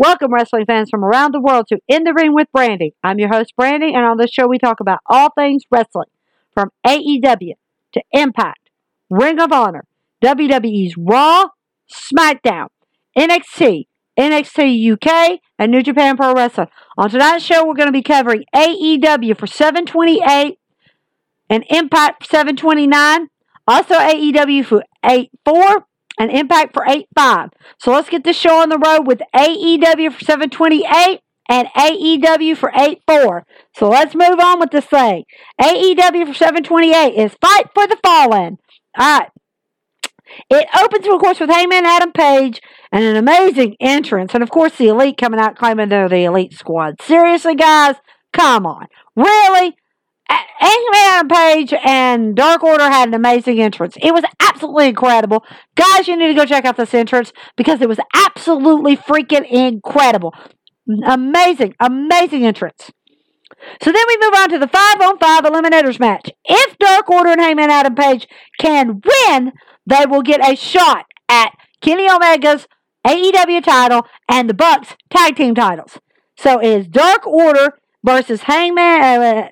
Welcome, 0.00 0.32
wrestling 0.32 0.64
fans 0.64 0.90
from 0.90 1.04
around 1.04 1.34
the 1.34 1.40
world, 1.40 1.66
to 1.70 1.80
In 1.88 2.04
the 2.04 2.14
Ring 2.14 2.32
with 2.32 2.46
Brandy. 2.52 2.94
I'm 3.02 3.18
your 3.18 3.30
host, 3.30 3.56
Brandy, 3.56 3.92
and 3.92 4.04
on 4.04 4.16
this 4.16 4.30
show 4.30 4.46
we 4.46 4.56
talk 4.56 4.78
about 4.78 5.00
all 5.06 5.30
things 5.30 5.64
wrestling, 5.72 6.06
from 6.54 6.70
AEW 6.86 7.54
to 7.94 8.02
Impact, 8.12 8.70
Ring 9.10 9.40
of 9.40 9.50
Honor, 9.50 9.86
WWE's 10.22 10.96
Raw, 10.96 11.46
SmackDown, 11.92 12.68
NXT, 13.18 13.88
NXT 14.16 14.92
UK, 14.92 15.40
and 15.58 15.72
New 15.72 15.82
Japan 15.82 16.16
Pro 16.16 16.32
Wrestling. 16.32 16.68
On 16.96 17.10
tonight's 17.10 17.44
show, 17.44 17.66
we're 17.66 17.74
going 17.74 17.88
to 17.88 17.92
be 17.92 18.00
covering 18.00 18.44
AEW 18.54 19.36
for 19.36 19.48
728 19.48 20.60
and 21.50 21.64
Impact 21.70 22.24
729, 22.24 23.30
also 23.66 23.94
AEW 23.94 24.64
for 24.64 24.84
84 25.04 25.88
and 26.18 26.30
Impact 26.30 26.74
for 26.74 26.84
8.5. 26.84 27.52
So 27.78 27.92
let's 27.92 28.08
get 28.08 28.24
this 28.24 28.36
show 28.36 28.60
on 28.60 28.68
the 28.68 28.78
road 28.78 29.06
with 29.06 29.20
AEW 29.34 30.12
for 30.12 30.24
728 30.24 31.20
and 31.48 31.68
AEW 31.68 32.56
for 32.56 32.70
8.4. 32.70 33.42
So 33.74 33.88
let's 33.88 34.14
move 34.14 34.38
on 34.38 34.60
with 34.60 34.70
this 34.70 34.84
thing. 34.84 35.24
AEW 35.60 36.26
for 36.26 36.34
728 36.34 37.14
is 37.14 37.34
Fight 37.40 37.66
for 37.74 37.86
the 37.86 37.98
Fallen. 38.02 38.58
All 38.98 39.18
right. 39.18 39.28
It 40.50 40.66
opens, 40.78 41.06
of 41.06 41.20
course, 41.20 41.40
with 41.40 41.48
Hangman 41.48 41.86
Adam 41.86 42.12
Page 42.12 42.60
and 42.92 43.02
an 43.02 43.16
amazing 43.16 43.76
entrance. 43.80 44.34
And, 44.34 44.42
of 44.42 44.50
course, 44.50 44.76
the 44.76 44.88
Elite 44.88 45.16
coming 45.16 45.40
out 45.40 45.56
claiming 45.56 45.88
they're 45.88 46.08
the 46.08 46.24
Elite 46.24 46.52
Squad. 46.52 47.00
Seriously, 47.00 47.54
guys? 47.54 47.96
Come 48.34 48.66
on. 48.66 48.88
Really? 49.16 49.76
Hangman 50.28 51.28
Page 51.28 51.72
and 51.84 52.34
Dark 52.34 52.62
Order 52.62 52.84
had 52.84 53.08
an 53.08 53.14
amazing 53.14 53.60
entrance. 53.60 53.96
It 54.00 54.12
was 54.12 54.24
absolutely 54.40 54.88
incredible. 54.88 55.44
Guys, 55.76 56.08
you 56.08 56.16
need 56.16 56.28
to 56.28 56.34
go 56.34 56.44
check 56.44 56.64
out 56.64 56.76
this 56.76 56.94
entrance 56.94 57.32
because 57.56 57.80
it 57.80 57.88
was 57.88 57.98
absolutely 58.14 58.96
freaking 58.96 59.48
incredible. 59.48 60.34
Amazing, 61.06 61.74
amazing 61.80 62.44
entrance. 62.44 62.90
So 63.82 63.92
then 63.92 64.04
we 64.08 64.18
move 64.20 64.34
on 64.36 64.48
to 64.50 64.58
the 64.58 64.68
5 64.68 65.00
on 65.00 65.18
5 65.18 65.44
Eliminators 65.44 66.00
match. 66.00 66.30
If 66.44 66.78
Dark 66.78 67.08
Order 67.10 67.30
and 67.30 67.40
Hangman 67.40 67.70
Adam 67.70 67.94
Page 67.94 68.26
can 68.58 69.00
win, 69.04 69.52
they 69.86 70.06
will 70.06 70.22
get 70.22 70.46
a 70.46 70.56
shot 70.56 71.06
at 71.28 71.52
Kenny 71.80 72.08
Omega's 72.08 72.66
AEW 73.06 73.62
title 73.62 74.06
and 74.28 74.48
the 74.48 74.54
Bucks 74.54 74.94
tag 75.10 75.36
team 75.36 75.54
titles. 75.54 75.98
So 76.36 76.58
it 76.58 76.68
is 76.68 76.88
Dark 76.88 77.26
Order 77.26 77.78
versus 78.04 78.42
Hangman, 78.42 79.22
uh, 79.22 79.48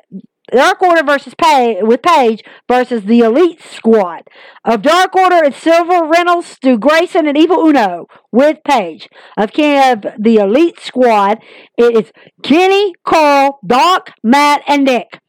Dark 0.53 0.81
Order 0.83 1.03
versus 1.03 1.35
Page 1.35 1.79
with 1.81 2.03
Page 2.03 2.43
versus 2.69 3.05
the 3.05 3.21
Elite 3.21 3.61
Squad. 3.63 4.23
Of 4.65 4.83
Dark 4.83 5.15
Order, 5.17 5.45
it's 5.45 5.57
Silver 5.59 6.07
Reynolds, 6.07 6.47
Stu 6.47 6.79
Grayson, 6.79 7.27
and 7.27 7.37
Evil 7.37 7.67
Uno 7.67 8.07
with 8.31 8.59
Page. 8.65 9.09
Of, 9.37 9.51
of 9.51 10.07
the 10.19 10.37
Elite 10.37 10.79
Squad, 10.81 11.39
it 11.77 11.97
is 11.97 12.13
Kenny, 12.43 12.95
Carl, 13.05 13.59
Doc, 13.67 14.13
Matt, 14.23 14.63
and 14.69 14.85
Nick. 14.85 15.21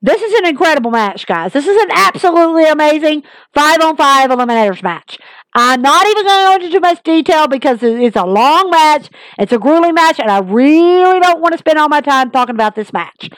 This 0.00 0.20
is 0.20 0.34
an 0.34 0.46
incredible 0.46 0.90
match, 0.90 1.26
guys. 1.26 1.54
This 1.54 1.66
is 1.66 1.82
an 1.82 1.88
absolutely 1.92 2.66
amazing 2.66 3.22
five 3.54 3.80
on 3.80 3.96
five 3.96 4.30
eliminators 4.30 4.82
match. 4.82 5.18
I'm 5.54 5.80
not 5.82 6.04
even 6.06 6.26
going 6.26 6.26
to 6.26 6.48
go 6.48 6.54
into 6.56 6.70
too 6.72 6.80
much 6.80 7.02
detail 7.04 7.46
because 7.46 7.82
it's 7.82 8.16
a 8.16 8.26
long 8.26 8.70
match. 8.70 9.08
It's 9.38 9.52
a 9.52 9.58
grueling 9.58 9.94
match, 9.94 10.18
and 10.18 10.30
I 10.30 10.40
really 10.40 11.20
don't 11.20 11.40
want 11.40 11.52
to 11.52 11.58
spend 11.58 11.78
all 11.78 11.88
my 11.88 12.00
time 12.00 12.30
talking 12.32 12.54
about 12.54 12.74
this 12.74 12.92
match. 12.92 13.30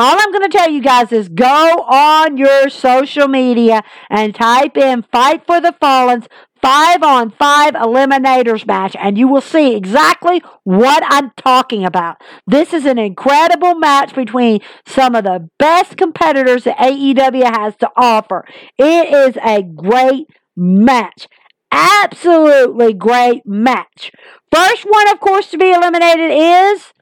All 0.00 0.16
I'm 0.16 0.30
going 0.30 0.48
to 0.48 0.56
tell 0.56 0.70
you 0.70 0.80
guys 0.80 1.10
is 1.10 1.28
go 1.28 1.44
on 1.44 2.36
your 2.36 2.70
social 2.70 3.26
media 3.26 3.82
and 4.08 4.32
type 4.32 4.76
in 4.76 5.02
Fight 5.02 5.44
for 5.44 5.60
the 5.60 5.74
Fallen's 5.80 6.28
five 6.62 7.02
on 7.02 7.32
five 7.32 7.74
eliminators 7.74 8.64
match, 8.64 8.94
and 8.96 9.18
you 9.18 9.26
will 9.26 9.40
see 9.40 9.74
exactly 9.74 10.40
what 10.62 11.02
I'm 11.04 11.32
talking 11.36 11.84
about. 11.84 12.22
This 12.46 12.72
is 12.72 12.84
an 12.84 12.96
incredible 12.96 13.74
match 13.74 14.14
between 14.14 14.60
some 14.86 15.16
of 15.16 15.24
the 15.24 15.50
best 15.58 15.96
competitors 15.96 16.62
that 16.62 16.78
AEW 16.78 17.42
has 17.42 17.74
to 17.78 17.90
offer. 17.96 18.46
It 18.78 19.12
is 19.12 19.36
a 19.44 19.64
great 19.64 20.28
match. 20.56 21.26
Absolutely 21.72 22.94
great 22.94 23.44
match. 23.44 24.12
First 24.54 24.84
one, 24.84 25.10
of 25.10 25.18
course, 25.18 25.50
to 25.50 25.58
be 25.58 25.72
eliminated 25.72 26.30
is 26.30 26.92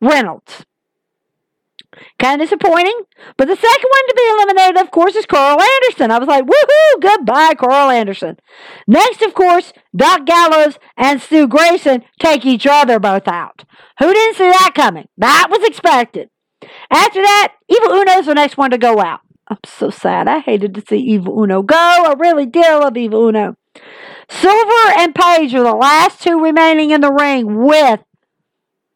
Reynolds. 0.00 0.64
Kind 2.18 2.40
of 2.40 2.48
disappointing. 2.48 2.98
But 3.36 3.48
the 3.48 3.56
second 3.56 3.88
one 3.90 4.08
to 4.08 4.14
be 4.16 4.30
eliminated, 4.32 4.82
of 4.82 4.90
course, 4.90 5.14
is 5.14 5.26
Carl 5.26 5.60
Anderson. 5.60 6.10
I 6.10 6.18
was 6.18 6.28
like, 6.28 6.44
woohoo, 6.44 7.00
goodbye, 7.00 7.54
Carl 7.54 7.90
Anderson. 7.90 8.38
Next, 8.86 9.22
of 9.22 9.34
course, 9.34 9.72
Doc 9.94 10.24
Gallows 10.24 10.78
and 10.96 11.20
Stu 11.20 11.46
Grayson 11.46 12.02
take 12.18 12.46
each 12.46 12.66
other 12.66 12.98
both 12.98 13.28
out. 13.28 13.64
Who 13.98 14.12
didn't 14.12 14.36
see 14.36 14.50
that 14.50 14.72
coming? 14.74 15.08
That 15.18 15.48
was 15.50 15.62
expected. 15.64 16.30
After 16.90 17.20
that, 17.20 17.54
Evil 17.68 17.92
Uno's 17.92 18.26
the 18.26 18.34
next 18.34 18.56
one 18.56 18.70
to 18.70 18.78
go 18.78 19.00
out. 19.00 19.20
I'm 19.48 19.58
so 19.66 19.90
sad. 19.90 20.28
I 20.28 20.38
hated 20.38 20.74
to 20.76 20.84
see 20.88 20.98
Evil 20.98 21.42
Uno 21.42 21.62
go. 21.62 21.76
I 21.76 22.14
really 22.18 22.46
did 22.46 22.62
love 22.62 22.96
Evil 22.96 23.28
Uno. 23.28 23.56
Silver 24.30 24.92
and 24.96 25.14
Page 25.14 25.54
are 25.54 25.62
the 25.62 25.74
last 25.74 26.22
two 26.22 26.42
remaining 26.42 26.90
in 26.90 27.00
the 27.00 27.12
ring 27.12 27.64
with 27.66 28.00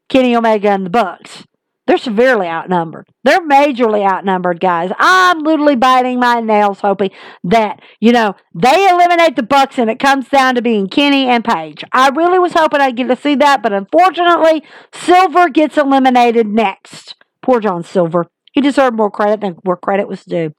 Kenny 0.08 0.34
Omega 0.34 0.70
and 0.70 0.86
the 0.86 0.90
Bucks. 0.90 1.44
They're 1.86 1.98
severely 1.98 2.48
outnumbered. 2.48 3.08
They're 3.22 3.46
majorly 3.46 4.04
outnumbered, 4.04 4.58
guys. 4.58 4.90
I'm 4.98 5.38
literally 5.38 5.76
biting 5.76 6.18
my 6.18 6.40
nails 6.40 6.80
hoping 6.80 7.10
that, 7.44 7.80
you 8.00 8.10
know, 8.10 8.34
they 8.54 8.88
eliminate 8.88 9.36
the 9.36 9.44
Bucks 9.44 9.78
and 9.78 9.88
it 9.88 10.00
comes 10.00 10.28
down 10.28 10.56
to 10.56 10.62
being 10.62 10.88
Kenny 10.88 11.26
and 11.28 11.44
Page. 11.44 11.84
I 11.92 12.08
really 12.08 12.40
was 12.40 12.54
hoping 12.54 12.80
I'd 12.80 12.96
get 12.96 13.06
to 13.06 13.16
see 13.16 13.36
that, 13.36 13.62
but 13.62 13.72
unfortunately, 13.72 14.64
Silver 14.92 15.48
gets 15.48 15.76
eliminated 15.78 16.48
next. 16.48 17.14
Poor 17.40 17.60
John 17.60 17.84
Silver. 17.84 18.26
He 18.52 18.60
deserved 18.60 18.96
more 18.96 19.10
credit 19.10 19.40
than 19.40 19.52
where 19.62 19.76
credit 19.76 20.08
was 20.08 20.24
due. 20.24 20.52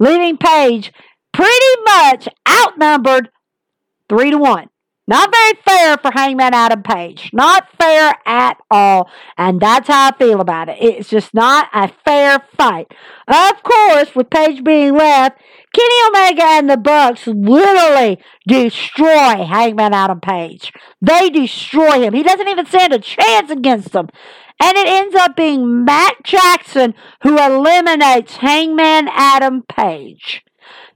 Leaving 0.00 0.38
Page 0.38 0.92
pretty 1.34 1.82
much 1.84 2.26
outnumbered 2.48 3.28
three 4.08 4.30
to 4.30 4.38
one. 4.38 4.68
Not 5.08 5.32
very 5.32 5.54
fair 5.64 5.96
for 5.96 6.10
Hangman 6.10 6.52
Adam 6.52 6.82
Page. 6.82 7.30
Not 7.32 7.66
fair 7.80 8.14
at 8.26 8.58
all. 8.70 9.10
And 9.38 9.58
that's 9.58 9.88
how 9.88 10.10
I 10.10 10.16
feel 10.18 10.38
about 10.38 10.68
it. 10.68 10.76
It's 10.78 11.08
just 11.08 11.32
not 11.32 11.70
a 11.72 11.88
fair 12.04 12.40
fight. 12.58 12.92
Of 13.26 13.62
course, 13.62 14.14
with 14.14 14.28
Page 14.28 14.62
being 14.62 14.94
left, 14.94 15.40
Kenny 15.72 15.94
Omega 16.08 16.44
and 16.44 16.68
the 16.68 16.76
Bucks 16.76 17.26
literally 17.26 18.18
destroy 18.46 19.46
Hangman 19.46 19.94
Adam 19.94 20.20
Page. 20.20 20.74
They 21.00 21.30
destroy 21.30 22.02
him. 22.02 22.12
He 22.12 22.22
doesn't 22.22 22.48
even 22.48 22.66
stand 22.66 22.92
a 22.92 22.98
chance 22.98 23.50
against 23.50 23.92
them. 23.92 24.08
And 24.62 24.76
it 24.76 24.88
ends 24.88 25.14
up 25.14 25.36
being 25.36 25.86
Matt 25.86 26.22
Jackson 26.22 26.92
who 27.22 27.38
eliminates 27.38 28.36
Hangman 28.36 29.08
Adam 29.08 29.62
Page 29.62 30.44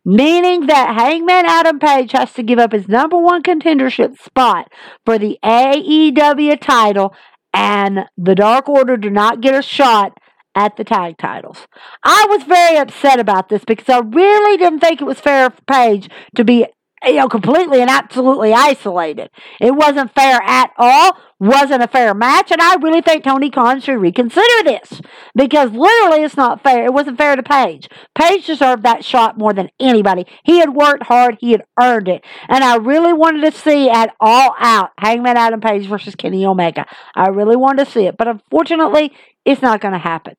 meaning 0.04 0.66
that 0.66 0.96
Hangman 0.96 1.46
Adam 1.46 1.78
Page 1.78 2.12
has 2.12 2.32
to 2.34 2.42
give 2.42 2.58
up 2.58 2.72
his 2.72 2.88
number 2.88 3.16
one 3.16 3.42
contendership 3.42 4.20
spot 4.20 4.72
for 5.04 5.18
the 5.18 5.38
AEW 5.44 6.60
title, 6.60 7.14
and 7.52 8.06
the 8.16 8.34
Dark 8.34 8.68
Order 8.68 8.96
do 8.96 9.10
not 9.10 9.40
get 9.40 9.54
a 9.54 9.62
shot 9.62 10.18
at 10.54 10.76
the 10.76 10.84
tag 10.84 11.16
titles. 11.18 11.66
I 12.02 12.26
was 12.28 12.42
very 12.42 12.76
upset 12.76 13.18
about 13.18 13.48
this 13.48 13.64
because 13.64 13.88
I 13.88 14.00
really 14.00 14.56
didn't 14.56 14.80
think 14.80 15.00
it 15.00 15.04
was 15.04 15.20
fair 15.20 15.50
for 15.50 15.62
Page 15.62 16.10
to 16.36 16.44
be 16.44 16.66
you 17.04 17.14
know, 17.14 17.28
completely 17.28 17.80
and 17.80 17.90
absolutely 17.90 18.52
isolated. 18.52 19.30
It 19.60 19.74
wasn't 19.74 20.14
fair 20.14 20.40
at 20.42 20.70
all, 20.78 21.16
wasn't 21.40 21.82
a 21.82 21.88
fair 21.88 22.14
match, 22.14 22.50
and 22.50 22.60
I 22.60 22.76
really 22.76 23.00
think 23.00 23.24
Tony 23.24 23.50
Khan 23.50 23.80
should 23.80 24.00
reconsider 24.00 24.62
this 24.64 25.00
because 25.34 25.72
literally 25.72 26.22
it's 26.22 26.36
not 26.36 26.62
fair. 26.62 26.84
It 26.84 26.92
wasn't 26.92 27.18
fair 27.18 27.36
to 27.36 27.42
Page. 27.42 27.88
Page 28.14 28.46
deserved 28.46 28.84
that 28.84 29.04
shot 29.04 29.36
more 29.36 29.52
than 29.52 29.68
anybody. 29.80 30.26
He 30.44 30.58
had 30.58 30.74
worked 30.74 31.04
hard, 31.04 31.38
he 31.40 31.52
had 31.52 31.64
earned 31.80 32.08
it, 32.08 32.24
and 32.48 32.62
I 32.62 32.76
really 32.76 33.12
wanted 33.12 33.52
to 33.52 33.58
see 33.58 33.90
at 33.90 34.14
all 34.20 34.54
out 34.58 34.90
Hangman 34.98 35.36
Adam 35.36 35.60
Page 35.60 35.86
versus 35.86 36.14
Kenny 36.14 36.46
Omega. 36.46 36.86
I 37.14 37.28
really 37.28 37.56
wanted 37.56 37.84
to 37.84 37.90
see 37.90 38.06
it, 38.06 38.16
but 38.16 38.28
unfortunately, 38.28 39.12
it's 39.44 39.62
not 39.62 39.80
going 39.80 39.92
to 39.92 39.98
happen. 39.98 40.36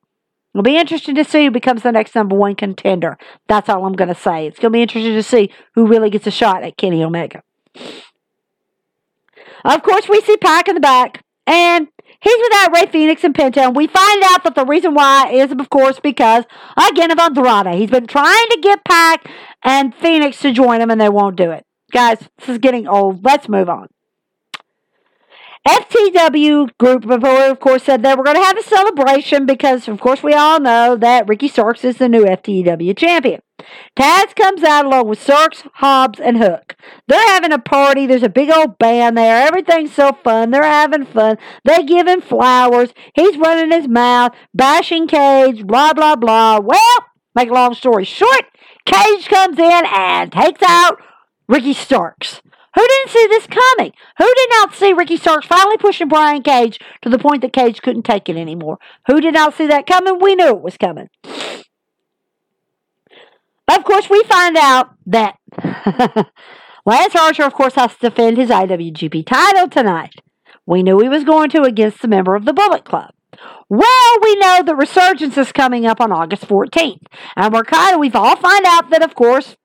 It'll 0.54 0.62
be 0.62 0.76
interesting 0.76 1.16
to 1.16 1.24
see 1.24 1.44
who 1.44 1.50
becomes 1.50 1.82
the 1.82 1.90
next 1.90 2.14
number 2.14 2.36
one 2.36 2.54
contender. 2.54 3.18
That's 3.48 3.68
all 3.68 3.84
I'm 3.84 3.94
going 3.94 4.08
to 4.08 4.14
say. 4.14 4.46
It's 4.46 4.60
going 4.60 4.72
to 4.72 4.76
be 4.76 4.82
interesting 4.82 5.14
to 5.14 5.22
see 5.22 5.50
who 5.74 5.88
really 5.88 6.10
gets 6.10 6.28
a 6.28 6.30
shot 6.30 6.62
at 6.62 6.76
Kenny 6.76 7.02
Omega. 7.02 7.42
Of 9.64 9.82
course, 9.82 10.08
we 10.08 10.20
see 10.20 10.36
Pac 10.36 10.68
in 10.68 10.74
the 10.74 10.80
back, 10.80 11.24
and 11.46 11.88
he's 12.20 12.38
without 12.40 12.72
Rey 12.72 12.86
Fenix 12.86 13.24
and 13.24 13.34
Penta. 13.34 13.58
And 13.58 13.74
we 13.74 13.88
find 13.88 14.22
out 14.26 14.44
that 14.44 14.54
the 14.54 14.64
reason 14.64 14.94
why 14.94 15.30
is, 15.32 15.50
of 15.50 15.70
course, 15.70 15.98
because, 15.98 16.44
again, 16.76 17.10
of 17.10 17.18
Andrade. 17.18 17.74
He's 17.74 17.90
been 17.90 18.06
trying 18.06 18.46
to 18.50 18.58
get 18.62 18.84
Pac 18.84 19.28
and 19.64 19.92
Phoenix 19.94 20.38
to 20.40 20.52
join 20.52 20.80
him, 20.80 20.90
and 20.90 21.00
they 21.00 21.08
won't 21.08 21.36
do 21.36 21.50
it. 21.50 21.64
Guys, 21.90 22.18
this 22.38 22.48
is 22.48 22.58
getting 22.58 22.86
old. 22.86 23.24
Let's 23.24 23.48
move 23.48 23.68
on. 23.68 23.88
FTW 25.66 26.76
group 26.78 27.06
before, 27.06 27.44
of 27.46 27.58
course, 27.58 27.84
said 27.84 28.02
they 28.02 28.14
were 28.14 28.24
going 28.24 28.36
to 28.36 28.42
have 28.42 28.58
a 28.58 28.62
celebration 28.62 29.46
because, 29.46 29.88
of 29.88 29.98
course, 29.98 30.22
we 30.22 30.34
all 30.34 30.60
know 30.60 30.96
that 30.96 31.26
Ricky 31.26 31.48
Starks 31.48 31.84
is 31.84 31.96
the 31.96 32.08
new 32.08 32.24
FTW 32.24 32.96
champion. 32.96 33.40
Taz 33.98 34.34
comes 34.36 34.62
out 34.62 34.84
along 34.84 35.08
with 35.08 35.22
Starks, 35.22 35.62
Hobbs, 35.74 36.20
and 36.20 36.36
Hook. 36.36 36.74
They're 37.08 37.28
having 37.28 37.52
a 37.52 37.58
party. 37.58 38.06
There's 38.06 38.22
a 38.22 38.28
big 38.28 38.50
old 38.50 38.78
band 38.78 39.16
there. 39.16 39.46
Everything's 39.46 39.94
so 39.94 40.12
fun. 40.22 40.50
They're 40.50 40.62
having 40.62 41.06
fun. 41.06 41.38
They 41.64 41.82
give 41.82 42.06
him 42.06 42.20
flowers. 42.20 42.92
He's 43.14 43.38
running 43.38 43.72
his 43.72 43.88
mouth, 43.88 44.32
bashing 44.52 45.06
Cage, 45.06 45.66
blah, 45.66 45.94
blah, 45.94 46.16
blah. 46.16 46.58
Well, 46.58 46.98
make 47.34 47.48
a 47.48 47.54
long 47.54 47.74
story 47.74 48.04
short, 48.04 48.44
Cage 48.84 49.28
comes 49.28 49.58
in 49.58 49.82
and 49.86 50.30
takes 50.30 50.62
out 50.62 50.98
Ricky 51.48 51.72
Starks. 51.72 52.42
Who 52.74 52.86
didn't 52.86 53.10
see 53.10 53.26
this 53.28 53.46
coming? 53.46 53.92
Who 54.18 54.24
did 54.24 54.48
not 54.50 54.74
see 54.74 54.92
Ricky 54.92 55.16
Starks 55.16 55.46
finally 55.46 55.76
pushing 55.76 56.08
Brian 56.08 56.42
Cage 56.42 56.80
to 57.02 57.08
the 57.08 57.18
point 57.18 57.42
that 57.42 57.52
Cage 57.52 57.82
couldn't 57.82 58.02
take 58.02 58.28
it 58.28 58.36
anymore? 58.36 58.78
Who 59.06 59.20
did 59.20 59.34
not 59.34 59.54
see 59.54 59.66
that 59.68 59.86
coming? 59.86 60.18
We 60.20 60.34
knew 60.34 60.48
it 60.48 60.60
was 60.60 60.76
coming. 60.76 61.08
But 63.66 63.78
Of 63.78 63.84
course, 63.84 64.10
we 64.10 64.22
find 64.24 64.56
out 64.56 64.94
that 65.06 65.36
Lance 66.86 67.14
Archer, 67.14 67.44
of 67.44 67.54
course, 67.54 67.74
has 67.74 67.94
to 67.94 68.10
defend 68.10 68.36
his 68.36 68.50
IWGP 68.50 69.26
title 69.26 69.68
tonight. 69.68 70.14
We 70.66 70.82
knew 70.82 70.98
he 70.98 71.08
was 71.08 71.24
going 71.24 71.50
to 71.50 71.62
against 71.62 72.02
the 72.02 72.08
member 72.08 72.34
of 72.34 72.44
the 72.44 72.52
Bullet 72.52 72.84
Club. 72.84 73.12
Well, 73.68 74.18
we 74.22 74.36
know 74.36 74.62
the 74.62 74.76
resurgence 74.76 75.36
is 75.38 75.52
coming 75.52 75.86
up 75.86 76.00
on 76.00 76.12
August 76.12 76.46
14th. 76.46 77.06
And 77.36 77.52
we're 77.52 77.64
kind 77.64 77.94
of, 77.94 78.00
we've 78.00 78.14
all 78.14 78.36
find 78.36 78.64
out 78.66 78.90
that, 78.90 79.02
of 79.02 79.14
course, 79.14 79.56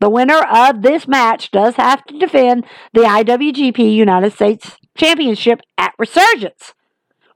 the 0.00 0.10
winner 0.10 0.38
of 0.38 0.82
this 0.82 1.06
match 1.08 1.50
does 1.50 1.76
have 1.76 2.04
to 2.06 2.18
defend 2.18 2.66
the 2.92 3.02
IWGP 3.02 3.94
United 3.94 4.32
States 4.32 4.76
Championship 4.96 5.60
at 5.78 5.94
Resurgence. 5.98 6.74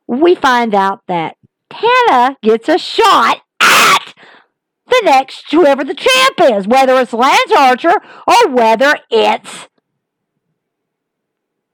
We 0.06 0.34
find 0.34 0.74
out 0.74 1.00
that 1.08 1.36
Tana 1.70 2.36
gets 2.42 2.68
a 2.68 2.78
shot 2.78 3.42
at 3.60 4.14
the 4.86 5.02
next 5.04 5.50
whoever 5.50 5.84
the 5.84 5.94
champ 5.94 6.40
is, 6.40 6.66
whether 6.66 6.98
it's 6.98 7.12
Lance 7.12 7.52
Archer 7.56 7.94
or 8.26 8.50
whether 8.50 8.94
it's 9.10 9.68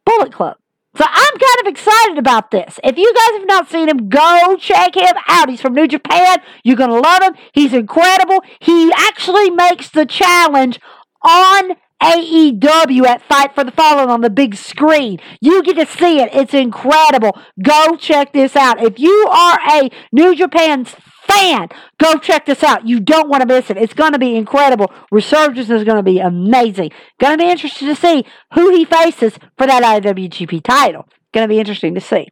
Bullet 0.04 0.32
Club. 0.32 0.56
So 0.96 1.04
I'm 1.04 1.32
kind 1.38 1.60
of 1.60 1.66
excited 1.66 2.18
about 2.18 2.50
this. 2.50 2.78
If 2.84 2.96
you 2.96 3.12
guys 3.12 3.38
have 3.38 3.48
not 3.48 3.68
seen 3.68 3.88
him, 3.88 4.08
go 4.08 4.56
check 4.58 4.96
him 4.96 5.14
out. 5.26 5.50
He's 5.50 5.60
from 5.60 5.74
New 5.74 5.88
Japan. 5.88 6.38
You're 6.62 6.76
going 6.76 6.90
to 6.90 7.00
love 7.00 7.22
him. 7.22 7.34
He's 7.52 7.72
incredible. 7.72 8.44
He 8.60 8.92
actually 8.92 9.50
makes 9.50 9.90
the 9.90 10.06
challenge 10.06 10.78
on 11.22 11.72
AEW 12.00 13.06
at 13.06 13.22
Fight 13.22 13.54
for 13.54 13.64
the 13.64 13.72
Fallen 13.72 14.08
on 14.08 14.20
the 14.20 14.30
big 14.30 14.54
screen. 14.54 15.18
You 15.40 15.62
get 15.62 15.76
to 15.76 15.86
see 15.86 16.20
it. 16.20 16.28
It's 16.32 16.54
incredible. 16.54 17.38
Go 17.62 17.96
check 17.96 18.32
this 18.32 18.54
out. 18.54 18.82
If 18.82 18.98
you 18.98 19.26
are 19.30 19.58
a 19.72 19.90
New 20.12 20.36
Japan 20.36 20.86
fan, 21.26 21.68
go 21.98 22.18
check 22.18 22.46
this 22.46 22.62
out. 22.62 22.86
You 22.86 23.00
don't 23.00 23.28
want 23.28 23.42
to 23.42 23.46
miss 23.46 23.70
it. 23.70 23.76
It's 23.76 23.94
going 23.94 24.12
to 24.12 24.18
be 24.18 24.36
incredible. 24.36 24.92
Resurgence 25.10 25.70
is 25.70 25.84
going 25.84 25.96
to 25.96 26.02
be 26.02 26.18
amazing. 26.18 26.90
Going 27.18 27.36
to 27.36 27.42
be 27.42 27.50
interesting 27.50 27.88
to 27.88 27.96
see 27.96 28.24
who 28.54 28.70
he 28.70 28.84
faces 28.84 29.38
for 29.56 29.66
that 29.66 29.82
IWGP 29.82 30.62
title. 30.62 31.08
Going 31.32 31.44
to 31.44 31.52
be 31.52 31.58
interesting 31.58 31.94
to 31.94 32.00
see. 32.00 32.28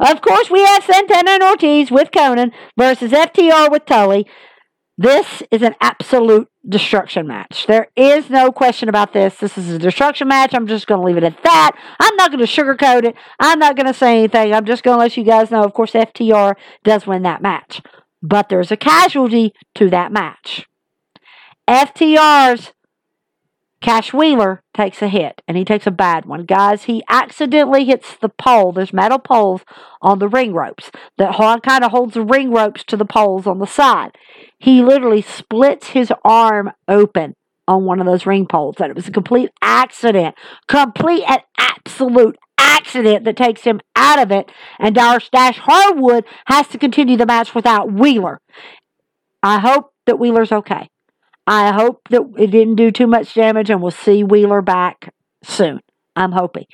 Of 0.00 0.20
course, 0.22 0.50
we 0.50 0.60
have 0.60 0.84
Santana 0.84 1.32
and 1.32 1.42
Ortiz 1.42 1.90
with 1.90 2.10
Konnan 2.10 2.52
versus 2.76 3.12
FTR 3.12 3.70
with 3.70 3.86
Tully. 3.86 4.26
This 5.00 5.44
is 5.52 5.62
an 5.62 5.76
absolute 5.80 6.48
destruction 6.68 7.28
match. 7.28 7.66
There 7.68 7.86
is 7.94 8.28
no 8.28 8.50
question 8.50 8.88
about 8.88 9.12
this. 9.12 9.36
This 9.36 9.56
is 9.56 9.70
a 9.70 9.78
destruction 9.78 10.26
match. 10.26 10.52
I'm 10.52 10.66
just 10.66 10.88
going 10.88 11.00
to 11.00 11.06
leave 11.06 11.16
it 11.16 11.22
at 11.22 11.40
that. 11.44 11.78
I'm 12.00 12.16
not 12.16 12.32
going 12.32 12.44
to 12.44 12.52
sugarcoat 12.52 13.04
it. 13.04 13.14
I'm 13.38 13.60
not 13.60 13.76
going 13.76 13.86
to 13.86 13.94
say 13.94 14.18
anything. 14.18 14.52
I'm 14.52 14.64
just 14.64 14.82
going 14.82 14.96
to 14.96 14.98
let 14.98 15.16
you 15.16 15.22
guys 15.22 15.52
know. 15.52 15.62
Of 15.62 15.72
course, 15.72 15.92
FTR 15.92 16.56
does 16.82 17.06
win 17.06 17.22
that 17.22 17.40
match. 17.40 17.80
But 18.22 18.48
there's 18.48 18.72
a 18.72 18.76
casualty 18.76 19.54
to 19.76 19.88
that 19.90 20.10
match. 20.10 20.66
FTR's 21.68 22.72
Cash 23.80 24.12
Wheeler 24.12 24.64
takes 24.74 25.00
a 25.02 25.08
hit, 25.08 25.40
and 25.46 25.56
he 25.56 25.64
takes 25.64 25.86
a 25.86 25.92
bad 25.92 26.24
one. 26.24 26.44
Guys, 26.44 26.84
he 26.84 27.04
accidentally 27.08 27.84
hits 27.84 28.16
the 28.20 28.28
pole. 28.28 28.72
There's 28.72 28.92
metal 28.92 29.20
poles 29.20 29.60
on 30.02 30.18
the 30.18 30.26
ring 30.26 30.52
ropes 30.52 30.90
that 31.16 31.36
kind 31.62 31.84
of 31.84 31.92
holds 31.92 32.14
the 32.14 32.24
ring 32.24 32.50
ropes 32.50 32.82
to 32.84 32.96
the 32.96 33.04
poles 33.04 33.46
on 33.46 33.60
the 33.60 33.66
side. 33.66 34.18
He 34.58 34.82
literally 34.82 35.22
splits 35.22 35.88
his 35.88 36.12
arm 36.24 36.72
open 36.88 37.34
on 37.66 37.84
one 37.84 38.00
of 38.00 38.06
those 38.06 38.26
ring 38.26 38.46
poles. 38.46 38.76
And 38.80 38.90
it 38.90 38.96
was 38.96 39.06
a 39.06 39.12
complete 39.12 39.50
accident, 39.62 40.34
complete 40.66 41.24
and 41.28 41.42
absolute 41.58 42.36
accident 42.58 43.24
that 43.24 43.36
takes 43.36 43.62
him 43.62 43.80
out 43.94 44.18
of 44.18 44.32
it. 44.32 44.50
And 44.78 44.94
Dash 44.94 45.28
Dash 45.30 45.58
Harwood 45.58 46.24
has 46.46 46.66
to 46.68 46.78
continue 46.78 47.16
the 47.16 47.26
match 47.26 47.54
without 47.54 47.92
Wheeler. 47.92 48.40
I 49.42 49.58
hope 49.58 49.92
that 50.06 50.18
Wheeler's 50.18 50.50
okay. 50.50 50.88
I 51.46 51.72
hope 51.72 52.00
that 52.10 52.22
it 52.36 52.50
didn't 52.50 52.74
do 52.74 52.90
too 52.90 53.06
much 53.06 53.34
damage 53.34 53.70
and 53.70 53.80
we'll 53.80 53.90
see 53.90 54.24
Wheeler 54.24 54.62
back 54.62 55.14
soon. 55.42 55.80
I'm 56.16 56.32
hoping. 56.32 56.66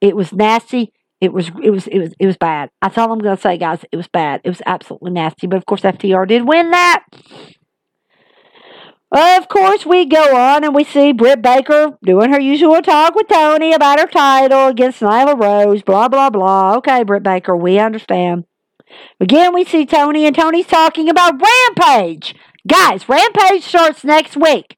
It 0.00 0.14
was 0.14 0.32
nasty. 0.32 0.92
It 1.20 1.32
was 1.32 1.50
it 1.62 1.70
was 1.70 1.86
it 1.86 1.98
was 1.98 2.14
it 2.18 2.26
was 2.26 2.36
bad. 2.36 2.70
That's 2.80 2.96
all 2.96 3.12
I'm 3.12 3.18
gonna 3.18 3.36
say, 3.36 3.58
guys. 3.58 3.84
It 3.92 3.96
was 3.96 4.08
bad. 4.08 4.40
It 4.42 4.48
was 4.48 4.62
absolutely 4.64 5.10
nasty. 5.12 5.46
But 5.46 5.56
of 5.56 5.66
course 5.66 5.82
FTR 5.82 6.26
did 6.26 6.46
win 6.46 6.70
that. 6.70 7.04
Of 9.12 9.48
course, 9.48 9.84
we 9.84 10.06
go 10.06 10.36
on 10.36 10.62
and 10.62 10.72
we 10.72 10.84
see 10.84 11.12
Britt 11.12 11.42
Baker 11.42 11.98
doing 12.04 12.32
her 12.32 12.38
usual 12.38 12.80
talk 12.80 13.16
with 13.16 13.26
Tony 13.26 13.72
about 13.72 13.98
her 13.98 14.06
title 14.06 14.68
against 14.68 15.00
Nyla 15.00 15.36
Rose, 15.36 15.82
blah, 15.82 16.06
blah, 16.06 16.30
blah. 16.30 16.76
Okay, 16.76 17.02
Britt 17.02 17.24
Baker, 17.24 17.56
we 17.56 17.80
understand. 17.80 18.44
Again, 19.18 19.52
we 19.52 19.64
see 19.64 19.84
Tony, 19.84 20.26
and 20.26 20.36
Tony's 20.36 20.68
talking 20.68 21.08
about 21.08 21.42
Rampage. 21.42 22.36
Guys, 22.68 23.08
Rampage 23.08 23.64
starts 23.64 24.04
next 24.04 24.36
week. 24.36 24.76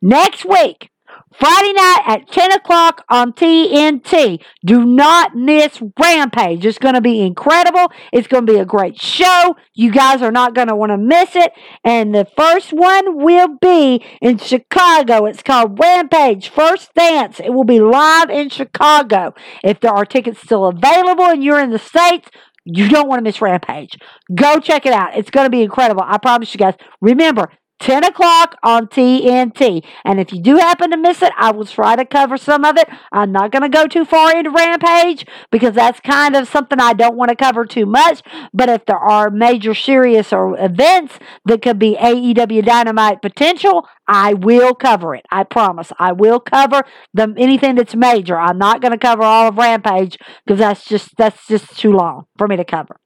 Next 0.00 0.46
week. 0.46 0.90
Friday 1.38 1.72
night 1.74 2.02
at 2.06 2.30
10 2.30 2.52
o'clock 2.52 3.04
on 3.08 3.32
TNT. 3.32 4.42
Do 4.64 4.84
not 4.84 5.34
miss 5.34 5.82
Rampage. 6.00 6.64
It's 6.64 6.78
going 6.78 6.94
to 6.94 7.00
be 7.00 7.20
incredible. 7.20 7.92
It's 8.12 8.26
going 8.26 8.46
to 8.46 8.52
be 8.52 8.58
a 8.58 8.64
great 8.64 9.00
show. 9.00 9.56
You 9.74 9.92
guys 9.92 10.22
are 10.22 10.32
not 10.32 10.54
going 10.54 10.68
to 10.68 10.76
want 10.76 10.90
to 10.90 10.98
miss 10.98 11.36
it. 11.36 11.52
And 11.84 12.14
the 12.14 12.26
first 12.36 12.72
one 12.72 13.22
will 13.22 13.58
be 13.60 14.02
in 14.22 14.38
Chicago. 14.38 15.26
It's 15.26 15.42
called 15.42 15.78
Rampage 15.78 16.48
First 16.48 16.94
Dance. 16.94 17.38
It 17.40 17.50
will 17.50 17.64
be 17.64 17.80
live 17.80 18.30
in 18.30 18.48
Chicago. 18.48 19.34
If 19.62 19.80
there 19.80 19.92
are 19.92 20.06
tickets 20.06 20.40
still 20.40 20.64
available 20.64 21.24
and 21.24 21.44
you're 21.44 21.60
in 21.60 21.70
the 21.70 21.78
States, 21.78 22.30
you 22.64 22.88
don't 22.88 23.08
want 23.08 23.20
to 23.20 23.22
miss 23.22 23.40
Rampage. 23.40 23.98
Go 24.34 24.58
check 24.58 24.86
it 24.86 24.92
out. 24.92 25.16
It's 25.16 25.30
going 25.30 25.46
to 25.46 25.50
be 25.50 25.62
incredible. 25.62 26.02
I 26.04 26.18
promise 26.18 26.52
you 26.52 26.58
guys. 26.58 26.74
Remember, 27.00 27.50
10 27.80 28.04
o'clock 28.04 28.56
on 28.62 28.86
TNT. 28.86 29.84
And 30.04 30.18
if 30.18 30.32
you 30.32 30.40
do 30.40 30.56
happen 30.56 30.90
to 30.90 30.96
miss 30.96 31.22
it, 31.22 31.32
I 31.36 31.50
will 31.52 31.66
try 31.66 31.96
to 31.96 32.04
cover 32.04 32.36
some 32.36 32.64
of 32.64 32.76
it. 32.76 32.88
I'm 33.12 33.32
not 33.32 33.52
going 33.52 33.62
to 33.62 33.68
go 33.68 33.86
too 33.86 34.04
far 34.04 34.36
into 34.36 34.50
Rampage 34.50 35.26
because 35.50 35.74
that's 35.74 36.00
kind 36.00 36.36
of 36.36 36.48
something 36.48 36.80
I 36.80 36.94
don't 36.94 37.16
want 37.16 37.30
to 37.30 37.36
cover 37.36 37.66
too 37.66 37.86
much. 37.86 38.22
But 38.52 38.68
if 38.68 38.86
there 38.86 38.98
are 38.98 39.30
major 39.30 39.74
serious 39.74 40.32
or 40.32 40.58
events 40.58 41.18
that 41.44 41.62
could 41.62 41.78
be 41.78 41.96
AEW 41.96 42.64
Dynamite 42.64 43.20
potential, 43.22 43.86
I 44.08 44.34
will 44.34 44.74
cover 44.74 45.14
it. 45.14 45.26
I 45.30 45.44
promise. 45.44 45.92
I 45.98 46.12
will 46.12 46.40
cover 46.40 46.84
the 47.12 47.34
anything 47.36 47.74
that's 47.74 47.94
major. 47.94 48.38
I'm 48.38 48.58
not 48.58 48.80
going 48.80 48.92
to 48.92 48.98
cover 48.98 49.22
all 49.22 49.48
of 49.48 49.58
Rampage 49.58 50.16
because 50.46 50.58
that's 50.58 50.84
just 50.86 51.16
that's 51.16 51.46
just 51.46 51.76
too 51.78 51.92
long 51.92 52.26
for 52.38 52.48
me 52.48 52.56
to 52.56 52.64
cover. 52.64 53.00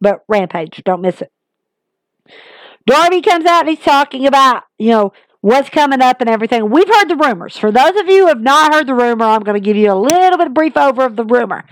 But 0.00 0.20
Rampage, 0.28 0.82
don't 0.84 1.00
miss 1.00 1.22
it. 1.22 1.30
Darby 2.86 3.22
comes 3.22 3.46
out 3.46 3.60
and 3.60 3.70
he's 3.70 3.84
talking 3.84 4.26
about, 4.26 4.64
you 4.78 4.90
know, 4.90 5.12
what's 5.40 5.68
coming 5.68 6.00
up 6.00 6.20
and 6.20 6.30
everything. 6.30 6.70
We've 6.70 6.88
heard 6.88 7.08
the 7.08 7.16
rumors. 7.16 7.56
For 7.56 7.70
those 7.70 7.96
of 7.96 8.08
you 8.08 8.22
who 8.22 8.26
have 8.28 8.40
not 8.40 8.72
heard 8.72 8.86
the 8.86 8.94
rumor, 8.94 9.26
I'm 9.26 9.42
going 9.42 9.60
to 9.60 9.64
give 9.64 9.76
you 9.76 9.92
a 9.92 9.94
little 9.94 10.38
bit 10.38 10.46
of 10.46 10.54
brief 10.54 10.76
over 10.76 11.04
of 11.04 11.16
the 11.16 11.24
rumor. 11.24 11.64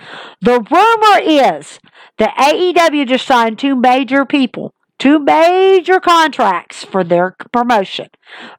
The 0.43 0.61
rumor 0.61 1.57
is 1.57 1.81
that 2.19 2.37
AEW 2.37 3.07
just 3.07 3.27
signed 3.27 3.59
two 3.59 3.75
major 3.75 4.25
people 4.25 4.75
two 5.03 5.19
major 5.19 5.99
contracts 5.99 6.85
for 6.85 7.03
their 7.03 7.35
promotion. 7.53 8.09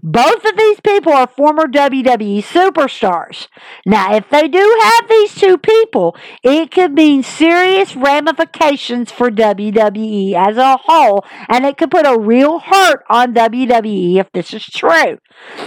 Both 0.02 0.44
of 0.44 0.58
these 0.58 0.82
people 0.82 1.14
are 1.14 1.26
former 1.26 1.68
WWE 1.68 2.44
superstars. 2.44 3.48
Now, 3.86 4.14
if 4.14 4.30
they 4.30 4.50
do 4.50 4.78
have 4.82 5.08
these 5.08 5.36
two 5.36 5.58
people, 5.58 6.18
it 6.44 6.70
could 6.70 6.92
mean 6.92 7.24
serious 7.24 7.96
ramifications 7.96 9.10
for 9.10 9.32
WWE 9.32 10.34
as 10.34 10.58
a 10.58 10.76
whole, 10.84 11.24
and 11.48 11.66
it 11.66 11.78
could 11.78 11.92
put 11.92 12.06
a 12.06 12.20
real 12.20 12.60
hurt 12.60 13.06
on 13.10 13.34
WWE 13.34 14.18
if 14.18 14.30
this 14.34 14.54
is 14.54 14.66
true. 14.66 15.20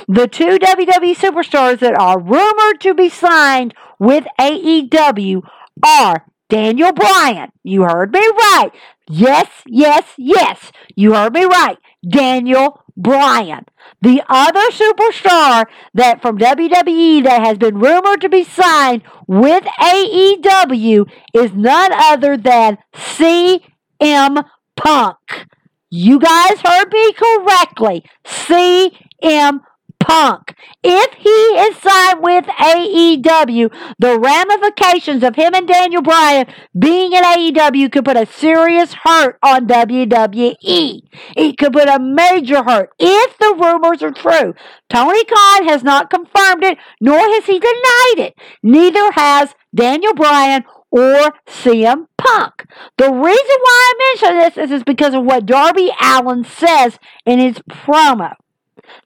The 0.07 0.29
two 0.29 0.59
WWE 0.59 1.17
superstars 1.17 1.79
that 1.79 1.99
are 1.99 2.21
rumored 2.21 2.83
to 2.83 2.93
be 2.93 3.09
signed 3.09 3.73
with 3.99 4.27
AEW 4.39 5.41
are 5.83 6.27
Daniel 6.49 6.93
Bryan. 6.93 7.51
You 7.65 7.83
heard 7.83 8.13
me 8.13 8.21
right. 8.21 8.71
Yes, 9.09 9.49
yes, 9.67 10.05
yes. 10.17 10.73
You 10.95 11.15
heard 11.15 11.33
me 11.35 11.45
right. 11.45 11.79
Daniel 12.09 12.83
Bryan. 12.97 13.65
The 14.03 14.23
other 14.29 14.61
superstar 14.71 15.67
that 15.95 16.23
from 16.23 16.39
WWE 16.39 17.23
that 17.25 17.43
has 17.45 17.59
been 17.59 17.79
rumored 17.79 18.21
to 18.21 18.29
be 18.29 18.45
signed 18.45 19.03
with 19.27 19.65
AEW 19.81 21.11
is 21.35 21.53
none 21.53 21.93
other 21.93 22.37
than 22.37 22.79
CM 22.95 24.45
Punk. 24.77 25.47
You 25.91 26.19
guys 26.19 26.61
heard 26.65 26.93
me 26.93 27.13
correctly. 27.13 28.05
CM 28.25 29.61
Punk. 30.07 30.55
If 30.85 31.15
he 31.15 31.31
is 31.31 31.77
signed 31.79 32.23
with 32.23 32.45
AEW, 32.47 33.73
the 33.99 34.19
ramifications 34.19 35.25
of 35.25 35.35
him 35.35 35.53
and 35.53 35.67
Daniel 35.67 36.03
Bryan 36.03 36.47
being 36.79 37.13
in 37.13 37.25
AEW 37.25 37.91
could 37.91 38.05
put 38.05 38.17
a 38.17 38.25
serious 38.25 38.95
hurt 39.03 39.37
on 39.43 39.67
WWE. 39.67 41.01
It 41.37 41.59
could 41.59 41.73
put 41.73 41.89
a 41.89 41.99
major 41.99 42.63
hurt 42.63 42.91
if 43.01 43.37
the 43.39 43.57
rumors 43.59 44.03
are 44.03 44.13
true. 44.13 44.55
Tony 44.89 45.25
Khan 45.25 45.67
has 45.67 45.83
not 45.83 46.11
confirmed 46.11 46.63
it, 46.63 46.79
nor 47.01 47.19
has 47.19 47.47
he 47.47 47.59
denied 47.59 48.29
it. 48.29 48.35
Neither 48.63 49.11
has 49.13 49.55
Daniel 49.75 50.15
Bryan 50.15 50.65
or 50.93 51.35
CM 51.49 52.07
Punk. 52.17 52.65
The 52.97 53.11
reason 53.11 53.21
why 53.61 53.93
I 53.93 54.15
mention 54.23 54.39
this 54.39 54.57
is, 54.57 54.71
is 54.71 54.85
because 54.85 55.15
of 55.15 55.25
what 55.25 55.47
Darby 55.47 55.91
Allin 56.01 56.45
says 56.45 56.99
in 57.25 57.41
his 57.41 57.59
promo. 57.69 58.35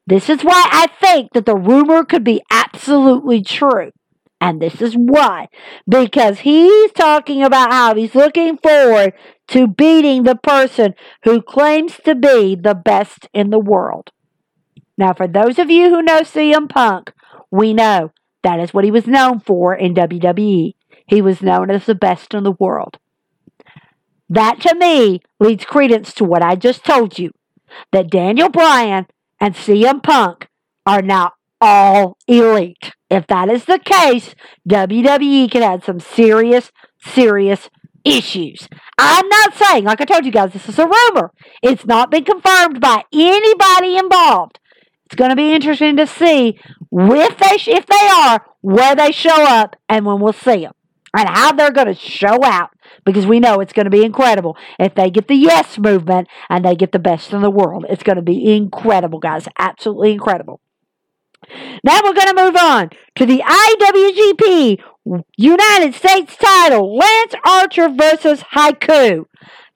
This 0.07 0.29
is 0.29 0.43
why 0.43 0.67
I 0.71 0.89
think 1.01 1.33
that 1.33 1.47
the 1.47 1.57
rumor 1.57 2.05
could 2.05 2.25
be 2.25 2.43
absolutely 2.51 3.43
true. 3.43 3.93
And 4.41 4.61
this 4.61 4.81
is 4.81 4.95
why. 4.95 5.49
Because 5.89 6.41
he's 6.41 6.93
talking 6.93 7.43
about 7.43 7.73
how 7.73 7.95
he's 7.95 8.15
looking 8.15 8.57
forward 8.57 9.13
to 9.49 9.67
beating 9.67 10.23
the 10.23 10.37
person 10.37 10.95
who 11.25 11.43
claims 11.43 11.99
to 12.05 12.15
be 12.15 12.55
the 12.55 12.75
best 12.75 13.29
in 13.35 13.51
the 13.51 13.59
world. 13.59 14.11
Now, 14.97 15.13
for 15.13 15.27
those 15.27 15.59
of 15.59 15.71
you 15.71 15.91
who 15.91 16.03
know 16.03 16.21
CM 16.21 16.69
Punk, 16.69 17.13
we 17.51 17.75
know 17.75 18.13
that 18.43 18.61
is 18.61 18.73
what 18.73 18.85
he 18.85 18.91
was 18.91 19.07
known 19.07 19.41
for 19.41 19.75
in 19.75 19.95
WWE. 19.95 20.75
He 21.07 21.23
was 21.23 21.43
known 21.43 21.71
as 21.71 21.87
the 21.87 21.95
best 21.95 22.33
in 22.33 22.45
the 22.45 22.53
world. 22.53 22.99
That 24.29 24.61
to 24.61 24.75
me 24.77 25.21
leads 25.41 25.65
credence 25.65 26.15
to 26.15 26.25
what 26.25 26.43
I 26.43 26.55
just 26.55 26.85
told 26.85 27.19
you 27.19 27.33
that 27.93 28.11
Daniel 28.11 28.49
Bryan 28.49 29.07
and 29.41 29.55
CM 29.55 30.03
Punk 30.03 30.49
are 30.87 31.03
now 31.03 31.33
all 31.61 32.17
elite. 32.27 32.93
If 33.11 33.27
that 33.27 33.49
is 33.49 33.65
the 33.65 33.79
case, 33.79 34.35
WWE 34.69 35.51
can 35.51 35.63
have 35.63 35.85
some 35.85 36.01
serious, 36.01 36.71
serious 37.03 37.69
issues. 38.05 38.69
I'm 38.99 39.29
not 39.29 39.55
saying, 39.55 39.85
like 39.85 40.01
I 40.01 40.05
told 40.05 40.25
you 40.25 40.33
guys, 40.33 40.53
this 40.53 40.69
is 40.69 40.79
a 40.79 40.87
rumor. 40.87 41.33
It's 41.63 41.87
not 41.87 42.11
been 42.11 42.25
confirmed 42.25 42.81
by 42.81 43.03
anybody 43.13 43.97
involved. 43.97 44.59
It's 45.07 45.17
going 45.17 45.31
to 45.31 45.37
be 45.37 45.53
interesting 45.53 45.97
to 45.97 46.07
see 46.07 46.59
if 46.93 47.39
they, 47.39 47.73
if 47.73 47.87
they 47.87 48.09
are, 48.13 48.47
where 48.61 48.95
they 48.95 49.11
show 49.11 49.43
up, 49.45 49.77
and 49.89 50.07
when 50.07 50.21
we'll 50.21 50.33
see 50.33 50.61
them 50.61 50.73
and 51.17 51.29
how 51.29 51.53
they're 51.53 51.73
going 51.73 51.89
to 51.89 51.95
show 51.95 52.45
out 52.45 52.71
because 53.04 53.26
we 53.26 53.40
know 53.40 53.61
it's 53.61 53.73
going 53.73 53.85
to 53.85 53.90
be 53.90 54.04
incredible 54.04 54.57
if 54.78 54.95
they 54.95 55.11
get 55.11 55.28
the 55.28 55.35
yes 55.35 55.78
movement 55.78 56.28
and 56.49 56.64
they 56.64 56.75
get 56.75 56.92
the 56.92 56.99
best 56.99 57.33
in 57.33 57.42
the 57.42 57.50
world. 57.50 57.87
It's 57.88 58.02
going 58.02 58.16
to 58.16 58.23
be 58.23 58.54
incredible, 58.54 59.19
guys. 59.19 59.49
Absolutely 59.59 60.12
incredible. 60.12 60.61
Now 61.83 62.00
we're 62.04 62.14
going 62.14 62.35
to 62.35 62.45
move 62.45 62.57
on 62.57 62.90
to 63.16 63.26
the 63.26 63.42
IWGP 63.45 64.80
United 65.37 65.95
States 65.95 66.37
title 66.37 66.97
Lance 66.97 67.35
Archer 67.45 67.88
versus 67.88 68.42
Haku. 68.54 69.25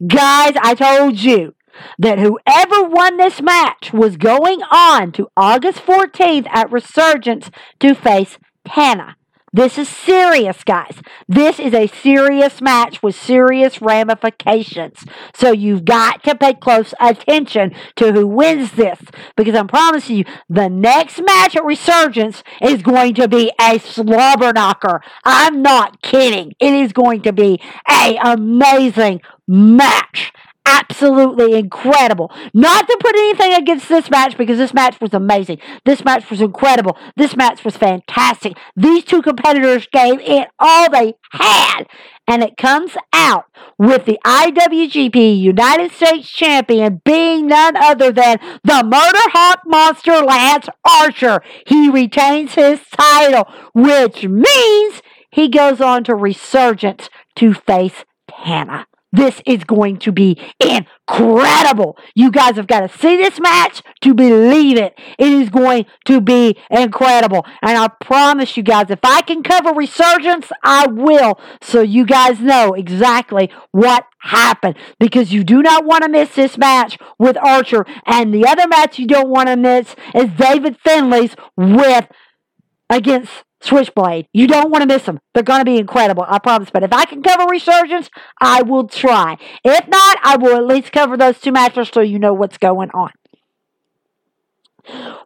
Guys, 0.07 0.55
I 0.61 0.75
told 0.75 1.19
you 1.21 1.55
that 1.99 2.19
whoever 2.19 2.85
won 2.85 3.17
this 3.17 3.41
match 3.41 3.93
was 3.93 4.17
going 4.17 4.63
on 4.65 5.13
to 5.13 5.29
August 5.37 5.81
14th 5.81 6.47
at 6.49 6.71
Resurgence 6.71 7.51
to 7.81 7.95
face 7.95 8.39
Tana. 8.67 9.17
This 9.55 9.79
is 9.79 9.89
serious, 9.89 10.65
guys. 10.65 11.01
This 11.29 11.61
is 11.61 11.73
a 11.75 11.87
serious 11.87 12.61
match 12.61 13.05
with 13.05 13.15
serious 13.15 13.81
ramifications. 13.81 15.05
So 15.33 15.53
you've 15.53 15.85
got 15.85 16.25
to 16.25 16.35
pay 16.35 16.55
close 16.55 16.93
attention 16.99 17.73
to 17.95 18.11
who 18.11 18.27
wins 18.27 18.73
this 18.73 18.99
because 19.37 19.55
I'm 19.55 19.69
promising 19.69 20.17
you 20.17 20.25
the 20.49 20.69
next 20.69 21.23
match 21.25 21.55
at 21.55 21.65
Resurgence 21.65 22.43
is 22.61 22.83
going 22.83 23.15
to 23.15 23.29
be 23.29 23.53
a 23.61 23.79
slobber 23.79 24.53
knocker. 24.53 25.01
I'm 25.25 25.63
not 25.63 26.03
kidding. 26.03 26.55
It 26.59 26.75
is 26.75 26.93
going 26.93 27.23
to 27.23 27.33
be 27.33 27.61
a 27.89 28.19
amazing 28.25 29.21
match 29.47 30.33
absolutely 30.67 31.55
incredible. 31.59 32.33
Not 32.53 32.87
to 32.87 32.97
put 33.01 33.15
anything 33.15 33.55
against 33.55 33.89
this 33.89 34.11
match 34.11 34.37
because 34.37 34.59
this 34.59 34.75
match 34.75 35.01
was 35.01 35.15
amazing. 35.15 35.59
This 35.85 36.05
match 36.05 36.31
was 36.31 36.41
incredible. 36.41 36.97
This 37.17 37.37
match 37.37 37.65
was 37.65 37.77
fantastic. 37.77 38.57
These 38.77 39.05
two 39.05 39.23
competitors 39.23 39.87
gave 39.93 40.21
it 40.21 40.49
all 40.59 40.91
they 40.91 41.15
had. 41.31 41.85
And 42.27 42.43
it 42.43 42.57
comes 42.57 42.97
out 43.13 43.45
with 43.77 44.07
the 44.07 44.19
IWGP 44.25 45.39
United 45.39 45.93
States 45.93 46.29
Champion 46.31 47.03
being 47.05 47.47
none 47.47 47.77
other 47.77 48.11
than 48.13 48.39
the 48.63 48.83
Murder 48.83 49.31
Hawk 49.33 49.61
Monster 49.67 50.23
Lance 50.23 50.69
Archer. 50.85 51.43
He 51.67 51.91
retains 51.91 52.55
his 52.55 52.81
title, 52.91 53.47
which 53.75 54.25
means 54.27 55.03
he 55.31 55.49
goes 55.49 55.83
on 55.83 56.05
to 56.05 56.15
Resurgence 56.15 57.11
to 57.37 57.53
face 57.53 58.05
Tana. 58.27 58.87
This 59.15 59.41
is 59.47 59.63
going 59.63 59.99
to 59.99 60.11
be 60.11 60.37
incredible. 60.59 61.97
You 62.17 62.33
guys 62.33 62.57
have 62.57 62.67
got 62.67 62.81
to 62.81 62.99
see 62.99 63.17
this 63.17 63.39
match 63.39 63.81
to 64.01 64.13
believe 64.13 64.77
it. 64.77 64.99
It 65.21 65.33
is 65.33 65.51
going 65.51 65.87
to 66.07 66.21
be 66.21 66.59
incredible. 66.69 67.47
And 67.63 67.79
I 67.79 67.89
promise 68.01 68.57
you 68.57 68.65
guys, 68.65 68.91
if 68.91 68.99
I 69.05 69.23
can 69.23 69.45
cover 69.45 69.73
Resurgence, 69.73 70.51
I 70.65 70.89
will. 70.89 71.39
So 71.63 71.81
you 71.81 72.05
guys 72.05 72.41
know 72.41 72.75
exactly 72.75 73.53
what 73.71 74.05
happened. 74.19 74.77
Because 74.99 75.33
you 75.33 75.45
do 75.45 75.63
not 75.63 75.85
want 75.85 76.03
to 76.03 76.09
miss 76.09 76.35
this 76.35 76.59
match 76.59 76.99
with 77.17 77.37
Archer. 77.37 77.87
And 78.07 78.35
the 78.35 78.45
other 78.49 78.67
match 78.67 78.99
you 78.99 79.07
don't 79.07 79.29
want 79.29 79.49
to 79.49 79.57
miss 79.57 79.95
is 80.13 80.31
David 80.37 80.77
Finlay's 80.85 81.37
with 81.57 82.09
against 82.91 83.45
Switchblade. 83.65 84.29
You 84.33 84.47
don't 84.47 84.71
want 84.71 84.83
to 84.83 84.87
miss 84.87 85.05
them. 85.05 85.21
They're 85.33 85.43
going 85.43 85.61
to 85.61 85.65
be 85.65 85.79
incredible, 85.79 86.25
I 86.29 86.39
promise. 86.39 86.71
But 86.71 86.83
if 86.83 86.93
I 86.93 87.05
can 87.07 87.23
cover 87.23 87.45
Resurgence, 87.49 88.11
I 88.41 88.63
will 88.63 88.87
try. 88.87 89.37
If 89.65 89.89
not, 89.89 90.19
I 90.23 90.37
will 90.37 90.57
at 90.57 90.67
least 90.67 90.93
cover 90.93 91.17
those 91.17 91.41
two 91.41 91.53
matches 91.53 91.91
so 91.93 92.01
you 92.01 92.19
know 92.19 92.35
what's 92.35 92.59
going 92.59 92.91
on. 92.91 93.11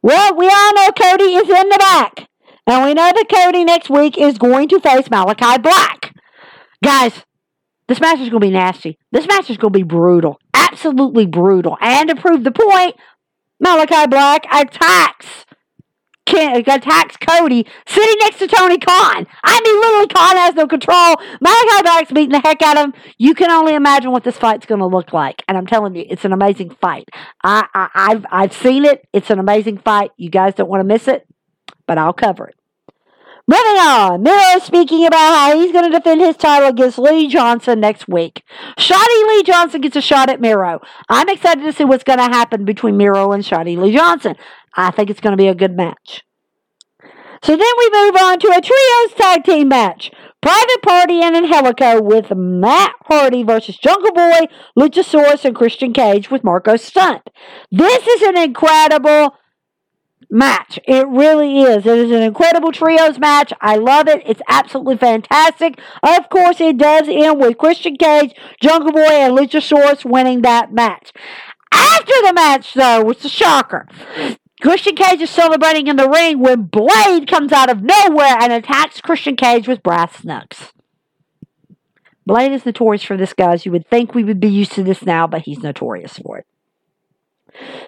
Well, 0.03 0.37
we 0.37 0.49
all 0.49 0.75
know 0.75 0.91
Cody 0.93 1.35
is 1.35 1.49
in 1.49 1.69
the 1.69 1.79
back. 1.79 2.29
And 2.67 2.85
we 2.85 2.95
know 2.95 3.11
that 3.15 3.25
Cody 3.35 3.65
next 3.65 3.89
week 3.89 4.19
is 4.19 4.37
going 4.37 4.69
to 4.69 4.81
face 4.81 5.11
Malachi 5.11 5.59
Black. 5.59 6.15
Guys, 6.85 7.25
this 7.89 8.01
match 8.01 8.21
is 8.21 8.29
going 8.29 8.43
to 8.43 8.47
be 8.47 8.51
nasty. 8.51 8.99
This 9.11 9.27
match 9.27 9.49
is 9.49 9.57
going 9.57 9.73
to 9.73 9.79
be 9.79 9.85
brutal. 9.85 10.39
Absolutely 10.53 11.27
brutal. 11.27 11.79
And 11.81 12.11
to 12.11 12.15
prove 12.15 12.45
the 12.45 12.53
point, 12.53 12.95
Malachi 13.59 14.07
Black 14.07 14.45
attacks 14.53 15.47
Uh, 16.35 16.63
attacks 16.67 17.17
Cody 17.17 17.67
sitting 17.87 18.17
next 18.21 18.39
to 18.39 18.47
Tony 18.47 18.79
Khan. 18.79 19.27
I 19.45 19.61
mean, 19.65 19.81
literally, 19.81 20.07
Khan 20.09 20.37
has 20.37 20.55
no 20.55 20.67
control. 20.67 21.17
Malachi 21.41 21.83
Black's 21.83 22.13
beating 22.13 22.33
the 22.33 22.41
heck 22.41 22.63
out 22.63 22.77
of 22.77 22.85
him. 22.87 22.95
You 23.19 23.35
can 23.35 23.51
only 23.51 23.75
imagine 23.75 24.11
what 24.11 24.25
this 24.25 24.37
fight's 24.37 24.67
going 24.67 24.81
to 24.81 24.87
look 24.87 25.13
like. 25.13 25.43
And 25.49 25.57
I'm 25.57 25.67
telling 25.67 25.95
you, 25.95 26.05
it's 26.09 26.25
an 26.25 26.33
amazing 26.33 26.71
fight. 26.81 27.09
I, 27.43 27.67
I, 27.75 27.89
I've, 27.95 28.27
I've 28.31 28.53
seen 28.53 28.85
it. 28.85 29.07
It's 29.13 29.31
an 29.31 29.39
amazing 29.39 29.79
fight. 29.79 30.11
You 30.17 30.31
guys 30.31 30.55
don't 30.55 30.69
want 30.69 30.81
to 30.81 30.85
miss 30.85 31.09
it, 31.09 31.27
but 31.87 31.99
I'll 31.99 32.13
cover 32.13 32.49
it. 32.49 32.55
Moving 33.51 33.79
on, 33.79 34.23
Miro 34.23 34.59
speaking 34.63 35.07
about 35.07 35.35
how 35.35 35.59
he's 35.59 35.73
going 35.73 35.91
to 35.91 35.99
defend 35.99 36.21
his 36.21 36.37
title 36.37 36.69
against 36.69 36.99
Lee 36.99 37.29
Johnson 37.29 37.81
next 37.81 38.07
week. 38.07 38.43
Shotty 38.77 39.29
Lee 39.29 39.43
Johnson 39.43 39.81
gets 39.81 39.97
a 39.97 40.03
shot 40.03 40.29
at 40.29 40.39
Miro. 40.39 40.83
I'm 41.09 41.31
excited 41.31 41.63
to 41.63 41.73
see 41.73 41.85
what's 41.85 42.05
going 42.05 42.19
to 42.19 42.25
happen 42.25 42.67
between 42.67 42.99
Miro 42.99 43.33
and 43.33 43.43
Shotty 43.43 43.79
Lee 43.79 43.97
Johnson. 43.97 44.37
I 44.75 44.91
think 44.91 45.11
it's 45.11 45.21
going 45.21 45.33
to 45.33 45.43
be 45.43 45.49
a 45.49 45.55
good 45.55 45.77
match. 45.77 46.23
So 47.43 47.57
then 47.57 47.73
we 47.79 47.91
move 47.93 48.17
on 48.17 48.39
to 48.41 48.49
a 48.49 48.61
trios 48.61 49.15
tag 49.17 49.45
team 49.45 49.69
match. 49.69 50.11
Private 50.41 50.83
Party 50.83 51.21
and 51.21 51.37
Angelico 51.37 52.01
with 52.01 52.31
Matt 52.35 52.95
Hardy 53.07 53.43
versus 53.43 53.77
Jungle 53.77 54.13
Boy, 54.13 54.47
Luchasaurus, 54.77 55.45
and 55.45 55.55
Christian 55.55 55.93
Cage 55.93 56.31
with 56.31 56.45
Marko 56.45 56.77
Stunt. 56.77 57.23
This 57.73 58.07
is 58.07 58.23
an 58.23 58.39
incredible 58.39 59.35
match. 60.31 60.79
It 60.87 61.09
really 61.09 61.63
is. 61.63 61.87
It 61.87 61.99
is 61.99 62.11
an 62.11 62.23
incredible 62.23 62.71
trios 62.71 63.19
match. 63.19 63.53
I 63.61 63.77
love 63.77 64.09
it. 64.09 64.23
It's 64.27 64.43
absolutely 64.49 64.97
fantastic. 64.97 65.81
Of 66.03 66.29
course, 66.29 66.61
it 66.61 66.77
does 66.77 67.09
end 67.09 67.41
with 67.41 67.59
Christian 67.59 67.97
Cage, 67.97 68.35
Jungle 68.61 68.93
Boy, 68.93 69.01
and 69.01 69.37
Luchasaurus 69.37 70.05
winning 70.05 70.43
that 70.43 70.73
match. 70.73 71.13
After 71.73 72.15
the 72.27 72.33
match, 72.33 72.75
though, 72.75 73.03
was 73.03 73.25
a 73.25 73.29
shocker. 73.29 73.87
Christian 74.61 74.97
Cage 74.97 75.21
is 75.21 75.31
celebrating 75.31 75.87
in 75.87 75.97
the 75.97 76.09
ring 76.09 76.41
when 76.41 76.63
Blade 76.63 77.29
comes 77.29 77.53
out 77.53 77.71
of 77.71 77.83
nowhere 77.83 78.37
and 78.41 78.53
attacks 78.53 79.01
Christian 79.01 79.37
Cage 79.37 79.69
with 79.69 79.83
brass 79.83 80.25
knucks. 80.25 80.73
Blade 82.27 82.53
is 82.53 82.67
notorious 82.67 83.05
for 83.05 83.17
this, 83.17 83.33
guys. 83.33 83.65
You 83.65 83.73
would 83.73 83.89
think 83.89 84.15
we 84.15 84.25
would 84.25 84.41
be 84.41 84.49
used 84.49 84.73
to 84.73 84.83
this 84.83 85.03
now, 85.03 85.27
but 85.27 85.43
he's 85.43 85.61
notorious 85.61 86.19
for 86.19 86.39
it. 86.39 86.47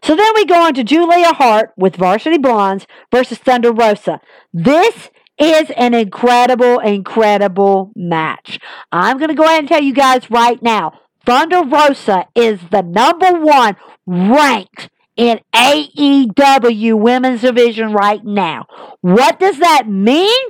So 0.03 0.17
then 0.17 0.33
we 0.35 0.47
go 0.47 0.63
on 0.63 0.75
to 0.75 0.85
Julia 0.85 1.33
Hart 1.35 1.73
with 1.77 1.97
Varsity 1.97 2.39
Blondes 2.39 2.87
versus 3.13 3.39
Thunder 3.39 3.73
Rosa. 3.73 4.21
This 4.53 5.11
is 5.39 5.71
an 5.77 5.95
incredible, 5.95 6.79
incredible 6.79 7.93
match. 7.95 8.59
I'm 8.93 9.19
going 9.19 9.29
to 9.29 9.35
go 9.35 9.45
ahead 9.45 9.61
and 9.61 9.69
tell 9.69 9.83
you 9.83 9.95
guys 9.95 10.31
right 10.31 10.61
now 10.63 11.01
Thunder 11.25 11.63
Rosa 11.63 12.27
is 12.35 12.61
the 12.71 12.83
number 12.83 13.39
one 13.39 13.77
ranked 14.07 14.89
in 15.21 15.39
AEW 15.55 16.99
Women's 16.99 17.43
Division 17.43 17.93
right 17.93 18.25
now. 18.25 18.65
What 19.03 19.39
does 19.39 19.59
that 19.59 19.87
mean? 19.87 20.41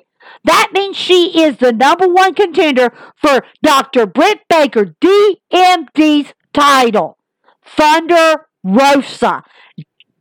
That 0.44 0.70
means 0.72 0.96
she 0.96 1.42
is 1.42 1.56
the 1.56 1.72
number 1.72 2.06
one 2.06 2.34
contender 2.34 2.92
for 3.16 3.44
Dr. 3.64 4.06
Britt 4.06 4.42
Baker, 4.48 4.94
DMD's 5.02 6.32
title. 6.52 7.18
Thunder 7.64 8.46
Rosa. 8.62 9.42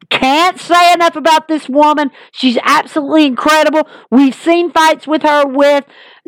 Can't 0.09 0.59
say 0.59 0.93
enough 0.93 1.15
about 1.15 1.47
this 1.47 1.69
woman. 1.69 2.09
She's 2.31 2.57
absolutely 2.63 3.27
incredible. 3.27 3.87
We've 4.09 4.33
seen 4.33 4.71
fights 4.71 5.05
with 5.05 5.21
her 5.21 5.45
with, 5.45 5.85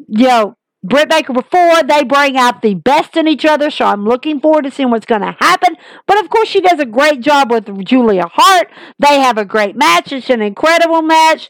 you 0.07 0.27
know, 0.27 0.55
Britt 0.83 1.09
Baker 1.09 1.33
before. 1.33 1.83
They 1.83 2.03
bring 2.03 2.37
out 2.37 2.61
the 2.61 2.73
best 2.73 3.15
in 3.15 3.27
each 3.27 3.45
other, 3.45 3.69
so 3.69 3.85
I'm 3.85 4.05
looking 4.05 4.39
forward 4.39 4.63
to 4.63 4.71
seeing 4.71 4.89
what's 4.89 5.05
going 5.05 5.21
to 5.21 5.35
happen. 5.39 5.77
But 6.07 6.19
of 6.23 6.29
course, 6.29 6.47
she 6.47 6.61
does 6.61 6.79
a 6.79 6.85
great 6.85 7.21
job 7.21 7.51
with 7.51 7.85
Julia 7.85 8.27
Hart. 8.31 8.69
They 8.99 9.19
have 9.19 9.37
a 9.37 9.45
great 9.45 9.75
match. 9.75 10.11
It's 10.11 10.29
an 10.29 10.41
incredible 10.41 11.01
match. 11.01 11.49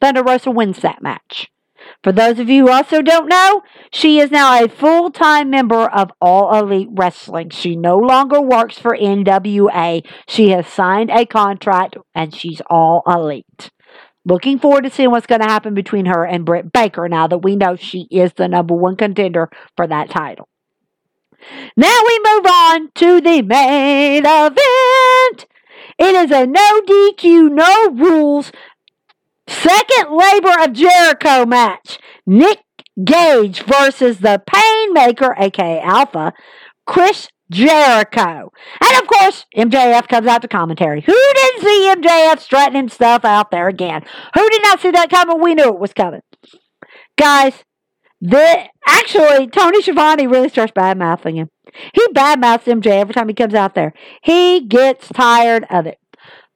Thunder 0.00 0.22
Rosa 0.22 0.50
wins 0.50 0.80
that 0.80 1.02
match. 1.02 1.48
For 2.02 2.12
those 2.12 2.38
of 2.38 2.48
you 2.48 2.66
who 2.66 2.72
also 2.72 3.02
don't 3.02 3.28
know, 3.28 3.62
she 3.92 4.18
is 4.18 4.30
now 4.30 4.62
a 4.62 4.68
full 4.68 5.10
time 5.10 5.50
member 5.50 5.88
of 5.88 6.10
All 6.20 6.56
Elite 6.56 6.88
Wrestling. 6.90 7.50
She 7.50 7.76
no 7.76 7.96
longer 7.98 8.40
works 8.40 8.78
for 8.78 8.96
NWA. 8.96 10.04
She 10.28 10.50
has 10.50 10.66
signed 10.66 11.10
a 11.10 11.26
contract 11.26 11.96
and 12.14 12.34
she's 12.34 12.60
All 12.68 13.02
Elite. 13.06 13.70
Looking 14.24 14.58
forward 14.58 14.84
to 14.84 14.90
seeing 14.90 15.10
what's 15.10 15.26
going 15.26 15.40
to 15.40 15.48
happen 15.48 15.74
between 15.74 16.06
her 16.06 16.24
and 16.24 16.44
Britt 16.44 16.72
Baker 16.72 17.08
now 17.08 17.26
that 17.26 17.38
we 17.38 17.56
know 17.56 17.76
she 17.76 18.06
is 18.10 18.32
the 18.34 18.48
number 18.48 18.74
one 18.74 18.96
contender 18.96 19.50
for 19.76 19.86
that 19.86 20.10
title. 20.10 20.48
Now 21.76 21.98
we 22.06 22.20
move 22.24 22.46
on 22.46 22.90
to 22.94 23.20
the 23.20 23.42
main 23.42 24.24
event. 24.24 25.46
It 25.98 26.14
is 26.14 26.30
a 26.30 26.46
no 26.46 26.80
DQ, 26.82 27.50
no 27.50 27.90
rules 27.90 28.52
Second 29.48 30.16
Labor 30.16 30.62
of 30.62 30.72
Jericho 30.72 31.44
match. 31.44 31.98
Nick 32.26 32.60
Gage 33.02 33.62
versus 33.64 34.18
the 34.18 34.42
Painmaker, 34.46 35.34
aka 35.38 35.80
Alpha, 35.80 36.32
Chris 36.86 37.28
Jericho. 37.52 38.50
And 38.80 39.02
of 39.02 39.06
course, 39.06 39.46
MJF 39.56 40.08
comes 40.08 40.26
out 40.26 40.42
to 40.42 40.48
commentary. 40.48 41.02
Who 41.02 41.12
didn't 41.34 41.62
see 41.62 41.94
MJF 41.94 42.38
strutting 42.40 42.88
stuff 42.88 43.24
out 43.24 43.50
there 43.50 43.68
again? 43.68 44.02
Who 44.34 44.50
did 44.50 44.62
not 44.62 44.80
see 44.80 44.90
that 44.90 45.10
coming? 45.10 45.40
We 45.40 45.54
knew 45.54 45.68
it 45.68 45.78
was 45.78 45.92
coming. 45.92 46.22
Guys, 47.18 47.64
the, 48.20 48.64
actually, 48.86 49.48
Tony 49.48 49.82
Schiavone 49.82 50.26
really 50.26 50.48
starts 50.48 50.72
bad 50.72 50.98
mouthing 50.98 51.36
him. 51.36 51.50
He 51.94 52.06
bad 52.12 52.40
mouths 52.40 52.64
MJ 52.66 52.86
every 52.86 53.14
time 53.14 53.28
he 53.28 53.34
comes 53.34 53.54
out 53.54 53.74
there. 53.74 53.92
He 54.22 54.60
gets 54.60 55.08
tired 55.08 55.66
of 55.70 55.86
it. 55.86 55.98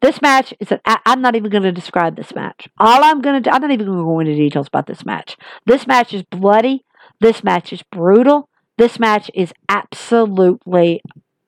This 0.03 0.21
match 0.21 0.53
is 0.61 0.71
an, 0.71 0.81
I, 0.85 0.99
am 1.07 1.23
not 1.23 1.37
even 1.37 1.51
going 1.51 1.63
to 1.63 1.73
describe 1.73 2.17
this 2.17 2.35
match. 2.35 2.69
All 2.79 3.03
I'm 3.03 3.23
going 3.23 3.43
to 3.43 3.49
do, 3.49 3.55
I'm 3.55 3.63
not 3.63 3.71
even 3.71 3.87
going 3.87 3.99
to 3.99 4.05
go 4.05 4.21
into 4.21 4.35
details 4.35 4.69
about 4.69 4.87
this 4.87 5.05
match. 5.05 5.37
This 5.65 5.87
match 5.87 6.13
is 6.13 6.23
bloody. 6.23 6.85
This 7.21 7.43
match 7.43 7.73
is 7.73 7.83
brutal. 7.91 8.49
This 8.79 8.99
match 8.99 9.31
is 9.35 9.53
absolutely, 9.69 11.01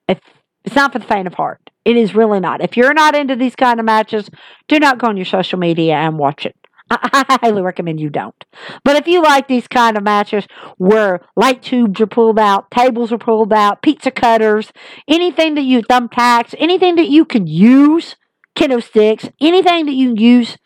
if, 0.07 0.19
it's 0.63 0.75
not 0.75 0.93
for 0.93 0.99
the 0.99 1.05
faint 1.05 1.27
of 1.27 1.35
heart. 1.35 1.61
It 1.85 1.95
is 1.95 2.15
really 2.15 2.39
not. 2.39 2.61
If 2.61 2.75
you're 2.77 2.93
not 2.93 3.15
into 3.15 3.35
these 3.35 3.55
kind 3.55 3.79
of 3.79 3.85
matches, 3.85 4.29
do 4.67 4.79
not 4.79 4.99
go 4.99 5.07
on 5.07 5.17
your 5.17 5.25
social 5.25 5.57
media 5.59 5.95
and 5.95 6.17
watch 6.17 6.45
it. 6.45 6.55
I 6.91 7.39
highly 7.41 7.61
recommend 7.61 7.99
you 7.99 8.09
don't. 8.09 8.45
But 8.83 8.95
if 8.95 9.07
you 9.07 9.21
like 9.21 9.47
these 9.47 9.67
kind 9.67 9.95
of 9.95 10.03
matches 10.03 10.45
where 10.77 11.21
light 11.35 11.61
tubes 11.61 12.01
are 12.01 12.07
pulled 12.07 12.39
out, 12.39 12.71
tables 12.71 13.11
are 13.11 13.17
pulled 13.17 13.53
out, 13.53 13.81
pizza 13.81 14.11
cutters, 14.11 14.71
anything 15.07 15.55
that 15.55 15.63
you, 15.63 15.81
thumbtacks, 15.83 16.55
anything 16.57 16.95
that 16.95 17.09
you 17.09 17.25
can 17.25 17.47
use 17.47 18.15
kendo 18.55 18.83
sticks, 18.83 19.29
anything 19.39 19.85
that 19.85 19.93
you 19.93 20.09
can 20.09 20.17
use, 20.17 20.57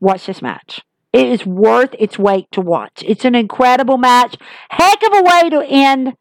watch 0.00 0.26
this 0.26 0.42
match. 0.42 0.82
It 1.16 1.28
is 1.28 1.46
worth 1.46 1.94
its 1.98 2.18
weight 2.18 2.46
to 2.52 2.60
watch. 2.60 3.02
It's 3.06 3.24
an 3.24 3.34
incredible 3.34 3.96
match. 3.96 4.36
Heck 4.68 5.02
of 5.02 5.14
a 5.14 5.22
way 5.22 5.48
to 5.48 5.66
end 5.66 6.12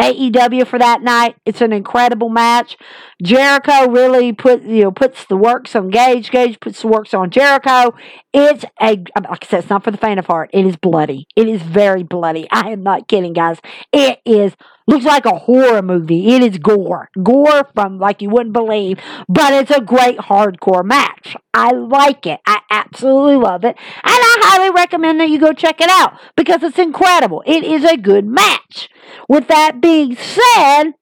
AEW 0.00 0.66
for 0.66 0.78
that 0.78 1.02
night. 1.02 1.36
It's 1.44 1.60
an 1.60 1.74
incredible 1.74 2.30
match. 2.30 2.78
Jericho 3.22 3.90
really 3.90 4.32
put 4.32 4.62
you 4.62 4.84
know 4.84 4.90
puts 4.90 5.26
the 5.26 5.36
works 5.36 5.76
on 5.76 5.90
Gage. 5.90 6.30
Gage 6.30 6.60
puts 6.60 6.80
the 6.80 6.88
works 6.88 7.12
on 7.12 7.30
Jericho. 7.30 7.94
It's 8.32 8.64
a 8.80 8.96
like 9.20 9.44
I 9.44 9.46
said, 9.46 9.60
it's 9.60 9.70
not 9.70 9.84
for 9.84 9.90
the 9.90 9.98
faint 9.98 10.18
of 10.18 10.24
heart. 10.24 10.48
It 10.54 10.64
is 10.64 10.76
bloody. 10.76 11.26
It 11.36 11.46
is 11.46 11.60
very 11.60 12.02
bloody. 12.02 12.48
I 12.50 12.70
am 12.70 12.82
not 12.82 13.06
kidding, 13.06 13.34
guys. 13.34 13.58
It 13.92 14.20
is 14.24 14.54
looks 14.88 15.04
like 15.04 15.26
a 15.26 15.38
horror 15.38 15.82
movie. 15.82 16.30
It 16.34 16.42
is 16.42 16.58
gore, 16.58 17.10
gore 17.22 17.68
from 17.74 17.98
like 17.98 18.20
you 18.20 18.30
wouldn't 18.30 18.54
believe. 18.54 18.98
But 19.28 19.52
it's 19.52 19.70
a 19.70 19.80
great 19.80 20.18
hardcore 20.18 20.84
match. 20.84 21.36
I 21.54 21.70
like 21.70 22.26
it. 22.26 22.40
I 22.46 22.60
absolutely 22.70 23.36
love 23.36 23.64
it, 23.64 23.76
and 23.76 23.78
I 24.04 24.36
highly 24.42 24.70
recommend 24.70 25.20
that 25.20 25.30
you 25.30 25.38
go 25.38 25.52
check 25.52 25.80
it 25.80 25.90
out 25.90 26.14
because 26.36 26.62
it's 26.62 26.78
incredible. 26.78 27.42
It 27.46 27.62
is 27.62 27.84
a 27.84 27.96
good 27.96 28.26
match. 28.26 28.88
With 29.28 29.46
that 29.48 29.80
being 29.80 30.16
said, 30.16 30.92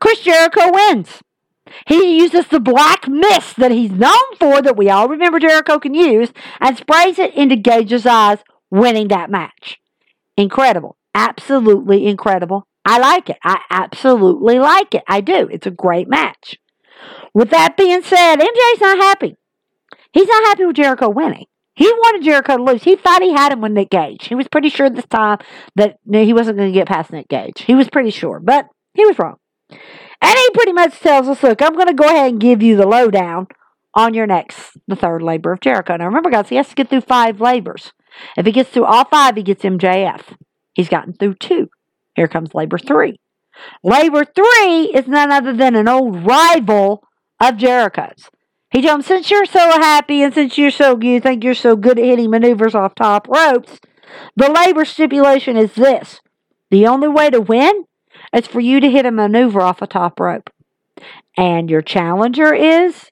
Chris 0.00 0.20
Jericho 0.20 0.70
wins. 0.72 1.22
He 1.86 2.18
uses 2.18 2.46
the 2.48 2.60
black 2.60 3.08
mist 3.08 3.56
that 3.56 3.70
he's 3.70 3.90
known 3.90 4.36
for, 4.38 4.62
that 4.62 4.76
we 4.76 4.90
all 4.90 5.08
remember 5.08 5.38
Jericho 5.38 5.78
can 5.78 5.94
use, 5.94 6.32
and 6.60 6.76
sprays 6.76 7.18
it 7.18 7.34
into 7.34 7.56
Gage's 7.56 8.06
eyes, 8.06 8.38
winning 8.70 9.08
that 9.08 9.30
match. 9.30 9.78
Incredible. 10.36 10.97
Absolutely 11.14 12.06
incredible. 12.06 12.66
I 12.84 12.98
like 12.98 13.28
it. 13.28 13.38
I 13.44 13.60
absolutely 13.70 14.58
like 14.58 14.94
it. 14.94 15.02
I 15.06 15.20
do. 15.20 15.48
It's 15.50 15.66
a 15.66 15.70
great 15.70 16.08
match. 16.08 16.56
With 17.34 17.50
that 17.50 17.76
being 17.76 18.02
said, 18.02 18.36
MJ's 18.36 18.80
not 18.80 18.98
happy. 18.98 19.36
He's 20.12 20.28
not 20.28 20.44
happy 20.44 20.64
with 20.64 20.76
Jericho 20.76 21.08
winning. 21.08 21.46
He 21.74 21.84
wanted 21.86 22.24
Jericho 22.24 22.56
to 22.56 22.62
lose. 22.62 22.82
He 22.82 22.96
thought 22.96 23.22
he 23.22 23.32
had 23.32 23.52
him 23.52 23.60
with 23.60 23.72
Nick 23.72 23.90
Gage. 23.90 24.26
He 24.26 24.34
was 24.34 24.48
pretty 24.48 24.68
sure 24.68 24.90
this 24.90 25.06
time 25.06 25.38
that 25.76 25.98
he 26.10 26.32
wasn't 26.32 26.56
going 26.56 26.72
to 26.72 26.76
get 26.76 26.88
past 26.88 27.12
Nick 27.12 27.28
Gage. 27.28 27.62
He 27.62 27.74
was 27.74 27.88
pretty 27.88 28.10
sure, 28.10 28.40
but 28.40 28.66
he 28.94 29.06
was 29.06 29.18
wrong. 29.18 29.36
And 29.70 30.36
he 30.36 30.50
pretty 30.54 30.72
much 30.72 30.98
tells 30.98 31.28
us, 31.28 31.42
look, 31.42 31.62
I'm 31.62 31.74
going 31.74 31.86
to 31.86 31.94
go 31.94 32.06
ahead 32.06 32.32
and 32.32 32.40
give 32.40 32.62
you 32.62 32.76
the 32.76 32.86
lowdown 32.88 33.46
on 33.94 34.14
your 34.14 34.26
next, 34.26 34.76
the 34.88 34.96
third 34.96 35.22
labor 35.22 35.52
of 35.52 35.60
Jericho. 35.60 35.96
Now 35.96 36.06
remember, 36.06 36.30
guys, 36.30 36.48
he 36.48 36.56
has 36.56 36.68
to 36.70 36.74
get 36.74 36.88
through 36.88 37.02
five 37.02 37.40
labors. 37.40 37.92
If 38.36 38.46
he 38.46 38.52
gets 38.52 38.70
through 38.70 38.86
all 38.86 39.04
five, 39.04 39.36
he 39.36 39.44
gets 39.44 39.62
MJF. 39.62 40.22
He's 40.78 40.88
gotten 40.88 41.12
through 41.12 41.34
two. 41.34 41.70
Here 42.14 42.28
comes 42.28 42.54
labor 42.54 42.78
three. 42.78 43.18
Labor 43.82 44.24
three 44.24 44.92
is 44.94 45.08
none 45.08 45.32
other 45.32 45.52
than 45.52 45.74
an 45.74 45.88
old 45.88 46.24
rival 46.24 47.02
of 47.40 47.56
Jericho's. 47.56 48.30
He 48.70 48.80
told 48.80 49.00
him, 49.00 49.02
since 49.02 49.28
you're 49.28 49.44
so 49.44 49.58
happy 49.58 50.22
and 50.22 50.32
since 50.32 50.56
you're 50.56 50.70
so 50.70 50.96
you 51.00 51.20
think 51.20 51.42
you're 51.42 51.54
so 51.54 51.74
good 51.74 51.98
at 51.98 52.04
hitting 52.04 52.30
maneuvers 52.30 52.76
off 52.76 52.94
top 52.94 53.26
ropes, 53.26 53.80
the 54.36 54.52
labor 54.52 54.84
stipulation 54.84 55.56
is 55.56 55.74
this. 55.74 56.20
The 56.70 56.86
only 56.86 57.08
way 57.08 57.28
to 57.30 57.40
win 57.40 57.86
is 58.32 58.46
for 58.46 58.60
you 58.60 58.78
to 58.78 58.88
hit 58.88 59.04
a 59.04 59.10
maneuver 59.10 59.60
off 59.60 59.82
a 59.82 59.88
top 59.88 60.20
rope. 60.20 60.48
And 61.36 61.68
your 61.68 61.82
challenger 61.82 62.54
is 62.54 63.10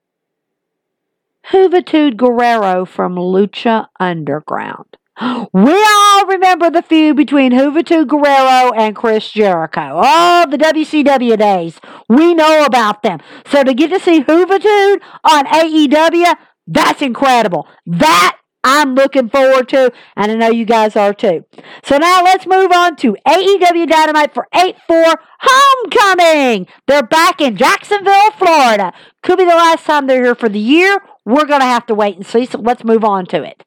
Juventud 1.50 2.16
Guerrero 2.16 2.85
from 2.85 3.16
Lucha 3.16 3.88
Underground. 3.98 4.96
We 5.18 5.72
all 5.72 6.26
remember 6.26 6.70
the 6.70 6.83
feud 6.83 7.16
between 7.16 7.52
Juventud 7.52 8.07
Guerrero 8.07 8.72
and 8.72 8.94
Chris 8.94 9.31
Jericho. 9.31 10.00
All 10.02 10.46
the 10.46 10.59
WCW 10.59 11.38
days. 11.38 11.81
We 12.09 12.35
know 12.35 12.66
about 12.66 13.02
them. 13.02 13.20
So 13.46 13.64
to 13.64 13.72
get 13.72 13.88
to 13.90 14.00
see 14.00 14.22
Juventud 14.22 15.00
on 15.24 15.46
AEW, 15.46 16.35
that's 16.66 17.00
incredible. 17.00 17.66
That 17.87 18.38
I'm 18.62 18.94
looking 18.94 19.31
forward 19.31 19.68
to, 19.70 19.92
and 20.16 20.33
I 20.33 20.35
know 20.35 20.50
you 20.50 20.64
guys 20.64 20.96
are 20.96 21.14
too. 21.14 21.44
So 21.85 21.98
now 21.98 22.22
let's 22.22 22.46
move 22.46 22.72
on 22.72 22.96
to 22.96 23.16
AEW 23.26 23.88
Dynamite 23.88 24.35
for 24.35 24.48
8 24.52 24.76
4 24.87 25.05
Homecoming. 25.40 26.66
They're 26.88 27.05
back 27.05 27.40
in 27.40 27.57
Jacksonville, 27.57 28.33
Florida. 28.33 28.92
Could 29.22 29.38
be 29.38 29.44
the 29.44 29.50
last 29.50 29.87
time 29.87 30.09
they're 30.09 30.24
here 30.24 30.35
for 30.35 30.48
the 30.48 30.59
year. 30.59 30.98
We're 31.24 31.46
going 31.46 31.61
to 31.61 31.66
have 31.66 31.87
to 31.87 31.94
wait 31.94 32.16
and 32.16 32.26
see, 32.26 32.44
so 32.44 32.59
let's 32.59 32.85
move 32.85 33.05
on 33.05 33.26
to 33.26 33.42
it. 33.42 33.62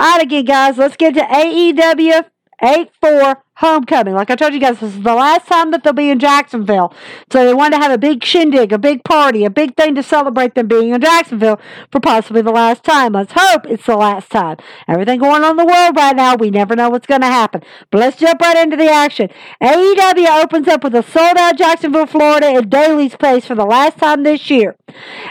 All 0.00 0.12
right, 0.12 0.22
again, 0.22 0.46
guys, 0.46 0.78
let's 0.78 0.96
get 0.96 1.12
to 1.12 1.20
AEW 1.20 2.24
8 2.62 2.90
4 3.02 3.44
homecoming. 3.60 4.14
Like 4.14 4.30
I 4.30 4.36
told 4.36 4.54
you 4.54 4.60
guys, 4.60 4.80
this 4.80 4.94
is 4.94 5.02
the 5.02 5.14
last 5.14 5.46
time 5.46 5.70
that 5.70 5.84
they'll 5.84 5.92
be 5.92 6.08
in 6.08 6.18
Jacksonville. 6.18 6.94
So 7.30 7.44
they 7.44 7.52
wanted 7.52 7.76
to 7.76 7.82
have 7.82 7.92
a 7.92 7.98
big 7.98 8.24
shindig, 8.24 8.72
a 8.72 8.78
big 8.78 9.04
party, 9.04 9.44
a 9.44 9.50
big 9.50 9.76
thing 9.76 9.94
to 9.96 10.02
celebrate 10.02 10.54
them 10.54 10.66
being 10.66 10.94
in 10.94 11.00
Jacksonville 11.00 11.60
for 11.92 12.00
possibly 12.00 12.40
the 12.40 12.50
last 12.50 12.84
time. 12.84 13.12
Let's 13.12 13.32
hope 13.36 13.66
it's 13.66 13.84
the 13.84 13.96
last 13.96 14.30
time. 14.30 14.56
Everything 14.88 15.20
going 15.20 15.44
on 15.44 15.52
in 15.52 15.56
the 15.58 15.66
world 15.66 15.94
right 15.94 16.16
now, 16.16 16.36
we 16.36 16.50
never 16.50 16.74
know 16.74 16.88
what's 16.88 17.06
going 17.06 17.20
to 17.20 17.26
happen. 17.26 17.62
But 17.90 17.98
let's 17.98 18.16
jump 18.16 18.40
right 18.40 18.56
into 18.56 18.76
the 18.76 18.88
action. 18.88 19.28
AEW 19.62 20.42
opens 20.42 20.66
up 20.66 20.82
with 20.82 20.94
a 20.94 21.02
sold 21.02 21.36
out 21.36 21.58
Jacksonville, 21.58 22.06
Florida 22.06 22.46
at 22.46 22.70
Daly's 22.70 23.14
Place 23.16 23.44
for 23.44 23.54
the 23.54 23.66
last 23.66 23.98
time 23.98 24.22
this 24.22 24.50
year. 24.50 24.76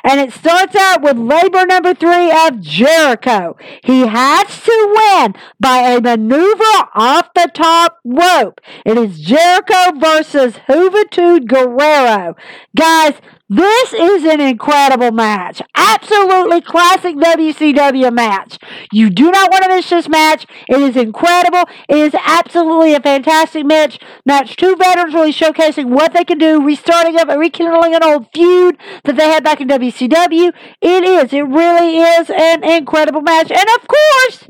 And 0.03 0.19
it 0.19 0.31
starts 0.31 0.75
out 0.75 1.01
with 1.01 1.17
labor 1.17 1.65
number 1.65 1.95
three 1.95 2.31
of 2.31 2.61
Jericho. 2.61 3.57
He 3.83 4.05
has 4.05 4.63
to 4.63 4.95
win 4.95 5.35
by 5.59 5.77
a 5.77 5.99
maneuver 5.99 6.87
off 6.93 7.33
the 7.33 7.49
top 7.53 7.99
rope. 8.19 8.61
It 8.85 8.97
is 8.97 9.19
Jericho 9.19 9.97
versus 9.97 10.55
Juventud 10.67 11.47
Guerrero. 11.47 12.35
Guys, 12.75 13.15
this 13.51 13.93
is 13.93 14.25
an 14.25 14.39
incredible 14.41 15.11
match. 15.11 15.59
Absolutely 15.73 16.61
classic 16.61 17.15
WCW 17.15 18.13
match. 18.13 18.59
You 18.91 19.09
do 19.09 19.31
not 19.31 19.49
want 19.51 19.63
to 19.63 19.69
miss 19.69 19.89
this 19.89 20.07
match. 20.07 20.45
It 20.67 20.79
is 20.79 20.95
incredible. 20.95 21.63
It 21.87 21.97
is 21.97 22.13
absolutely 22.13 22.93
a 22.93 22.99
fantastic 22.99 23.65
match. 23.65 23.99
Match 24.23 24.55
two 24.55 24.75
veterans 24.75 25.15
really 25.15 25.33
showcasing 25.33 25.89
what 25.89 26.13
they 26.13 26.23
can 26.23 26.37
do, 26.37 26.63
restarting 26.63 27.15
up 27.17 27.29
and 27.29 27.39
rekindling 27.39 27.95
an 27.95 28.03
old 28.03 28.27
feud 28.33 28.77
that 29.05 29.15
they 29.15 29.27
had 29.27 29.43
back 29.43 29.61
in 29.61 29.67
WCW. 29.67 30.53
It 30.81 31.03
is. 31.03 31.33
It 31.33 31.47
really 31.47 31.97
is 31.97 32.29
an 32.29 32.63
incredible 32.63 33.21
match. 33.21 33.49
And 33.49 33.67
of 33.81 33.87
course, 33.87 34.47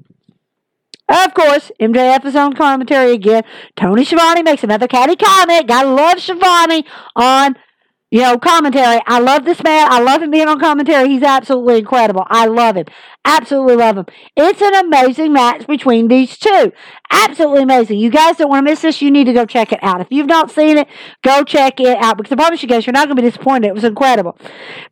of 1.10 1.34
course, 1.34 1.72
MJF 1.80 2.26
is 2.26 2.36
on 2.36 2.54
commentary 2.54 3.14
again. 3.14 3.44
Tony 3.76 4.06
Schiavone 4.06 4.44
makes 4.44 4.64
another 4.64 4.88
catty 4.88 5.16
comment. 5.16 5.68
Gotta 5.68 5.90
love 5.90 6.20
Schiavone 6.20 6.86
on, 7.16 7.56
you 8.12 8.22
know, 8.22 8.40
commentary. 8.40 9.02
I 9.06 9.20
love 9.20 9.46
this 9.46 9.64
man. 9.64 9.92
I 9.92 10.00
love 10.02 10.22
him 10.22 10.32
being 10.32 10.48
on 10.48 10.60
commentary. 10.60 11.10
He's 11.10 11.22
absolutely 11.22 11.80
incredible. 11.80 12.26
I 12.28 12.48
love 12.48 12.76
him. 12.76 12.86
Absolutely 13.24 13.76
love 13.76 13.98
him. 13.98 14.06
It's 14.36 14.62
an 14.62 14.74
amazing 14.74 15.32
match 15.32 15.68
between 15.68 16.08
these 16.08 16.38
two. 16.38 16.72
Absolutely 17.12 17.64
amazing. 17.64 18.00
You 18.00 18.10
guys 18.10 18.38
don't 18.38 18.50
want 18.50 18.66
to 18.66 18.72
miss 18.72 18.82
this. 18.82 19.02
You 19.02 19.12
need 19.12 19.26
to 19.26 19.34
go 19.34 19.46
check 19.46 19.72
it 19.72 19.80
out. 19.84 20.02
If 20.02 20.08
you've 20.10 20.26
not 20.26 20.50
seen 20.50 20.78
it, 20.80 20.88
go 21.24 21.44
check 21.44 21.80
it 21.80 21.98
out. 21.98 22.18
Because 22.18 22.32
I 22.32 22.36
promise 22.36 22.64
you 22.64 22.70
guys, 22.70 22.88
you're 22.88 22.94
not 22.94 23.08
going 23.08 23.18
to 23.18 23.22
be 23.22 23.28
disappointed. 23.28 23.68
It 23.68 23.76
was 23.76 23.84
incredible. 23.84 24.38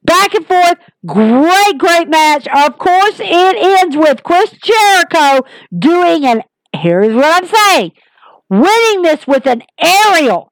Back 0.03 0.35
and 0.35 0.45
forth. 0.45 0.77
Great, 1.05 1.77
great 1.77 2.09
match. 2.09 2.47
Of 2.47 2.77
course, 2.77 3.19
it 3.19 3.55
ends 3.55 3.97
with 3.97 4.21
Chris 4.23 4.51
Jericho 4.51 5.47
doing 5.75 6.25
an, 6.25 6.43
here's 6.75 7.15
what 7.15 7.43
I'm 7.43 7.47
saying, 7.47 7.91
winning 8.49 9.01
this 9.01 9.25
with 9.25 9.47
an 9.47 9.63
aerial, 9.79 10.51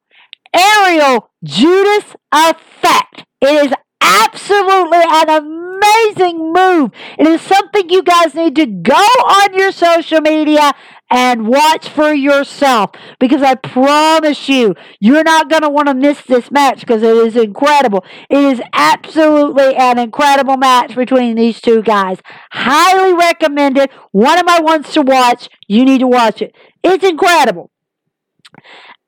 aerial 0.55 1.29
Judas 1.43 2.15
effect. 2.31 3.25
It 3.41 3.65
is 3.67 3.73
absolutely 4.01 4.99
an 5.03 5.29
amazing 5.29 6.53
move. 6.53 6.91
It 7.17 7.27
is 7.27 7.41
something 7.41 7.89
you 7.89 8.03
guys 8.03 8.33
need 8.35 8.55
to 8.55 8.65
go 8.65 8.93
on 8.93 9.53
your 9.53 9.71
social 9.71 10.21
media 10.21 10.73
and 11.11 11.47
watch 11.47 11.87
for 11.87 12.13
yourself 12.13 12.91
because 13.19 13.41
I 13.43 13.55
promise 13.55 14.49
you, 14.49 14.75
you're 14.99 15.23
not 15.23 15.49
going 15.49 15.61
to 15.61 15.69
want 15.69 15.87
to 15.87 15.93
miss 15.93 16.21
this 16.23 16.49
match 16.51 16.79
because 16.79 17.03
it 17.03 17.15
is 17.15 17.35
incredible. 17.35 18.03
It 18.29 18.39
is 18.39 18.61
absolutely 18.73 19.75
an 19.75 19.99
incredible 19.99 20.57
match 20.57 20.95
between 20.95 21.35
these 21.35 21.61
two 21.61 21.83
guys. 21.83 22.17
Highly 22.51 23.13
recommended. 23.13 23.91
One 24.11 24.39
of 24.39 24.45
my 24.45 24.59
ones 24.61 24.91
to 24.93 25.01
watch. 25.01 25.49
You 25.67 25.85
need 25.85 25.99
to 25.99 26.07
watch 26.07 26.41
it. 26.41 26.55
It's 26.83 27.03
incredible. 27.03 27.69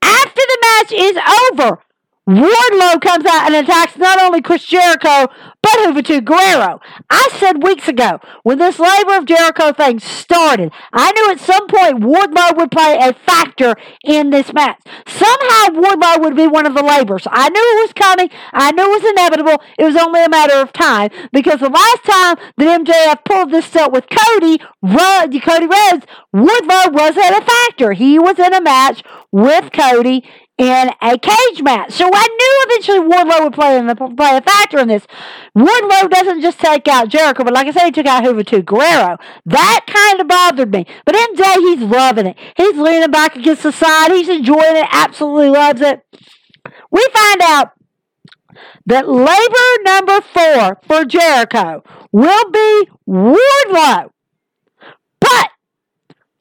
After 0.04 0.42
the 0.42 0.58
match 0.62 0.92
is 0.94 1.18
over, 1.52 1.80
Wardlow 2.28 3.02
comes 3.02 3.26
out 3.26 3.48
and 3.48 3.56
attacks 3.56 3.98
not 3.98 4.20
only 4.20 4.42
Chris 4.42 4.66
Jericho, 4.66 5.28
but 5.62 5.72
Juventud 5.80 6.26
Guerrero. 6.26 6.82
I 7.10 7.30
said 7.40 7.64
weeks 7.64 7.88
ago, 7.88 8.20
when 8.44 8.58
this 8.58 8.80
labor 8.80 9.16
of 9.16 9.26
Jericho 9.26 9.72
thing 9.72 10.00
started, 10.00 10.72
I 10.92 11.12
knew 11.14 11.32
at 11.32 11.40
some 11.40 11.68
point 11.68 12.02
Wardlow 12.02 12.58
would 12.58 12.72
play 12.72 12.98
a 13.00 13.14
factor 13.14 13.76
in 14.04 14.30
this 14.30 14.54
match. 14.54 14.80
Somehow 15.08 15.68
Wardlow 15.70 16.22
would 16.22 16.36
be 16.36 16.48
one 16.48 16.66
of 16.66 16.76
the 16.76 16.84
labors. 16.84 17.26
I 17.32 17.50
knew 17.50 17.62
it 17.62 17.82
was 17.84 17.94
coming. 17.94 18.30
I 18.52 18.72
knew 18.72 18.84
it 18.84 19.02
was 19.02 19.10
inevitable. 19.10 19.64
It 19.80 19.86
was 19.86 19.96
only 19.96 20.24
a 20.24 20.30
matter 20.30 20.56
of 20.56 20.74
time 20.74 21.10
because 21.32 21.62
the 21.62 21.70
last 21.70 22.04
time 22.04 22.36
that 22.58 22.86
MJF 22.86 23.24
pulled 23.24 23.52
this 23.52 23.66
stuff 23.66 23.92
with 23.92 24.06
Cody, 24.10 24.58
Cody 25.40 25.68
Rhodes, 25.68 26.06
Wardlow 26.36 26.92
wasn't 26.92 27.38
a 27.38 27.46
factor. 27.46 27.94
He 27.94 28.20
was 28.20 28.38
in 28.38 28.54
a 28.54 28.62
match 28.62 29.02
with 29.32 29.72
Cody 29.72 30.24
in 30.58 30.90
a 31.02 31.18
cage 31.20 31.62
match. 31.62 31.92
So 31.94 32.10
I 32.12 32.28
knew 32.28 32.66
eventually 32.66 33.00
Wardlow 33.00 33.44
would 33.44 33.54
play, 33.54 33.78
in 33.78 33.86
the, 33.86 33.96
play 33.96 34.38
a 34.38 34.42
factor 34.42 34.80
in 34.80 34.88
this. 34.88 35.06
Wardlow 35.56 36.10
doesn't 36.10 36.42
just 36.42 36.60
take 36.60 36.88
out 36.88 37.10
Jericho, 37.10 37.44
but 37.44 37.54
like 37.54 37.68
I 37.68 37.72
said, 37.72 37.86
he 37.86 37.92
took 37.92 38.08
out 38.08 38.24
Juve 38.24 38.46
too, 38.46 38.64
Guerrero. 38.64 39.18
That 39.46 39.86
kind 39.88 40.20
of 40.20 40.28
bothered 40.28 40.72
me. 40.72 40.88
But 41.06 41.16
MJ, 41.16 41.56
he's 41.58 41.82
loving 41.82 42.28
it. 42.28 42.38
He's 42.56 42.76
leaning 42.76 43.12
back 43.12 43.36
against 43.36 43.64
the 43.64 43.72
side. 43.72 44.12
He's 44.12 44.30
enjoying 44.30 44.78
it. 44.78 44.88
Absolutely 44.92 45.50
loves 45.50 45.82
it. 45.82 46.04
We 46.90 47.06
find 47.14 47.42
out 47.44 47.72
that 48.88 49.08
labor 49.08 49.84
number 49.84 50.22
four 50.22 50.80
for 50.88 51.06
Jericho 51.06 51.84
will 52.12 52.50
be 52.52 52.90
Wardlow. 53.08 54.10
But 55.20 55.50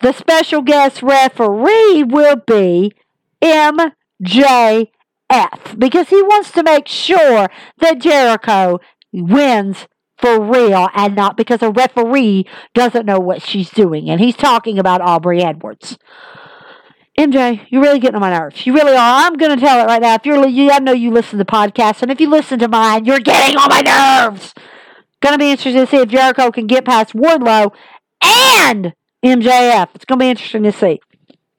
the 0.01 0.13
special 0.13 0.63
guest 0.63 1.03
referee 1.03 2.05
will 2.05 2.37
be 2.37 2.93
M. 3.43 3.77
JF 4.23 4.89
because 5.79 6.09
he 6.09 6.23
wants 6.23 6.51
to 6.53 6.63
make 6.63 6.89
sure 6.89 7.49
that 7.79 7.99
Jericho 7.99 8.81
wins 9.13 9.87
for 10.19 10.41
real 10.41 10.89
and 10.95 11.15
not 11.15 11.37
because 11.37 11.63
a 11.63 11.71
referee 11.71 12.47
doesn't 12.75 13.07
know 13.07 13.19
what 13.19 13.43
she's 13.43 13.71
doing. 13.71 14.09
And 14.09 14.21
he's 14.21 14.37
talking 14.37 14.79
about 14.79 15.01
Aubrey 15.01 15.43
Edwards. 15.43 15.99
MJ, 17.19 17.67
you're 17.71 17.83
really 17.83 17.99
getting 17.99 18.17
on 18.17 18.21
my 18.21 18.31
nerves. 18.31 18.67
You 18.67 18.75
really 18.75 18.93
are. 18.93 19.27
I'm 19.27 19.35
going 19.35 19.59
to 19.59 19.65
tell 19.65 19.81
it 19.81 19.87
right 19.87 20.03
now. 20.03 20.15
If 20.15 20.27
you're, 20.27 20.47
you, 20.47 20.71
I 20.71 20.81
know 20.81 20.93
you 20.93 21.11
listen 21.11 21.39
to 21.39 21.47
podcasts, 21.47 22.03
and 22.03 22.11
if 22.11 22.21
you 22.21 22.29
listen 22.29 22.59
to 22.59 22.69
mine, 22.69 23.07
you're 23.07 23.21
getting 23.21 23.57
on 23.57 23.69
my 23.71 23.81
nerves. 23.81 24.53
Going 25.23 25.33
to 25.33 25.39
be 25.39 25.51
interesting 25.51 25.85
to 25.85 25.91
see 25.91 25.97
if 25.97 26.09
Jericho 26.11 26.51
can 26.51 26.67
get 26.67 26.85
past 26.85 27.15
Wardlow 27.15 27.73
and 28.23 28.93
MJF. 29.25 29.89
It's 29.95 30.05
going 30.05 30.19
to 30.19 30.25
be 30.25 30.29
interesting 30.29 30.63
to 30.65 30.73
see. 30.73 31.01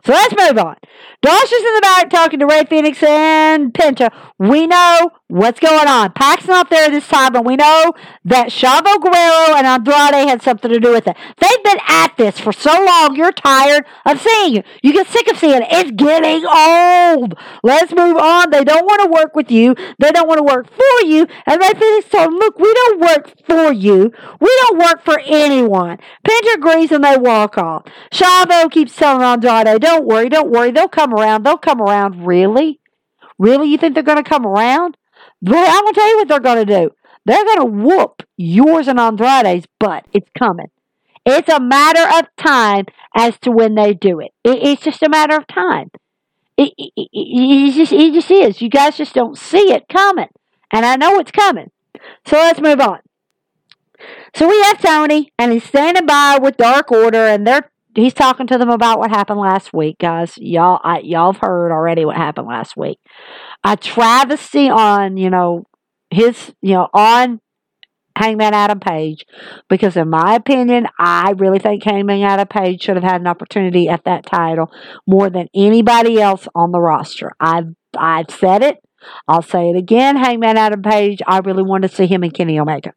So 0.07 0.13
let's 0.13 0.33
move 0.39 0.57
on. 0.63 0.77
Dolce 1.21 1.53
is 1.53 1.63
in 1.67 1.75
the 1.75 1.81
back 1.81 2.09
talking 2.09 2.39
to 2.39 2.45
Rey 2.45 2.63
Fenix 2.63 3.03
and 3.03 3.73
Penta. 3.73 4.09
We 4.39 4.65
know 4.65 5.11
what's 5.27 5.59
going 5.59 5.87
on. 5.87 6.11
Pac's 6.13 6.47
not 6.47 6.69
there 6.69 6.89
this 6.89 7.07
time, 7.07 7.33
but 7.33 7.45
we 7.45 7.55
know 7.55 7.93
that 8.25 8.47
Chavo 8.47 9.01
Guerrero 9.01 9.57
and 9.57 9.67
Andrade 9.67 10.27
had 10.27 10.41
something 10.41 10.71
to 10.71 10.79
do 10.79 10.91
with 10.91 11.07
it. 11.07 11.17
They've 11.37 11.63
been 11.63 11.79
at 11.87 12.15
this 12.17 12.39
for 12.39 12.53
so 12.53 12.71
long, 12.71 13.15
you're 13.15 13.31
tired 13.31 13.85
of 14.05 14.21
seeing 14.21 14.57
it. 14.57 14.65
You 14.81 14.93
get 14.93 15.07
sick 15.07 15.27
of 15.29 15.37
seeing 15.37 15.61
it. 15.61 15.67
It's 15.69 15.91
getting 15.91 16.45
old. 16.45 17.33
Let's 17.63 17.93
move 17.93 18.17
on. 18.17 18.49
They 18.51 18.63
don't 18.63 18.85
want 18.85 19.01
to 19.03 19.09
work 19.09 19.35
with 19.35 19.51
you. 19.51 19.75
They 19.99 20.11
don't 20.11 20.27
want 20.27 20.39
to 20.39 20.43
work 20.43 20.67
for 20.69 21.05
you. 21.05 21.27
And 21.45 21.61
Fenix 21.61 22.09
told 22.09 22.27
them, 22.27 22.35
look, 22.35 22.57
we 22.57 22.73
don't 22.73 22.99
work 22.99 23.33
for 23.45 23.71
you. 23.73 24.11
We 24.39 24.61
don't 24.67 24.79
work 24.79 25.03
for 25.03 25.19
anyone. 25.25 25.97
Penta 26.25 26.55
agrees 26.55 26.91
and 26.91 27.03
they 27.03 27.17
walk 27.17 27.57
off. 27.57 27.85
Chavo 28.11 28.71
keeps 28.71 28.95
telling 28.95 29.23
Andrade, 29.23 29.81
don't 29.81 30.05
worry, 30.05 30.29
don't 30.29 30.49
worry. 30.49 30.71
They'll 30.71 30.87
come 30.87 31.13
around. 31.13 31.43
They'll 31.43 31.57
come 31.57 31.81
around. 31.81 32.25
Really? 32.25 32.79
Really? 33.37 33.67
You 33.69 33.77
think 33.77 33.93
they're 33.93 34.03
going 34.03 34.23
to 34.23 34.27
come 34.27 34.45
around? 34.45 34.96
I'm 35.45 35.51
going 35.51 35.93
to 35.93 35.93
tell 35.93 36.09
you 36.09 36.17
what 36.17 36.27
they're 36.27 36.39
going 36.39 36.65
to 36.65 36.73
do. 36.73 36.91
They're 37.25 37.45
going 37.45 37.59
to 37.59 37.65
whoop 37.65 38.23
yours 38.37 38.87
and 38.87 38.99
Andrade's 38.99 39.67
butt. 39.79 40.05
It's 40.13 40.29
coming. 40.37 40.67
It's 41.25 41.49
a 41.49 41.59
matter 41.59 42.17
of 42.17 42.27
time 42.37 42.85
as 43.15 43.37
to 43.39 43.51
when 43.51 43.75
they 43.75 43.93
do 43.93 44.19
it. 44.21 44.31
it 44.43 44.63
it's 44.63 44.83
just 44.83 45.03
a 45.03 45.09
matter 45.09 45.35
of 45.35 45.45
time. 45.47 45.91
It, 46.55 46.73
it, 46.77 46.91
it, 46.95 47.73
just, 47.73 47.91
it 47.91 48.13
just 48.13 48.31
is. 48.31 48.61
You 48.61 48.69
guys 48.69 48.97
just 48.97 49.13
don't 49.13 49.37
see 49.37 49.73
it 49.73 49.89
coming. 49.89 50.29
And 50.71 50.85
I 50.85 50.95
know 50.95 51.19
it's 51.19 51.31
coming. 51.31 51.69
So 52.25 52.37
let's 52.37 52.61
move 52.61 52.79
on. 52.79 52.99
So 54.35 54.47
we 54.47 54.61
have 54.63 54.81
Tony, 54.81 55.31
and 55.37 55.51
he's 55.51 55.63
standing 55.63 56.05
by 56.05 56.37
with 56.41 56.57
Dark 56.57 56.91
Order, 56.91 57.25
and 57.25 57.45
they're 57.45 57.71
he's 57.97 58.13
talking 58.13 58.47
to 58.47 58.57
them 58.57 58.69
about 58.69 58.99
what 58.99 59.09
happened 59.09 59.39
last 59.39 59.73
week, 59.73 59.97
guys. 59.99 60.37
Y'all, 60.37 60.79
I, 60.83 60.99
y'all 60.99 61.33
have 61.33 61.41
heard 61.41 61.71
already 61.71 62.05
what 62.05 62.15
happened 62.15 62.47
last 62.47 62.77
week. 62.77 62.99
A 63.63 63.75
travesty 63.75 64.69
on, 64.69 65.17
you 65.17 65.29
know, 65.29 65.65
his, 66.09 66.53
you 66.61 66.73
know, 66.73 66.87
on 66.93 67.41
Hangman 68.15 68.53
Adam 68.53 68.79
Page, 68.79 69.25
because 69.67 69.97
in 69.97 70.09
my 70.09 70.35
opinion, 70.35 70.87
I 70.99 71.31
really 71.37 71.59
think 71.59 71.83
Hangman 71.83 72.21
Adam 72.21 72.47
Page 72.47 72.83
should 72.83 72.95
have 72.95 73.03
had 73.03 73.21
an 73.21 73.27
opportunity 73.27 73.89
at 73.89 74.03
that 74.05 74.25
title 74.25 74.71
more 75.05 75.29
than 75.29 75.47
anybody 75.55 76.21
else 76.21 76.47
on 76.55 76.71
the 76.71 76.79
roster. 76.79 77.31
I've 77.39 77.75
I've 77.97 78.29
said 78.29 78.63
it. 78.63 78.77
I'll 79.27 79.41
say 79.41 79.69
it 79.69 79.77
again. 79.77 80.17
Hangman 80.17 80.57
Adam 80.57 80.81
Page. 80.81 81.21
I 81.27 81.39
really 81.39 81.63
want 81.63 81.83
to 81.83 81.89
see 81.89 82.07
him 82.07 82.23
and 82.23 82.33
Kenny 82.33 82.59
Omega. 82.59 82.93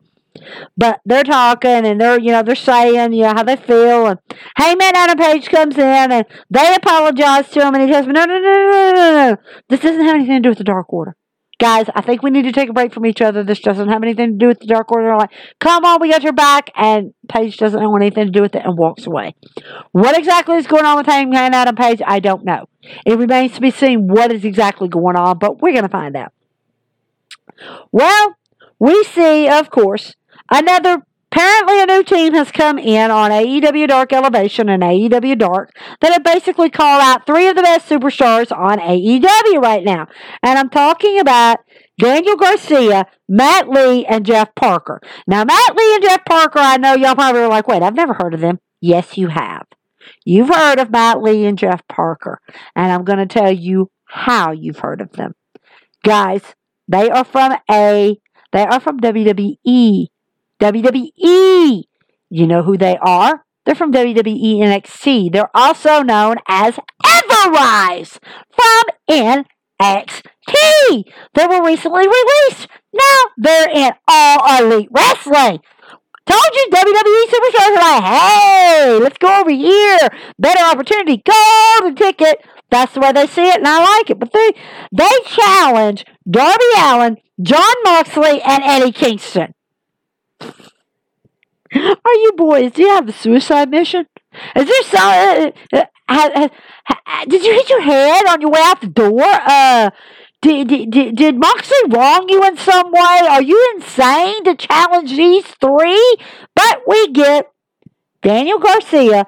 But 0.76 1.00
they're 1.04 1.24
talking 1.24 1.86
and 1.86 2.00
they're, 2.00 2.18
you 2.18 2.32
know, 2.32 2.42
they're 2.42 2.54
saying, 2.54 3.12
you 3.12 3.22
know, 3.22 3.34
how 3.34 3.42
they 3.42 3.56
feel. 3.56 4.06
And 4.06 4.18
Hangman 4.56 4.94
Adam 4.94 5.18
Page 5.18 5.48
comes 5.48 5.76
in 5.76 6.12
and 6.12 6.24
they 6.50 6.74
apologize 6.74 7.48
to 7.50 7.66
him 7.66 7.74
and 7.74 7.82
he 7.82 7.90
tells 7.90 8.06
me, 8.06 8.12
no, 8.12 8.24
no, 8.24 8.38
no, 8.38 8.40
no, 8.40 8.92
no, 8.92 9.12
no. 9.30 9.36
This 9.68 9.80
doesn't 9.80 10.04
have 10.04 10.14
anything 10.14 10.36
to 10.36 10.40
do 10.40 10.48
with 10.48 10.58
the 10.58 10.64
Dark 10.64 10.92
Order. 10.92 11.16
Guys, 11.58 11.90
I 11.94 12.00
think 12.00 12.22
we 12.22 12.30
need 12.30 12.44
to 12.44 12.52
take 12.52 12.70
a 12.70 12.72
break 12.72 12.94
from 12.94 13.04
each 13.04 13.20
other. 13.20 13.44
This 13.44 13.60
doesn't 13.60 13.90
have 13.90 14.02
anything 14.02 14.30
to 14.30 14.36
do 14.38 14.48
with 14.48 14.60
the 14.60 14.66
Dark 14.66 14.90
Order. 14.90 15.08
They're 15.08 15.16
like, 15.18 15.30
come 15.58 15.84
on, 15.84 16.00
we 16.00 16.10
got 16.10 16.22
your 16.22 16.32
back. 16.32 16.70
And 16.74 17.12
Page 17.28 17.58
doesn't 17.58 17.78
want 17.78 18.02
anything 18.02 18.24
to 18.24 18.30
do 18.30 18.40
with 18.40 18.54
it 18.54 18.64
and 18.64 18.78
walks 18.78 19.06
away. 19.06 19.34
What 19.92 20.16
exactly 20.16 20.56
is 20.56 20.66
going 20.66 20.86
on 20.86 20.96
with 20.96 21.04
Hangman 21.04 21.52
Adam 21.52 21.76
Page? 21.76 22.00
I 22.06 22.18
don't 22.18 22.46
know. 22.46 22.66
It 23.04 23.18
remains 23.18 23.52
to 23.52 23.60
be 23.60 23.70
seen 23.70 24.08
what 24.08 24.32
is 24.32 24.44
exactly 24.46 24.88
going 24.88 25.16
on, 25.16 25.38
but 25.38 25.60
we're 25.60 25.72
going 25.72 25.82
to 25.82 25.90
find 25.90 26.16
out. 26.16 26.32
Well, 27.92 28.36
we 28.78 29.04
see, 29.04 29.46
of 29.46 29.68
course, 29.68 30.14
another 30.50 31.02
Apparently, 31.32 31.80
a 31.80 31.86
new 31.86 32.02
team 32.02 32.34
has 32.34 32.50
come 32.50 32.76
in 32.76 33.12
on 33.12 33.30
AEW 33.30 33.86
Dark 33.86 34.12
Elevation 34.12 34.68
and 34.68 34.82
AEW 34.82 35.38
Dark 35.38 35.70
that 36.00 36.12
have 36.12 36.24
basically 36.24 36.70
called 36.70 37.00
out 37.00 37.24
three 37.24 37.46
of 37.46 37.54
the 37.54 37.62
best 37.62 37.88
superstars 37.88 38.50
on 38.50 38.78
AEW 38.78 39.62
right 39.62 39.84
now. 39.84 40.08
And 40.42 40.58
I'm 40.58 40.70
talking 40.70 41.20
about 41.20 41.60
Daniel 42.00 42.34
Garcia, 42.34 43.06
Matt 43.28 43.68
Lee, 43.68 44.04
and 44.06 44.26
Jeff 44.26 44.52
Parker. 44.56 45.00
Now, 45.28 45.44
Matt 45.44 45.76
Lee 45.76 45.94
and 45.94 46.02
Jeff 46.02 46.24
Parker, 46.24 46.58
I 46.58 46.78
know 46.78 46.94
y'all 46.94 47.14
probably 47.14 47.42
are 47.42 47.48
like, 47.48 47.68
wait, 47.68 47.82
I've 47.82 47.94
never 47.94 48.14
heard 48.14 48.34
of 48.34 48.40
them. 48.40 48.58
Yes, 48.80 49.16
you 49.16 49.28
have. 49.28 49.66
You've 50.24 50.48
heard 50.48 50.80
of 50.80 50.90
Matt 50.90 51.22
Lee 51.22 51.46
and 51.46 51.56
Jeff 51.56 51.86
Parker. 51.86 52.40
And 52.74 52.90
I'm 52.90 53.04
going 53.04 53.20
to 53.20 53.26
tell 53.26 53.52
you 53.52 53.90
how 54.06 54.50
you've 54.50 54.80
heard 54.80 55.00
of 55.00 55.12
them. 55.12 55.34
Guys, 56.02 56.42
they 56.88 57.08
are 57.08 57.24
from 57.24 57.54
A, 57.70 58.16
they 58.52 58.62
are 58.62 58.80
from 58.80 58.98
WWE. 58.98 60.08
WWE. 60.60 61.84
You 62.30 62.46
know 62.46 62.62
who 62.62 62.76
they 62.76 62.96
are? 62.98 63.44
They're 63.66 63.74
from 63.74 63.92
WWE 63.92 64.58
NXT. 64.58 65.32
They're 65.32 65.54
also 65.54 66.02
known 66.02 66.36
as 66.48 66.78
Everrise 67.04 68.18
from 68.50 68.82
NXT. 69.08 71.04
They 71.34 71.46
were 71.46 71.64
recently 71.64 72.06
released. 72.06 72.68
Now 72.92 73.18
they're 73.36 73.70
in 73.70 73.92
All 74.08 74.62
Elite 74.62 74.88
Wrestling. 74.90 75.60
Told 76.26 76.54
you 76.54 76.68
WWE 76.70 77.24
superstars 77.26 77.76
are 77.76 78.00
like, 78.00 78.04
hey, 78.04 78.98
let's 79.00 79.18
go 79.18 79.40
over 79.40 79.50
here. 79.50 79.98
Better 80.38 80.62
opportunity. 80.64 81.22
Golden 81.24 81.96
ticket. 81.96 82.44
That's 82.70 82.94
the 82.94 83.00
way 83.00 83.12
they 83.12 83.26
see 83.26 83.48
it, 83.48 83.56
and 83.56 83.66
I 83.66 83.98
like 83.98 84.10
it. 84.10 84.18
But 84.20 84.32
they 84.32 84.52
they 84.92 85.10
challenge 85.26 86.04
Darby 86.30 86.64
Allin, 86.78 87.16
Jon 87.42 87.74
Moxley, 87.82 88.40
and 88.42 88.62
Eddie 88.62 88.92
Kingston. 88.92 89.54
Are 91.74 92.14
you 92.14 92.32
boys? 92.36 92.72
Do 92.72 92.82
you 92.82 92.88
have 92.88 93.08
a 93.08 93.12
suicide 93.12 93.70
mission? 93.70 94.06
Is 94.56 94.66
there 94.66 94.82
some? 94.84 95.52
Uh, 95.72 95.84
uh, 96.08 96.48
uh, 96.88 97.24
did 97.28 97.44
you 97.44 97.52
hit 97.52 97.68
your 97.68 97.82
head 97.82 98.26
on 98.26 98.40
your 98.40 98.50
way 98.50 98.60
out 98.62 98.80
the 98.80 98.88
door? 98.88 99.22
Uh, 99.22 99.90
did, 100.42 100.68
did, 100.68 101.16
did 101.16 101.38
Moxley 101.38 101.76
wrong 101.90 102.28
you 102.28 102.42
in 102.44 102.56
some 102.56 102.90
way? 102.90 103.20
Are 103.28 103.42
you 103.42 103.72
insane 103.76 104.42
to 104.44 104.56
challenge 104.56 105.10
these 105.10 105.44
three? 105.60 106.16
But 106.56 106.82
we 106.86 107.08
get 107.08 107.52
Daniel 108.22 108.58
Garcia, 108.58 109.26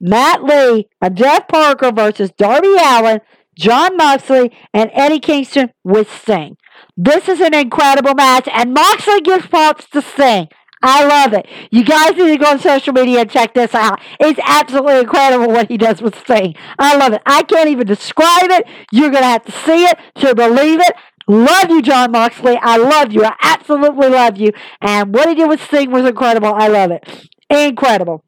Matt 0.00 0.42
Lee, 0.42 0.88
and 1.00 1.16
Jeff 1.16 1.46
Parker 1.48 1.92
versus 1.92 2.30
Darby 2.36 2.74
Allin, 2.80 3.20
Jon 3.56 3.96
Moxley, 3.96 4.52
and 4.72 4.90
Eddie 4.94 5.20
Kingston 5.20 5.70
with 5.84 6.10
Sting. 6.10 6.56
This 6.96 7.28
is 7.28 7.40
an 7.40 7.54
incredible 7.54 8.14
match, 8.14 8.48
and 8.52 8.72
Moxley 8.72 9.20
gives 9.20 9.46
props 9.46 9.86
to 9.90 10.02
Sting. 10.02 10.48
I 10.86 11.02
love 11.06 11.32
it. 11.32 11.46
You 11.70 11.82
guys 11.82 12.10
need 12.10 12.28
to 12.28 12.36
go 12.36 12.50
on 12.50 12.58
social 12.58 12.92
media 12.92 13.20
and 13.22 13.30
check 13.30 13.54
this 13.54 13.74
out. 13.74 14.00
It's 14.20 14.38
absolutely 14.44 15.00
incredible 15.00 15.48
what 15.48 15.68
he 15.68 15.78
does 15.78 16.02
with 16.02 16.14
Sting. 16.18 16.54
I 16.78 16.94
love 16.98 17.14
it. 17.14 17.22
I 17.24 17.42
can't 17.42 17.70
even 17.70 17.86
describe 17.86 18.50
it. 18.50 18.66
You're 18.92 19.10
going 19.10 19.22
to 19.22 19.28
have 19.28 19.44
to 19.46 19.52
see 19.52 19.84
it 19.86 19.98
to 20.16 20.34
believe 20.34 20.80
it. 20.80 20.94
Love 21.26 21.70
you, 21.70 21.80
Jon 21.80 22.12
Moxley. 22.12 22.58
I 22.60 22.76
love 22.76 23.12
you. 23.12 23.24
I 23.24 23.34
absolutely 23.42 24.10
love 24.10 24.36
you. 24.36 24.52
And 24.82 25.14
what 25.14 25.26
he 25.26 25.34
did 25.34 25.48
with 25.48 25.64
Sting 25.64 25.90
was 25.90 26.04
incredible. 26.04 26.52
I 26.54 26.68
love 26.68 26.90
it. 26.90 27.28
Incredible. 27.48 28.22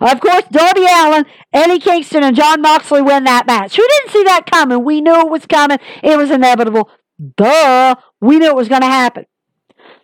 Of 0.00 0.18
course, 0.20 0.44
Darby 0.50 0.86
Allin, 0.90 1.26
Eddie 1.52 1.78
Kingston, 1.78 2.24
and 2.24 2.34
Jon 2.34 2.62
Moxley 2.62 3.02
win 3.02 3.24
that 3.24 3.46
match. 3.46 3.76
Who 3.76 3.86
didn't 3.86 4.12
see 4.12 4.24
that 4.24 4.50
coming? 4.50 4.82
We 4.82 5.02
knew 5.02 5.20
it 5.20 5.28
was 5.28 5.44
coming. 5.44 5.78
It 6.02 6.16
was 6.16 6.30
inevitable. 6.30 6.88
Duh. 7.36 7.96
We 8.22 8.38
knew 8.38 8.46
it 8.46 8.56
was 8.56 8.68
going 8.68 8.80
to 8.80 8.86
happen. 8.86 9.26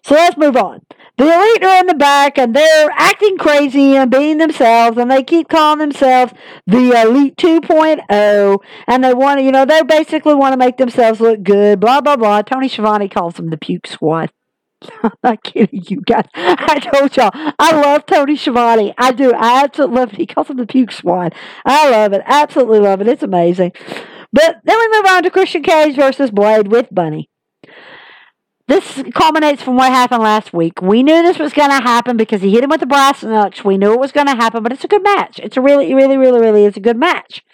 So 0.05 0.15
let's 0.15 0.37
move 0.37 0.57
on. 0.57 0.83
The 1.19 1.25
elite 1.25 1.65
are 1.65 1.81
in 1.81 1.87
the 1.87 1.95
back 1.95 2.37
and 2.37 2.55
they're 2.55 2.91
acting 2.93 3.39
crazy 3.39 3.97
and 3.97 4.11
being 4.11 4.37
themselves 4.37 4.99
and 4.99 5.11
they 5.11 5.23
keep 5.23 5.49
calling 5.49 5.79
themselves 5.79 6.35
the 6.67 6.93
elite 6.93 7.37
2.0 7.37 8.59
and 8.87 9.05
they 9.05 9.15
want 9.15 9.39
to, 9.39 9.45
you 9.45 9.51
know, 9.51 9.65
they 9.65 9.83
basically 9.83 10.35
want 10.35 10.53
to 10.53 10.59
make 10.59 10.77
themselves 10.77 11.21
look 11.21 11.43
good, 11.43 11.81
blah, 11.81 12.03
blah, 12.03 12.17
blah. 12.17 12.43
Tony 12.43 12.69
Schiavone 12.69 13.09
calls 13.09 13.35
them 13.35 13.49
the 13.49 13.57
puke 13.57 13.87
squad. 13.87 14.31
I'm 15.03 15.11
not 15.23 15.43
kidding 15.43 15.85
you 15.89 16.03
guys. 16.03 16.27
I 16.35 16.81
told 16.81 17.17
y'all, 17.17 17.31
I 17.33 17.81
love 17.81 18.05
Tony 18.05 18.37
Schiavone. 18.37 18.93
I 18.99 19.13
do. 19.13 19.33
I 19.33 19.65
absolutely 19.65 19.97
love 19.97 20.13
it. 20.13 20.19
He 20.19 20.27
calls 20.27 20.51
him 20.51 20.59
the 20.59 20.67
puke 20.67 20.93
squad. 20.93 21.35
I 21.65 21.91
love 21.91 22.13
it. 22.13 22.23
Absolutely 22.27 22.81
love 22.81 23.01
it. 23.01 23.09
It's 23.09 23.23
amazing. 23.23 23.73
But 24.33 24.59
then 24.65 24.79
we 24.79 24.89
move 24.93 25.07
on 25.07 25.23
to 25.23 25.31
Christian 25.31 25.63
Cage 25.63 25.97
versus 25.97 26.31
Blade 26.31 26.69
with 26.69 26.89
Bunny. 26.93 27.31
This 28.69 29.01
culminates 29.15 29.63
from 29.63 29.77
what 29.77 29.93
happened 29.93 30.23
last 30.25 30.53
week. 30.53 30.83
We 30.83 31.05
knew 31.05 31.23
this 31.23 31.39
was 31.39 31.53
going 31.53 31.71
to 31.71 31.77
happen 31.77 32.17
because 32.17 32.43
he 32.43 32.51
hit 32.51 32.65
him 32.65 32.71
with 32.71 32.81
the 32.81 32.87
brass 32.87 33.23
knucks. 33.23 33.65
We 33.65 33.79
knew 33.79 33.93
it 33.93 34.01
was 34.01 34.11
going 34.11 34.27
to 34.27 34.35
happen, 34.35 34.65
but 34.65 34.73
it's 34.73 34.83
a 34.83 34.89
good 34.89 35.05
match. 35.05 35.39
It's 35.41 35.57
a 35.57 35.61
really, 35.61 35.95
really, 35.95 36.17
really, 36.17 36.41
really 36.41 36.65
is 36.65 36.77
a 36.77 36.81
good 36.81 36.97
match. 36.97 37.45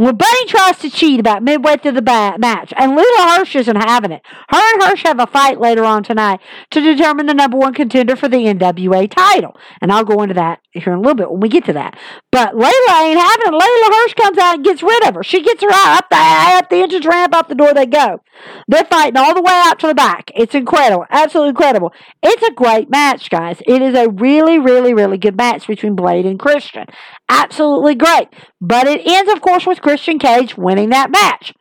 When 0.00 0.16
Bunny 0.16 0.46
tries 0.46 0.78
to 0.78 0.88
cheat 0.88 1.20
about 1.20 1.42
midway 1.42 1.76
through 1.76 1.92
the 1.92 2.00
ba- 2.00 2.36
match, 2.38 2.72
and 2.74 2.92
Leyla 2.92 3.36
Hirsch 3.36 3.54
isn't 3.54 3.76
having 3.76 4.12
it. 4.12 4.22
Her 4.48 4.72
and 4.72 4.82
Hirsch 4.82 5.02
have 5.02 5.20
a 5.20 5.26
fight 5.26 5.60
later 5.60 5.84
on 5.84 6.02
tonight 6.02 6.40
to 6.70 6.80
determine 6.80 7.26
the 7.26 7.34
number 7.34 7.58
one 7.58 7.74
contender 7.74 8.16
for 8.16 8.26
the 8.26 8.38
NWA 8.38 9.10
title. 9.10 9.58
And 9.82 9.92
I'll 9.92 10.06
go 10.06 10.22
into 10.22 10.32
that 10.36 10.60
here 10.70 10.94
in 10.94 11.00
a 11.00 11.02
little 11.02 11.16
bit 11.16 11.30
when 11.30 11.40
we 11.40 11.50
get 11.50 11.66
to 11.66 11.74
that. 11.74 11.98
But 12.32 12.54
Leyla 12.54 13.02
ain't 13.02 13.20
having 13.20 13.48
it. 13.48 13.62
Leyla 13.62 13.94
Hirsch 13.94 14.14
comes 14.14 14.38
out 14.38 14.54
and 14.54 14.64
gets 14.64 14.82
rid 14.82 15.06
of 15.06 15.16
her. 15.16 15.22
She 15.22 15.42
gets 15.42 15.62
her 15.62 15.70
out 15.70 15.98
up 15.98 16.08
the, 16.08 16.16
up 16.16 16.70
the 16.70 16.76
entrance 16.76 17.04
ramp, 17.04 17.34
out 17.34 17.50
the 17.50 17.54
door 17.54 17.74
they 17.74 17.84
go. 17.84 18.22
They're 18.68 18.84
fighting 18.84 19.18
all 19.18 19.34
the 19.34 19.42
way 19.42 19.52
out 19.52 19.78
to 19.80 19.86
the 19.86 19.94
back. 19.94 20.30
It's 20.34 20.54
incredible. 20.54 21.04
Absolutely 21.10 21.50
incredible. 21.50 21.92
It's 22.22 22.42
a 22.42 22.52
great 22.52 22.88
match, 22.88 23.28
guys. 23.28 23.60
It 23.66 23.82
is 23.82 23.94
a 23.94 24.08
really, 24.08 24.58
really, 24.58 24.94
really 24.94 25.18
good 25.18 25.36
match 25.36 25.66
between 25.66 25.94
Blade 25.94 26.24
and 26.24 26.38
Christian. 26.38 26.86
Absolutely 27.30 27.94
great. 27.94 28.28
But 28.60 28.88
it 28.88 29.06
ends, 29.06 29.32
of 29.32 29.40
course, 29.40 29.64
with 29.64 29.80
Christian 29.80 30.18
Cage 30.18 30.58
winning 30.58 30.90
that 30.90 31.12
match. 31.12 31.54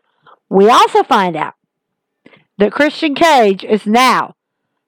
We 0.50 0.68
also 0.68 1.04
find 1.04 1.36
out 1.36 1.54
that 2.58 2.72
Christian 2.72 3.14
Cage 3.14 3.64
is 3.64 3.86
now 3.86 4.34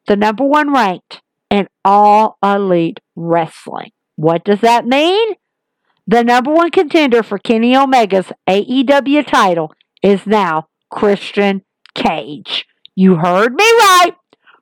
the 0.07 0.15
number 0.15 0.43
one 0.43 0.73
ranked 0.73 1.21
in 1.51 1.67
all 1.85 2.39
elite 2.43 2.99
wrestling. 3.15 3.91
What 4.15 4.43
does 4.43 4.61
that 4.61 4.87
mean? 4.87 5.35
The 6.07 6.23
number 6.23 6.51
one 6.51 6.71
contender 6.71 7.21
for 7.21 7.37
Kenny 7.37 7.75
Omega's 7.75 8.31
AEW 8.49 9.27
title 9.27 9.71
is 10.01 10.25
now 10.25 10.67
Christian 10.89 11.61
Cage. 11.93 12.65
You 12.95 13.17
heard 13.17 13.53
me 13.53 13.63
right. 13.63 14.13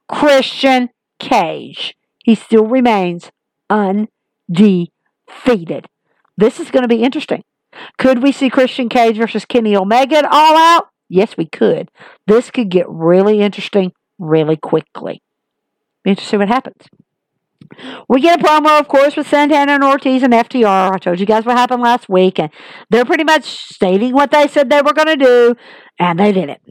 Christian 0.09 0.89
Cage. 1.17 1.95
He 2.25 2.35
still 2.35 2.65
remains 2.65 3.31
undefeated. 3.69 5.87
This 6.39 6.59
is 6.61 6.71
going 6.71 6.83
to 6.83 6.87
be 6.87 7.03
interesting. 7.03 7.43
Could 7.97 8.23
we 8.23 8.31
see 8.31 8.49
Christian 8.49 8.87
Cage 8.87 9.17
versus 9.17 9.43
Kenny 9.43 9.75
Omega 9.75 10.25
all 10.31 10.57
out? 10.57 10.87
Yes, 11.09 11.35
we 11.35 11.45
could. 11.45 11.91
This 12.27 12.49
could 12.49 12.69
get 12.69 12.85
really 12.87 13.41
interesting 13.41 13.91
really 14.17 14.55
quickly. 14.55 15.21
To 16.07 16.15
see 16.15 16.37
what 16.37 16.47
happens. 16.47 16.87
We 18.07 18.21
get 18.21 18.39
a 18.39 18.43
promo, 18.43 18.79
of 18.79 18.87
course, 18.87 19.15
with 19.15 19.27
Santana 19.27 19.73
and 19.73 19.83
Ortiz 19.83 20.23
and 20.23 20.33
FTR. 20.33 20.93
I 20.93 20.97
told 20.97 21.19
you 21.19 21.25
guys 21.25 21.45
what 21.45 21.57
happened 21.57 21.83
last 21.83 22.09
week, 22.09 22.39
and 22.39 22.49
they're 22.89 23.05
pretty 23.05 23.25
much 23.25 23.43
stating 23.43 24.13
what 24.13 24.31
they 24.31 24.47
said 24.47 24.69
they 24.69 24.81
were 24.81 24.93
going 24.93 25.19
to 25.19 25.23
do, 25.23 25.55
and 25.99 26.19
they 26.19 26.31
did 26.31 26.49
it. 26.49 26.61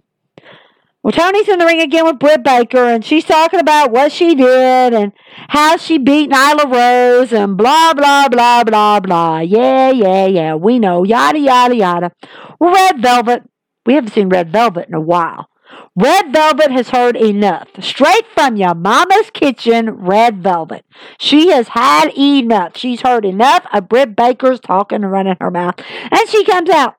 Well, 1.09 1.15
Tony's 1.15 1.49
in 1.49 1.59
the 1.59 1.65
ring 1.65 1.81
again 1.81 2.05
with 2.05 2.19
Britt 2.19 2.43
Baker, 2.43 2.85
and 2.85 3.03
she's 3.03 3.25
talking 3.25 3.61
about 3.61 3.91
what 3.91 4.13
she 4.13 4.35
did 4.35 4.93
and 4.93 5.11
how 5.49 5.79
she 5.79 5.97
beat 5.97 6.29
Nyla 6.29 6.71
Rose 6.71 7.33
and 7.33 7.57
blah, 7.57 7.95
blah, 7.95 8.29
blah, 8.29 8.63
blah, 8.63 9.01
blah. 9.01 9.39
Yeah, 9.39 9.91
yeah, 9.91 10.27
yeah, 10.27 10.55
we 10.55 10.79
know. 10.79 11.05
Yada, 11.05 11.39
yada, 11.39 11.75
yada. 11.75 12.13
Well, 12.61 12.75
Red 12.75 13.01
Velvet. 13.01 13.43
We 13.87 13.95
haven't 13.95 14.13
seen 14.13 14.29
Red 14.29 14.53
Velvet 14.53 14.89
in 14.89 14.93
a 14.93 15.01
while. 15.01 15.49
Red 15.97 16.31
Velvet 16.31 16.71
has 16.73 16.91
heard 16.91 17.17
enough. 17.17 17.69
Straight 17.81 18.27
from 18.35 18.57
your 18.57 18.75
mama's 18.75 19.31
kitchen, 19.31 19.89
Red 19.93 20.43
Velvet. 20.43 20.85
She 21.19 21.49
has 21.53 21.69
had 21.69 22.13
enough. 22.19 22.77
She's 22.77 23.01
heard 23.01 23.25
enough 23.25 23.65
of 23.73 23.89
Britt 23.89 24.15
Baker's 24.15 24.61
talking 24.61 25.03
and 25.03 25.11
running 25.11 25.39
her 25.41 25.51
mouth. 25.51 25.77
And 26.11 26.29
she 26.29 26.45
comes 26.45 26.69
out 26.69 26.97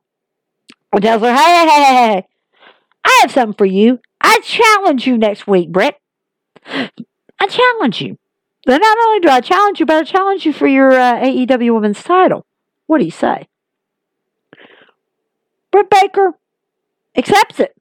and 0.92 1.04
tells 1.04 1.22
her, 1.22 1.32
hey, 1.32 1.68
hey, 1.68 1.70
hey, 1.70 1.84
hey, 1.84 2.28
I 3.04 3.20
have 3.22 3.32
something 3.32 3.58
for 3.58 3.66
you. 3.66 4.00
I 4.22 4.40
challenge 4.42 5.08
you 5.08 5.18
next 5.18 5.48
week, 5.48 5.72
Britt. 5.72 5.96
I 6.66 7.48
challenge 7.48 8.02
you. 8.02 8.18
But 8.66 8.80
not 8.80 8.98
only 9.00 9.20
do 9.22 9.30
I 9.30 9.42
challenge 9.42 9.80
you, 9.80 9.86
but 9.86 9.96
I 9.96 10.04
challenge 10.04 10.46
you 10.46 10.54
for 10.54 10.68
your 10.68 10.92
uh, 10.92 11.20
AEW 11.22 11.74
Women's 11.74 12.04
title. 12.04 12.46
What 12.88 13.00
do 13.00 13.06
you 13.06 13.12
say? 13.12 13.48
Britt 15.72 15.90
Baker 15.90 16.34
accepts 17.16 17.60
it 17.60 17.76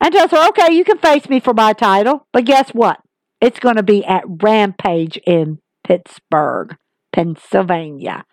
and 0.00 0.12
tells 0.12 0.30
her, 0.30 0.48
okay, 0.48 0.72
you 0.72 0.84
can 0.84 0.98
face 0.98 1.28
me 1.28 1.40
for 1.40 1.54
my 1.54 1.72
title, 1.72 2.26
but 2.32 2.44
guess 2.44 2.70
what? 2.70 3.00
It's 3.40 3.60
going 3.60 3.76
to 3.76 3.82
be 3.82 4.04
at 4.04 4.24
Rampage 4.26 5.18
in 5.26 5.58
Pittsburgh, 5.84 6.76
Pennsylvania. 7.12 8.24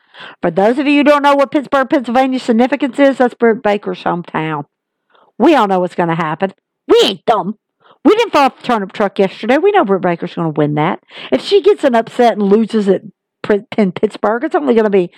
For 0.42 0.52
those 0.52 0.78
of 0.78 0.88
you 0.88 1.00
who 1.00 1.04
don't 1.04 1.24
know 1.24 1.36
what 1.36 1.52
Pittsburgh, 1.52 1.90
Pennsylvania 1.90 2.40
significance 2.40 3.00
is, 3.00 3.18
that's 3.18 3.34
Britt 3.34 3.64
Baker's 3.64 4.04
hometown. 4.04 4.66
We 5.38 5.56
all 5.56 5.68
know 5.68 5.80
what's 5.80 5.96
going 5.96 6.10
to 6.10 6.16
happen. 6.16 6.54
We 6.88 7.00
ain't 7.04 7.26
dumb. 7.26 7.58
We 8.06 8.16
didn't 8.16 8.34
fall 8.34 8.44
off 8.44 8.58
the 8.58 8.64
turnip 8.64 8.92
truck 8.92 9.18
yesterday. 9.18 9.58
We 9.58 9.72
know 9.72 9.86
Britt 9.86 10.02
Baker's 10.02 10.36
going 10.36 10.54
to 10.54 10.58
win 10.58 10.76
that. 10.76 11.02
If 11.32 11.42
she 11.42 11.62
gets 11.62 11.84
an 11.84 11.96
upset 11.96 12.34
and 12.34 12.44
loses 12.44 12.90
at 12.90 13.02
in 13.78 13.92
Pittsburgh, 13.92 14.44
it's 14.44 14.56
only 14.56 14.74
going 14.74 14.86
to 14.86 14.90
be, 14.90 15.12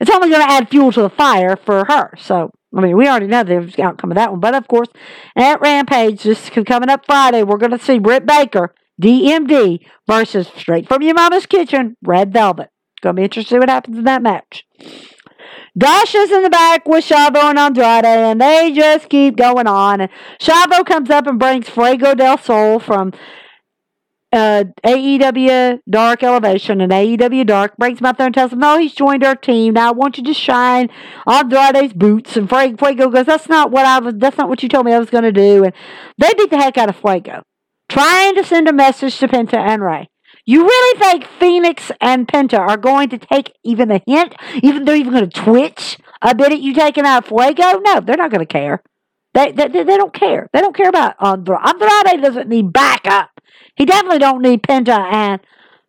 it's 0.00 0.10
only 0.10 0.30
going 0.30 0.42
to 0.42 0.52
add 0.52 0.68
fuel 0.68 0.92
to 0.92 1.02
the 1.02 1.10
fire 1.10 1.56
for 1.56 1.84
her. 1.86 2.12
So, 2.18 2.50
I 2.74 2.80
mean, 2.80 2.96
we 2.96 3.08
already 3.08 3.26
know 3.26 3.44
the 3.44 3.82
outcome 3.82 4.10
of 4.10 4.16
that 4.16 4.30
one. 4.30 4.40
But 4.40 4.54
of 4.54 4.68
course, 4.68 4.88
at 5.36 5.60
Rampage, 5.60 6.22
this 6.22 6.50
is 6.50 6.64
coming 6.64 6.88
up 6.88 7.06
Friday, 7.06 7.42
we're 7.42 7.58
going 7.58 7.72
to 7.72 7.78
see 7.78 7.98
Britt 7.98 8.26
Baker, 8.26 8.74
DMD, 9.00 9.80
versus 10.06 10.48
straight 10.56 10.88
from 10.88 11.02
your 11.02 11.14
mama's 11.14 11.46
kitchen, 11.46 11.96
Red 12.02 12.32
Velvet. 12.32 12.68
Going 13.02 13.16
to 13.16 13.20
be 13.20 13.24
interesting 13.24 13.48
to 13.48 13.54
see 13.56 13.58
what 13.58 13.68
happens 13.68 13.98
in 13.98 14.04
that 14.04 14.22
match. 14.22 14.64
Dasha's 15.78 16.30
in 16.30 16.42
the 16.42 16.50
back 16.50 16.86
with 16.86 17.04
Chavo 17.06 17.44
and 17.44 17.58
Andrade, 17.58 18.04
and 18.04 18.40
they 18.40 18.72
just 18.72 19.08
keep 19.08 19.36
going 19.36 19.66
on. 19.66 20.02
And 20.02 20.10
Chavo 20.38 20.84
comes 20.84 21.08
up 21.08 21.26
and 21.26 21.38
brings 21.38 21.68
Fuego 21.68 22.14
del 22.14 22.36
Sol 22.36 22.78
from 22.78 23.12
uh, 24.32 24.64
AEW 24.84 25.80
Dark 25.88 26.22
Elevation 26.22 26.82
and 26.82 26.92
AEW 26.92 27.46
Dark. 27.46 27.76
Brings 27.78 28.00
him 28.00 28.06
up 28.06 28.18
there 28.18 28.26
and 28.26 28.34
tells 28.34 28.52
him, 28.52 28.58
no, 28.58 28.78
he's 28.78 28.94
joined 28.94 29.24
our 29.24 29.34
team. 29.34 29.72
Now 29.74 29.88
I 29.88 29.92
want 29.92 30.18
you 30.18 30.24
to 30.24 30.34
shine 30.34 30.90
Andrade's 31.26 31.94
boots. 31.94 32.36
And 32.36 32.50
Fuego 32.50 33.08
goes, 33.08 33.24
that's 33.24 33.48
not 33.48 33.70
what 33.70 33.86
I 33.86 33.98
was, 33.98 34.14
that's 34.18 34.36
not 34.36 34.50
what 34.50 34.62
you 34.62 34.68
told 34.68 34.84
me 34.84 34.92
I 34.92 34.98
was 34.98 35.10
going 35.10 35.24
to 35.24 35.32
do. 35.32 35.64
And 35.64 35.72
they 36.18 36.34
beat 36.34 36.50
the 36.50 36.58
heck 36.58 36.76
out 36.76 36.90
of 36.90 36.96
Fuego, 36.96 37.42
trying 37.88 38.34
to 38.34 38.44
send 38.44 38.68
a 38.68 38.74
message 38.74 39.18
to 39.18 39.28
Penta 39.28 39.56
and 39.56 39.82
Rey. 39.82 40.08
You 40.44 40.64
really 40.64 40.98
think 40.98 41.24
Fenix 41.38 41.92
and 42.00 42.26
Penta 42.26 42.58
are 42.58 42.76
going 42.76 43.08
to 43.10 43.18
take 43.18 43.52
even 43.62 43.90
a 43.90 44.00
hint? 44.06 44.34
Even 44.62 44.84
they're 44.84 44.96
even 44.96 45.12
going 45.12 45.28
to 45.28 45.40
twitch 45.40 45.98
a 46.20 46.34
bit 46.34 46.52
at 46.52 46.60
you 46.60 46.74
taking 46.74 47.04
out 47.04 47.26
Fuego? 47.26 47.78
No, 47.78 48.00
they're 48.00 48.16
not 48.16 48.30
going 48.30 48.44
to 48.44 48.46
care. 48.46 48.82
They, 49.34 49.52
they, 49.52 49.68
they 49.68 49.96
don't 49.96 50.12
care. 50.12 50.48
They 50.52 50.60
don't 50.60 50.76
care 50.76 50.88
about 50.88 51.14
Andrade. 51.20 51.60
Andrade 51.64 52.22
doesn't 52.22 52.48
need 52.48 52.72
backup. 52.72 53.30
He 53.76 53.86
definitely 53.86 54.18
don't 54.18 54.42
need 54.42 54.62
Penta 54.62 54.98
and 55.12 55.40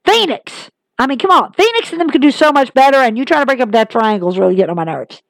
Fenix. 0.05 0.69
I 0.97 1.07
mean, 1.07 1.19
come 1.19 1.31
on. 1.31 1.53
Fenix 1.53 1.91
and 1.91 1.99
them 1.99 2.09
could 2.09 2.21
do 2.21 2.31
so 2.31 2.51
much 2.51 2.73
better, 2.73 2.97
and 2.97 3.17
you 3.17 3.25
trying 3.25 3.41
to 3.41 3.45
break 3.45 3.59
up 3.59 3.71
that 3.71 3.89
triangle 3.89 4.29
is 4.29 4.37
really 4.37 4.55
getting 4.55 4.69
on 4.69 4.75
my 4.75 4.83
nerves. 4.83 5.21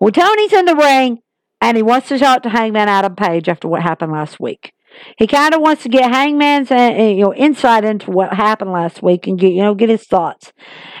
Well, 0.00 0.10
Tony's 0.10 0.52
in 0.52 0.64
the 0.64 0.74
ring, 0.74 1.20
and 1.60 1.76
he 1.76 1.82
wants 1.82 2.08
to 2.08 2.18
talk 2.18 2.42
to 2.42 2.48
Hangman 2.48 2.88
Adam 2.88 3.14
Page 3.14 3.48
after 3.48 3.68
what 3.68 3.82
happened 3.82 4.12
last 4.12 4.40
week. 4.40 4.73
He 5.16 5.26
kind 5.26 5.54
of 5.54 5.60
wants 5.60 5.82
to 5.82 5.88
get 5.88 6.10
Hangman's 6.10 6.70
uh, 6.70 6.74
uh, 6.74 7.02
you 7.02 7.22
know 7.22 7.34
insight 7.34 7.84
into 7.84 8.10
what 8.10 8.34
happened 8.34 8.72
last 8.72 9.02
week 9.02 9.26
and 9.26 9.38
get 9.38 9.52
you 9.52 9.62
know 9.62 9.74
get 9.74 9.88
his 9.88 10.04
thoughts. 10.04 10.52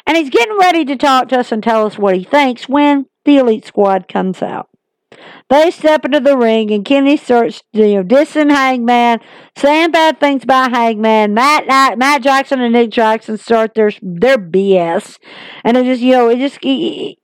And 0.06 0.16
he's 0.16 0.30
getting 0.30 0.56
ready 0.58 0.84
to 0.84 0.96
talk 0.96 1.28
to 1.28 1.40
us 1.40 1.52
and 1.52 1.62
tell 1.62 1.86
us 1.86 1.98
what 1.98 2.16
he 2.16 2.24
thinks 2.24 2.68
when 2.68 3.06
the 3.24 3.38
Elite 3.38 3.64
Squad 3.64 4.08
comes 4.08 4.42
out. 4.42 4.68
They 5.50 5.70
step 5.70 6.04
into 6.04 6.20
the 6.20 6.36
ring 6.36 6.70
and 6.70 6.84
Kenny 6.84 7.16
starts 7.16 7.62
you 7.72 7.96
know 7.96 8.04
dissing 8.04 8.50
Hangman, 8.50 9.20
saying 9.56 9.90
bad 9.90 10.18
things 10.20 10.44
about 10.44 10.72
Hangman. 10.72 11.34
Matt 11.34 11.66
Matt 11.98 12.22
Jackson 12.22 12.60
and 12.60 12.72
Nick 12.72 12.90
Jackson 12.90 13.38
start 13.38 13.74
their 13.74 13.92
their 14.02 14.38
BS, 14.38 15.18
and 15.64 15.76
it 15.76 15.84
just 15.84 16.02
you 16.02 16.12
know 16.12 16.28
it 16.28 16.38
just 16.38 16.64
you 16.64 17.16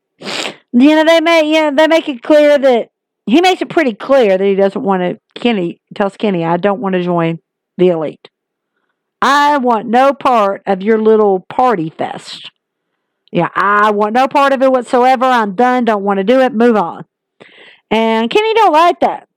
know 0.72 1.04
they 1.04 1.20
make 1.20 1.46
you 1.46 1.60
know, 1.60 1.74
they 1.74 1.88
make 1.88 2.08
it 2.08 2.22
clear 2.22 2.58
that 2.58 2.89
he 3.30 3.40
makes 3.40 3.62
it 3.62 3.68
pretty 3.68 3.94
clear 3.94 4.36
that 4.36 4.44
he 4.44 4.54
doesn't 4.54 4.82
want 4.82 5.02
to. 5.02 5.20
Kenny 5.40 5.80
tells 5.94 6.16
Kenny, 6.16 6.44
I 6.44 6.56
don't 6.56 6.80
want 6.80 6.94
to 6.94 7.02
join 7.02 7.38
the 7.76 7.88
elite. 7.88 8.28
I 9.22 9.58
want 9.58 9.86
no 9.86 10.12
part 10.12 10.62
of 10.66 10.82
your 10.82 11.00
little 11.00 11.40
party 11.40 11.90
fest. 11.90 12.50
Yeah, 13.30 13.48
I 13.54 13.90
want 13.92 14.14
no 14.14 14.26
part 14.26 14.52
of 14.52 14.62
it 14.62 14.72
whatsoever. 14.72 15.24
I'm 15.24 15.54
done. 15.54 15.84
Don't 15.84 16.02
want 16.02 16.18
to 16.18 16.24
do 16.24 16.40
it. 16.40 16.52
Move 16.52 16.76
on. 16.76 17.04
And 17.90 18.30
Kenny 18.30 18.54
don't 18.54 18.72
like 18.72 19.00
that. 19.00 19.28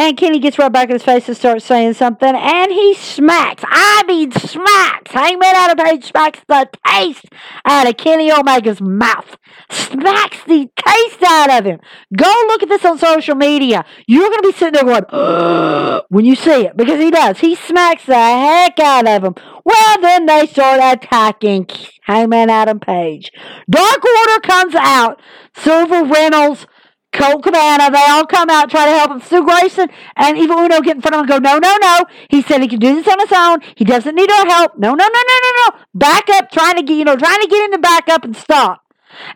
And 0.00 0.16
Kenny 0.16 0.38
gets 0.38 0.60
right 0.60 0.70
back 0.70 0.90
in 0.90 0.94
his 0.94 1.02
face 1.02 1.26
and 1.26 1.36
starts 1.36 1.64
saying 1.64 1.94
something, 1.94 2.32
and 2.32 2.70
he 2.70 2.94
smacks. 2.94 3.64
I 3.66 4.04
mean, 4.06 4.30
smacks. 4.30 5.10
Hangman 5.10 5.52
Adam 5.56 5.84
Page 5.84 6.04
smacks 6.04 6.38
the 6.46 6.68
taste 6.86 7.26
out 7.64 7.88
of 7.88 7.96
Kenny 7.96 8.30
Omega's 8.30 8.80
mouth. 8.80 9.36
Smacks 9.70 10.38
the 10.44 10.70
taste 10.76 11.22
out 11.24 11.50
of 11.50 11.64
him. 11.64 11.80
Go 12.16 12.32
look 12.46 12.62
at 12.62 12.68
this 12.68 12.84
on 12.84 12.96
social 12.96 13.34
media. 13.34 13.84
You're 14.06 14.28
going 14.28 14.40
to 14.40 14.48
be 14.48 14.52
sitting 14.52 14.74
there 14.74 15.02
going, 15.02 16.02
when 16.10 16.24
you 16.24 16.36
see 16.36 16.66
it, 16.66 16.76
because 16.76 17.00
he 17.00 17.10
does. 17.10 17.40
He 17.40 17.56
smacks 17.56 18.06
the 18.06 18.14
heck 18.14 18.78
out 18.78 19.08
of 19.08 19.24
him. 19.24 19.34
Well, 19.64 20.00
then 20.00 20.26
they 20.26 20.46
start 20.46 20.80
attacking 20.80 21.66
Hangman 22.02 22.50
Adam 22.50 22.78
Page. 22.78 23.32
Dark 23.68 24.04
Order 24.04 24.40
comes 24.42 24.76
out. 24.76 25.20
Silver 25.56 26.04
Reynolds 26.04 26.68
Colt 27.12 27.42
Cabana, 27.42 27.90
they 27.90 28.04
all 28.08 28.26
come 28.26 28.50
out, 28.50 28.70
try 28.70 28.84
to 28.84 28.92
help 28.92 29.10
him. 29.10 29.20
Stu 29.20 29.44
Grayson 29.44 29.88
and 30.16 30.36
Evil 30.36 30.58
Uno 30.58 30.80
get 30.80 30.96
in 30.96 31.02
front 31.02 31.14
of 31.14 31.20
him 31.20 31.32
and 31.32 31.44
go, 31.44 31.50
no, 31.50 31.58
no, 31.58 31.76
no. 31.80 32.04
He 32.28 32.42
said 32.42 32.60
he 32.60 32.68
can 32.68 32.78
do 32.78 32.94
this 32.94 33.08
on 33.08 33.18
his 33.18 33.32
own. 33.32 33.60
He 33.76 33.84
doesn't 33.84 34.14
need 34.14 34.30
our 34.30 34.46
help. 34.46 34.78
No, 34.78 34.90
no, 34.94 35.04
no, 35.04 35.22
no, 35.28 35.38
no, 35.42 35.50
no. 35.56 35.78
Back 35.94 36.28
up, 36.30 36.50
trying 36.50 36.76
to 36.76 36.82
get, 36.82 36.94
you 36.94 37.04
know, 37.04 37.16
trying 37.16 37.40
to 37.40 37.48
get 37.48 37.64
him 37.64 37.72
to 37.72 37.78
back 37.78 38.08
up 38.08 38.24
and 38.24 38.36
stop. 38.36 38.84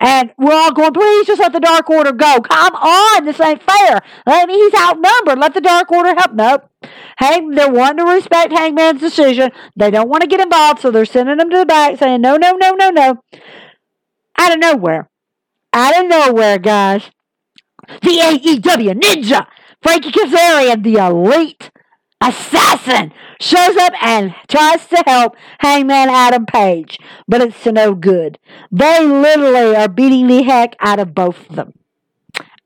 And 0.00 0.32
we're 0.37 0.54
all 0.54 0.72
going, 0.72 0.92
please 0.92 1.26
just 1.26 1.40
let 1.40 1.52
the 1.54 1.61
Dark 1.61 1.88
Order 1.88 2.12
go. 2.12 2.40
Come 2.42 2.74
on, 2.74 3.24
this 3.24 3.40
ain't 3.40 3.62
fair. 3.62 4.00
I 4.26 4.44
mean, 4.44 4.58
he's 4.58 4.80
outnumbered. 4.80 5.38
Let 5.38 5.54
the 5.54 5.62
Dark 5.62 5.90
Order 5.90 6.14
help. 6.14 6.35
Nope. 6.35 6.68
Hang, 7.16 7.50
they're 7.50 7.72
wanting 7.72 8.04
to 8.04 8.12
respect 8.12 8.52
Hangman's 8.52 9.00
decision. 9.00 9.50
They 9.74 9.90
don't 9.90 10.11
want 10.11 10.20
to 10.22 10.28
get 10.28 10.40
involved, 10.40 10.82
so 10.82 10.90
they're 10.90 11.06
sending 11.06 11.40
him 11.40 11.48
to 11.48 11.58
the 11.58 11.66
back 11.66 11.98
saying, 11.98 12.20
no, 12.20 12.37
no, 12.37 12.52
no, 12.52 12.72
no, 12.72 12.90
no. 12.90 13.22
Out 14.37 14.52
of 14.52 14.58
nowhere. 14.58 15.08
Out 15.72 15.98
of 15.98 16.08
nowhere, 16.08 16.58
guys 16.58 17.11
the 17.88 18.18
AEW 18.18 19.00
Ninja, 19.00 19.46
Frankie 19.82 20.10
Kazarian, 20.10 20.82
the 20.82 20.96
elite 20.96 21.70
assassin, 22.20 23.12
shows 23.40 23.76
up 23.76 23.92
and 24.02 24.34
tries 24.48 24.86
to 24.86 25.02
help 25.06 25.36
Hangman 25.58 26.08
Adam 26.08 26.46
Page, 26.46 26.98
but 27.26 27.40
it's 27.40 27.62
to 27.64 27.72
no 27.72 27.94
good. 27.94 28.38
They 28.70 29.04
literally 29.04 29.74
are 29.76 29.88
beating 29.88 30.28
the 30.28 30.42
heck 30.42 30.76
out 30.80 31.00
of 31.00 31.14
both 31.14 31.50
of 31.50 31.56
them. 31.56 31.72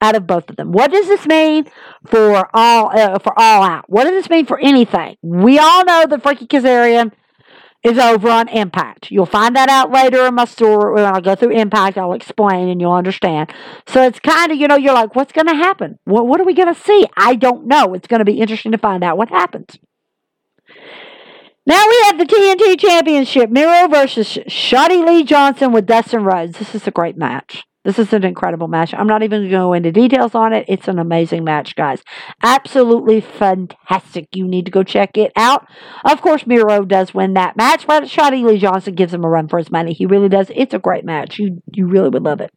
Out 0.02 0.14
of 0.14 0.26
both 0.26 0.50
of 0.50 0.57
them. 0.57 0.72
What 0.72 0.90
does 0.90 1.07
this 1.07 1.26
mean 1.26 1.64
for 2.05 2.50
all 2.55 2.90
uh, 2.94 3.18
for 3.18 3.33
all 3.38 3.62
out? 3.62 3.88
What 3.88 4.05
does 4.05 4.12
this 4.12 4.29
mean 4.29 4.44
for 4.44 4.59
anything? 4.59 5.16
We 5.22 5.59
all 5.59 5.87
know 5.87 6.05
that 6.07 6.22
Frankie 6.22 6.46
Kazarian 6.46 7.12
is 7.87 7.99
over 7.99 8.29
on 8.29 8.49
Impact. 8.49 9.11
You'll 9.12 9.27
find 9.27 9.55
that 9.55 9.68
out 9.68 9.92
later 9.92 10.27
in 10.27 10.35
my 10.35 10.44
story. 10.44 10.94
When 10.94 11.05
I 11.05 11.20
go 11.20 11.37
through 11.37 11.53
Impact, 11.53 11.96
I'll 11.96 12.14
explain 12.14 12.68
and 12.68 12.81
you'll 12.81 12.92
understand. 12.92 13.53
So 13.87 14.03
it's 14.03 14.18
kind 14.18 14.51
of, 14.51 14.59
you 14.59 14.66
know, 14.66 14.77
you're 14.77 14.92
like, 14.92 15.14
what's 15.14 15.33
going 15.33 15.46
to 15.46 15.55
happen? 15.55 15.99
What, 16.05 16.27
what 16.27 16.40
are 16.40 16.44
we 16.44 16.55
going 16.55 16.72
to 16.72 16.81
see? 16.81 17.07
I 17.16 17.37
don't 17.37 17.66
know. 17.66 17.94
It's 17.94 18.09
going 18.09 18.18
to 18.18 18.25
be 18.25 18.40
interesting 18.40 18.72
to 18.72 18.79
find 18.79 19.05
out 19.05 19.16
what 19.16 19.29
happens. 19.29 19.79
Now 21.64 21.85
we 21.88 22.01
have 22.07 22.18
the 22.18 22.27
TNT 22.27 22.79
Championship, 22.79 23.51
Miro 23.51 23.88
versus 23.88 24.38
Shotty 24.49 25.05
Lee 25.05 25.25
Johnson 25.25 25.72
with 25.72 25.87
Dustin 25.87 26.25
Rhodes. 26.25 26.59
This 26.59 26.75
is 26.75 26.87
a 26.87 26.92
great 26.92 27.16
match. 27.16 27.64
This 27.87 28.01
is 28.01 28.12
an 28.12 28.25
incredible 28.25 28.66
match. 28.66 28.92
I'm 28.92 29.07
not 29.07 29.22
even 29.22 29.42
going 29.42 29.51
to 29.51 29.57
go 29.57 29.72
into 29.72 29.92
details 29.92 30.35
on 30.35 30.53
it. 30.53 30.64
It's 30.66 30.88
an 30.88 30.99
amazing 30.99 31.44
match, 31.44 31.77
guys. 31.77 32.03
Absolutely 32.42 33.20
fantastic. 33.20 34.27
You 34.35 34.49
need 34.49 34.64
to 34.64 34.72
go 34.72 34.83
check 34.83 35.16
it 35.16 35.31
out. 35.37 35.68
Of 36.05 36.20
course, 36.20 36.49
Miro 36.49 36.85
does 36.85 37.14
win 37.14 37.35
that 37.35 37.57
match, 37.57 37.87
but 37.87 38.03
Shotty 38.03 38.44
Lee 38.44 38.59
Johnson 38.59 38.96
gives 38.96 39.14
him 39.14 39.25
a 39.25 39.29
run 39.29 39.46
for 39.46 39.59
his 39.59 39.70
money. 39.70 39.92
He 39.92 40.05
really 40.05 40.29
does. 40.29 40.51
It's 40.53 40.75
a 40.75 40.81
great 40.81 41.05
match. 41.05 41.38
You 41.38 41.62
you 41.72 41.87
really 41.87 42.09
would 42.09 42.25
love 42.25 42.40
it. 42.40 42.51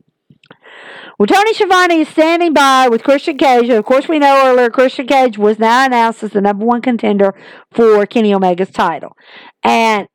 Well, 1.19 1.27
Tony 1.27 1.53
Schiavone 1.53 2.01
is 2.01 2.07
standing 2.07 2.53
by 2.53 2.87
with 2.87 3.03
Christian 3.03 3.37
Cage. 3.37 3.69
Of 3.69 3.85
course, 3.85 4.07
we 4.07 4.17
know 4.17 4.47
earlier 4.47 4.71
Christian 4.71 5.05
Cage 5.05 5.37
was 5.37 5.59
now 5.59 5.85
announced 5.85 6.23
as 6.23 6.31
the 6.31 6.41
number 6.41 6.65
one 6.65 6.81
contender 6.81 7.35
for 7.71 8.05
Kenny 8.07 8.33
Omega's 8.33 8.71
title. 8.71 9.15
And 9.61 10.07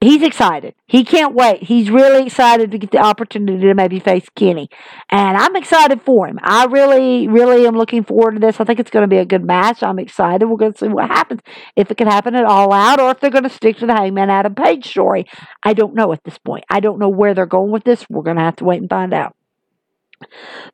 he's 0.00 0.22
excited. 0.22 0.74
He 0.86 1.04
can't 1.04 1.34
wait. 1.34 1.62
He's 1.62 1.90
really 1.90 2.26
excited 2.26 2.70
to 2.70 2.78
get 2.78 2.90
the 2.90 2.98
opportunity 2.98 3.60
to 3.60 3.74
maybe 3.74 4.00
face 4.00 4.26
Kenny. 4.34 4.68
And 5.10 5.36
I'm 5.36 5.56
excited 5.56 6.00
for 6.02 6.26
him. 6.26 6.38
I 6.42 6.64
really, 6.64 7.28
really 7.28 7.66
am 7.66 7.76
looking 7.76 8.04
forward 8.04 8.32
to 8.32 8.40
this. 8.40 8.60
I 8.60 8.64
think 8.64 8.80
it's 8.80 8.90
going 8.90 9.02
to 9.02 9.08
be 9.08 9.18
a 9.18 9.24
good 9.24 9.44
match. 9.44 9.82
I'm 9.82 9.98
excited. 9.98 10.46
We're 10.46 10.56
going 10.56 10.72
to 10.72 10.78
see 10.78 10.88
what 10.88 11.08
happens. 11.08 11.40
If 11.76 11.90
it 11.90 11.96
can 11.96 12.08
happen 12.08 12.34
at 12.34 12.44
all 12.44 12.72
out 12.72 13.00
or 13.00 13.10
if 13.10 13.20
they're 13.20 13.30
going 13.30 13.44
to 13.44 13.50
stick 13.50 13.76
to 13.78 13.86
the 13.86 13.94
Hangman 13.94 14.30
Adam 14.30 14.54
Page 14.54 14.88
story. 14.88 15.26
I 15.62 15.74
don't 15.74 15.94
know 15.94 16.12
at 16.12 16.24
this 16.24 16.38
point. 16.38 16.64
I 16.70 16.80
don't 16.80 16.98
know 16.98 17.08
where 17.08 17.34
they're 17.34 17.46
going 17.46 17.70
with 17.70 17.84
this. 17.84 18.06
We're 18.08 18.22
going 18.22 18.36
to 18.36 18.42
have 18.42 18.56
to 18.56 18.64
wait 18.64 18.80
and 18.80 18.90
find 18.90 19.12
out. 19.12 19.36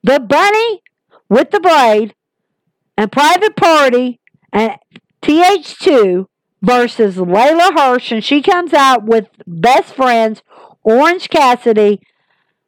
The 0.02 0.20
bunny 0.20 0.82
with 1.28 1.50
the 1.50 1.60
blade 1.60 2.14
and 2.96 3.10
private 3.10 3.56
party 3.56 4.20
and 4.52 4.76
TH2 5.22 6.26
versus 6.62 7.16
Leyla 7.16 7.78
Hirsch, 7.78 8.12
and 8.12 8.24
she 8.24 8.42
comes 8.42 8.72
out 8.72 9.04
with 9.04 9.28
best 9.46 9.94
friends 9.94 10.42
Orange 10.82 11.28
Cassidy, 11.28 12.00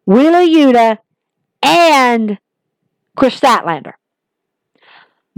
Wheeler 0.04 0.44
Yuta, 0.44 0.98
and 1.62 2.38
Kris 3.16 3.40
Statlander. 3.40 3.92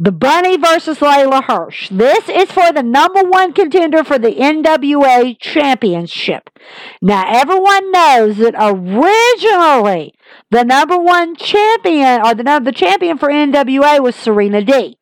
The 0.03 0.13
Bunny 0.13 0.57
versus 0.57 1.01
Leyla 1.01 1.45
Hirsch. 1.45 1.91
This 1.91 2.27
is 2.31 2.51
for 2.51 2.73
the 2.73 2.83
number 2.83 3.23
one 3.23 3.53
contender 3.53 4.03
for 4.03 4.19
the 4.19 4.31
NWA 4.31 5.39
Championship. 5.39 6.49
Now, 7.03 7.25
everyone 7.29 7.93
knows 7.93 8.39
that 8.39 8.55
originally 8.59 10.15
the 10.51 10.65
number 10.65 10.97
one 10.97 11.37
champion, 11.37 12.23
or 12.25 12.35
the, 12.35 12.61
the 12.65 12.73
champion 12.73 13.19
for 13.19 13.29
NWA 13.29 14.01
was 14.01 14.17
Serena 14.17 14.65
D. 14.65 14.97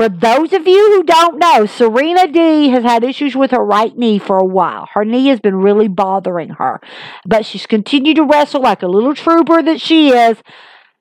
For 0.00 0.08
those 0.08 0.54
of 0.54 0.66
you 0.66 0.94
who 0.94 1.02
don't 1.02 1.38
know, 1.38 1.66
Serena 1.66 2.26
D 2.26 2.70
has 2.70 2.82
had 2.84 3.04
issues 3.04 3.36
with 3.36 3.50
her 3.50 3.62
right 3.62 3.94
knee 3.94 4.18
for 4.18 4.38
a 4.38 4.44
while. 4.46 4.88
Her 4.94 5.04
knee 5.04 5.26
has 5.26 5.40
been 5.40 5.56
really 5.56 5.88
bothering 5.88 6.48
her. 6.48 6.80
But 7.26 7.44
she's 7.44 7.66
continued 7.66 8.16
to 8.16 8.24
wrestle 8.24 8.62
like 8.62 8.82
a 8.82 8.86
little 8.86 9.14
trooper 9.14 9.62
that 9.62 9.78
she 9.78 10.08
is. 10.08 10.38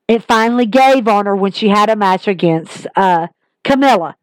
It 0.10 0.24
finally 0.24 0.66
gave 0.66 1.08
on 1.08 1.28
her 1.28 1.36
when 1.38 1.54
she 1.54 1.70
had 1.70 1.90
a 1.90 1.96
match 1.96 2.28
against 2.28 2.88
uh, 2.98 3.28
Camilla. 3.64 4.18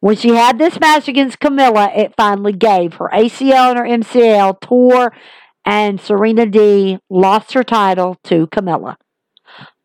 When 0.00 0.16
she 0.16 0.30
had 0.30 0.58
this 0.58 0.80
match 0.80 1.06
against 1.06 1.38
Camilla, 1.38 1.92
it 1.94 2.16
finally 2.16 2.54
gave. 2.54 2.94
Her 2.94 3.10
ACL 3.12 3.70
and 3.70 3.78
her 3.78 3.84
MCL 3.84 4.60
tore, 4.60 5.12
and 5.64 6.00
Serena 6.00 6.44
D 6.44 6.98
lost 7.08 7.52
her 7.52 7.62
title 7.62 8.16
to 8.24 8.48
Camilla. 8.48 8.98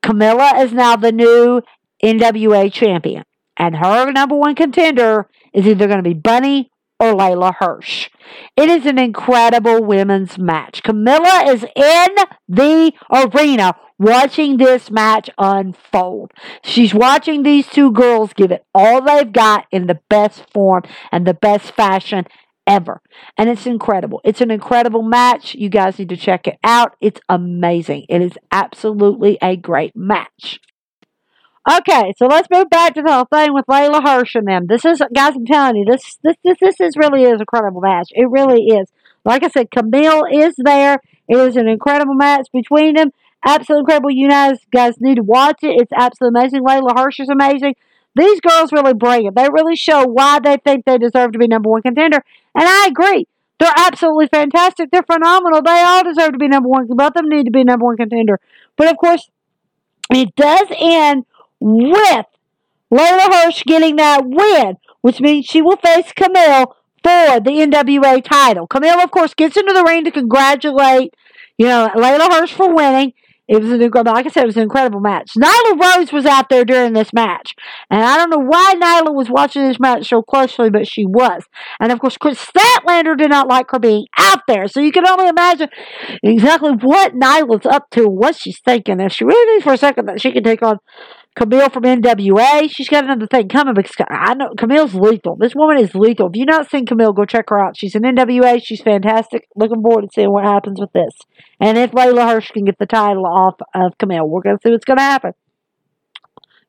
Camilla 0.01 0.53
is 0.57 0.73
now 0.73 0.95
the 0.95 1.11
new 1.11 1.61
NWA 2.03 2.73
champion. 2.73 3.25
And 3.57 3.75
her 3.75 4.11
number 4.11 4.35
one 4.35 4.55
contender 4.55 5.29
is 5.53 5.67
either 5.67 5.87
going 5.87 6.03
to 6.03 6.09
be 6.09 6.13
Bunny 6.13 6.71
or 6.99 7.13
Leyla 7.13 7.55
Hirsch. 7.59 8.09
It 8.55 8.69
is 8.69 8.85
an 8.85 8.97
incredible 8.97 9.83
women's 9.83 10.37
match. 10.37 10.83
Camilla 10.83 11.43
is 11.47 11.63
in 11.75 12.15
the 12.47 12.93
arena 13.11 13.75
watching 13.99 14.57
this 14.57 14.89
match 14.89 15.29
unfold. 15.37 16.31
She's 16.63 16.93
watching 16.93 17.43
these 17.43 17.67
two 17.67 17.91
girls 17.91 18.33
give 18.33 18.51
it 18.51 18.65
all 18.73 19.01
they've 19.01 19.31
got 19.31 19.65
in 19.71 19.87
the 19.87 19.99
best 20.09 20.49
form 20.51 20.83
and 21.11 21.25
the 21.27 21.33
best 21.33 21.71
fashion 21.73 22.25
ever. 22.65 23.01
And 23.37 23.49
it's 23.49 23.65
incredible. 23.65 24.21
It's 24.23 24.41
an 24.41 24.51
incredible 24.51 25.03
match. 25.03 25.55
You 25.55 25.69
guys 25.69 25.99
need 25.99 26.09
to 26.09 26.17
check 26.17 26.47
it 26.47 26.57
out. 26.63 26.95
It's 27.01 27.19
amazing. 27.27 28.05
It 28.09 28.21
is 28.21 28.33
absolutely 28.51 29.37
a 29.41 29.55
great 29.57 29.95
match. 29.95 30.59
Okay, 31.69 32.13
so 32.17 32.25
let's 32.25 32.49
move 32.51 32.69
back 32.69 32.93
to 32.95 33.01
the 33.01 33.13
whole 33.13 33.25
thing 33.25 33.53
with 33.53 33.65
Leyla 33.67 34.03
Hirsch 34.03 34.35
and 34.35 34.45
them. 34.45 34.67
This 34.67 34.83
is, 34.83 35.01
guys, 35.15 35.33
I'm 35.33 35.45
telling 35.45 35.77
you, 35.77 35.85
this 35.85 36.17
this 36.21 36.35
this 36.43 36.57
this 36.59 36.81
is 36.81 36.97
really 36.97 37.23
is 37.23 37.37
a 37.37 37.39
incredible 37.39 37.79
match. 37.79 38.09
It 38.11 38.29
really 38.29 38.63
is. 38.63 38.89
Like 39.23 39.43
I 39.43 39.47
said, 39.47 39.69
Kamille 39.71 40.23
is 40.29 40.55
there. 40.57 40.99
It 41.29 41.37
is 41.37 41.55
an 41.55 41.69
incredible 41.69 42.15
match 42.15 42.47
between 42.51 42.95
them. 42.95 43.11
Absolutely 43.45 43.81
incredible. 43.81 44.11
You 44.11 44.29
guys, 44.29 44.57
guys 44.73 44.95
need 44.99 45.15
to 45.15 45.23
watch 45.23 45.59
it. 45.63 45.79
It's 45.79 45.91
absolutely 45.95 46.41
amazing. 46.41 46.63
Leyla 46.63 46.97
Hirsch 46.97 47.21
is 47.21 47.29
amazing. 47.29 47.75
These 48.15 48.41
girls 48.41 48.73
really 48.73 48.93
bring 48.93 49.25
it. 49.25 49.35
They 49.35 49.47
really 49.49 49.77
show 49.77 50.05
why 50.05 50.39
they 50.39 50.57
think 50.57 50.83
they 50.83 50.97
deserve 50.97 51.31
to 51.31 51.39
be 51.39 51.47
number 51.47 51.69
one 51.69 51.81
contender. 51.81 52.23
And 52.55 52.65
I 52.67 52.87
agree. 52.89 53.25
They're 53.59 53.73
absolutely 53.75 54.27
fantastic. 54.27 54.91
They're 54.91 55.03
phenomenal. 55.03 55.61
They 55.61 55.81
all 55.81 56.03
deserve 56.03 56.33
to 56.33 56.37
be 56.37 56.49
number 56.49 56.67
one. 56.67 56.87
Both 56.87 57.07
of 57.07 57.13
them 57.13 57.29
need 57.29 57.45
to 57.45 57.51
be 57.51 57.63
number 57.63 57.85
one 57.85 57.95
contender. 57.95 58.39
But 58.75 58.91
of 58.91 58.97
course, 58.97 59.29
it 60.09 60.35
does 60.35 60.67
end 60.77 61.25
with 61.63 62.25
Leyla 62.91 63.33
Hirsch 63.33 63.63
getting 63.63 63.95
that 63.95 64.23
win, 64.25 64.75
which 65.01 65.21
means 65.21 65.45
she 65.45 65.61
will 65.61 65.77
face 65.77 66.11
Kamille 66.13 66.67
for 67.01 67.39
the 67.39 67.51
NWA 67.51 68.23
title. 68.23 68.67
Kamille, 68.67 69.03
of 69.03 69.11
course, 69.11 69.33
gets 69.33 69.55
into 69.55 69.73
the 69.73 69.83
ring 69.83 70.03
to 70.03 70.11
congratulate, 70.11 71.13
you 71.57 71.65
know, 71.65 71.89
Leyla 71.95 72.31
Hirsch 72.31 72.53
for 72.53 72.73
winning. 72.73 73.13
It 73.47 73.61
was 73.61 73.71
an 73.71 73.81
incredible, 73.81 74.13
like 74.13 74.25
I 74.25 74.29
said, 74.29 74.43
it 74.43 74.47
was 74.47 74.55
an 74.55 74.63
incredible 74.63 75.01
match. 75.01 75.31
Nyla 75.37 75.97
Rose 75.97 76.13
was 76.13 76.25
out 76.25 76.47
there 76.49 76.63
during 76.63 76.93
this 76.93 77.11
match. 77.11 77.55
And 77.89 78.01
I 78.01 78.15
don't 78.15 78.29
know 78.29 78.39
why 78.39 78.75
Nyla 78.77 79.13
was 79.13 79.29
watching 79.29 79.67
this 79.67 79.81
match 79.81 80.07
so 80.07 80.21
closely, 80.21 80.69
but 80.69 80.87
she 80.87 81.05
was. 81.05 81.43
And 81.79 81.91
of 81.91 81.99
course, 81.99 82.17
Kris 82.17 82.39
Statlander 82.39 83.17
did 83.17 83.29
not 83.29 83.49
like 83.49 83.71
her 83.71 83.79
being 83.79 84.05
out 84.17 84.43
there. 84.47 84.69
So 84.69 84.79
you 84.79 84.93
can 84.93 85.07
only 85.07 85.27
imagine 85.27 85.67
exactly 86.23 86.71
what 86.71 87.15
Nyla's 87.15 87.65
up 87.65 87.89
to, 87.91 88.07
what 88.07 88.37
she's 88.37 88.59
thinking. 88.59 89.01
If 89.01 89.11
she 89.11 89.25
really 89.25 89.45
thinks 89.51 89.65
for 89.65 89.73
a 89.73 89.77
second 89.77 90.05
that 90.05 90.21
she 90.21 90.31
can 90.31 90.43
take 90.43 90.61
on 90.61 90.77
Kamille 91.35 91.73
from 91.73 91.83
NWA, 91.83 92.69
she's 92.69 92.89
got 92.89 93.05
another 93.05 93.25
thing 93.25 93.47
coming 93.47 93.73
because 93.73 93.95
I 94.09 94.35
know 94.35 94.49
Kamille's 94.49 94.93
lethal. 94.93 95.35
This 95.35 95.55
woman 95.55 95.79
is 95.79 95.95
lethal. 95.95 96.27
If 96.27 96.35
you've 96.35 96.47
not 96.47 96.69
seen 96.69 96.85
Kamille, 96.85 97.15
go 97.15 97.25
check 97.25 97.49
her 97.49 97.59
out. 97.59 97.75
She's 97.75 97.95
in 97.95 98.03
NWA. 98.03 98.61
She's 98.63 98.81
fantastic. 98.81 99.47
Looking 99.55 99.81
forward 99.81 100.03
to 100.03 100.09
seeing 100.13 100.31
what 100.31 100.45
happens 100.45 100.79
with 100.79 100.91
this. 100.93 101.13
And 101.59 101.77
if 101.77 101.91
Leyla 101.91 102.29
Hirsch 102.29 102.51
can 102.51 102.65
get 102.65 102.77
the 102.77 102.85
title 102.85 103.25
off 103.25 103.55
of 103.73 103.97
Kamille, 103.97 104.27
we're 104.27 104.41
going 104.41 104.57
to 104.57 104.61
see 104.63 104.71
what's 104.71 104.85
going 104.85 104.97
to 104.97 105.03
happen. 105.03 105.33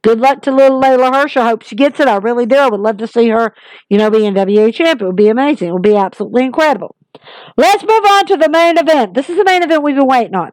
Good 0.02 0.20
luck 0.20 0.42
to 0.42 0.50
little 0.50 0.80
Leyla 0.80 1.12
Hirsch. 1.12 1.36
I 1.36 1.46
hope 1.46 1.62
she 1.62 1.76
gets 1.76 2.00
it. 2.00 2.08
I 2.08 2.16
really 2.16 2.46
do. 2.46 2.56
I 2.56 2.68
would 2.68 2.80
love 2.80 2.98
to 2.98 3.06
see 3.06 3.28
her, 3.28 3.54
you 3.88 3.98
know, 3.98 4.10
be 4.10 4.18
NWA 4.18 4.72
champ. 4.72 5.00
It 5.00 5.06
would 5.06 5.16
be 5.16 5.28
amazing. 5.28 5.68
It 5.68 5.72
would 5.72 5.82
be 5.82 5.96
absolutely 5.96 6.44
incredible. 6.44 6.94
Let's 7.56 7.82
move 7.82 8.04
on 8.04 8.26
to 8.26 8.36
the 8.36 8.50
main 8.50 8.76
event. 8.78 9.14
This 9.14 9.30
is 9.30 9.36
the 9.36 9.44
main 9.44 9.62
event 9.62 9.82
we've 9.82 9.96
been 9.96 10.06
waiting 10.06 10.34
on. 10.34 10.50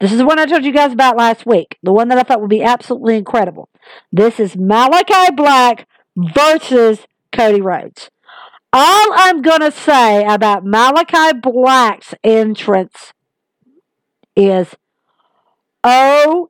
This 0.00 0.12
is 0.12 0.18
the 0.18 0.26
one 0.26 0.38
I 0.38 0.46
told 0.46 0.64
you 0.64 0.72
guys 0.72 0.92
about 0.92 1.16
last 1.16 1.46
week. 1.46 1.78
The 1.82 1.92
one 1.92 2.08
that 2.08 2.18
I 2.18 2.22
thought 2.22 2.40
would 2.40 2.50
be 2.50 2.62
absolutely 2.62 3.16
incredible. 3.16 3.68
This 4.12 4.40
is 4.40 4.56
Malakai 4.56 5.36
Black 5.36 5.86
versus 6.16 7.06
Cody 7.32 7.60
Rhodes. 7.60 8.10
All 8.72 9.06
I'm 9.14 9.42
going 9.42 9.60
to 9.60 9.70
say 9.70 10.24
about 10.24 10.64
Malakai 10.64 11.40
Black's 11.40 12.14
entrance 12.24 13.12
is 14.34 14.74
OMG. 15.84 16.40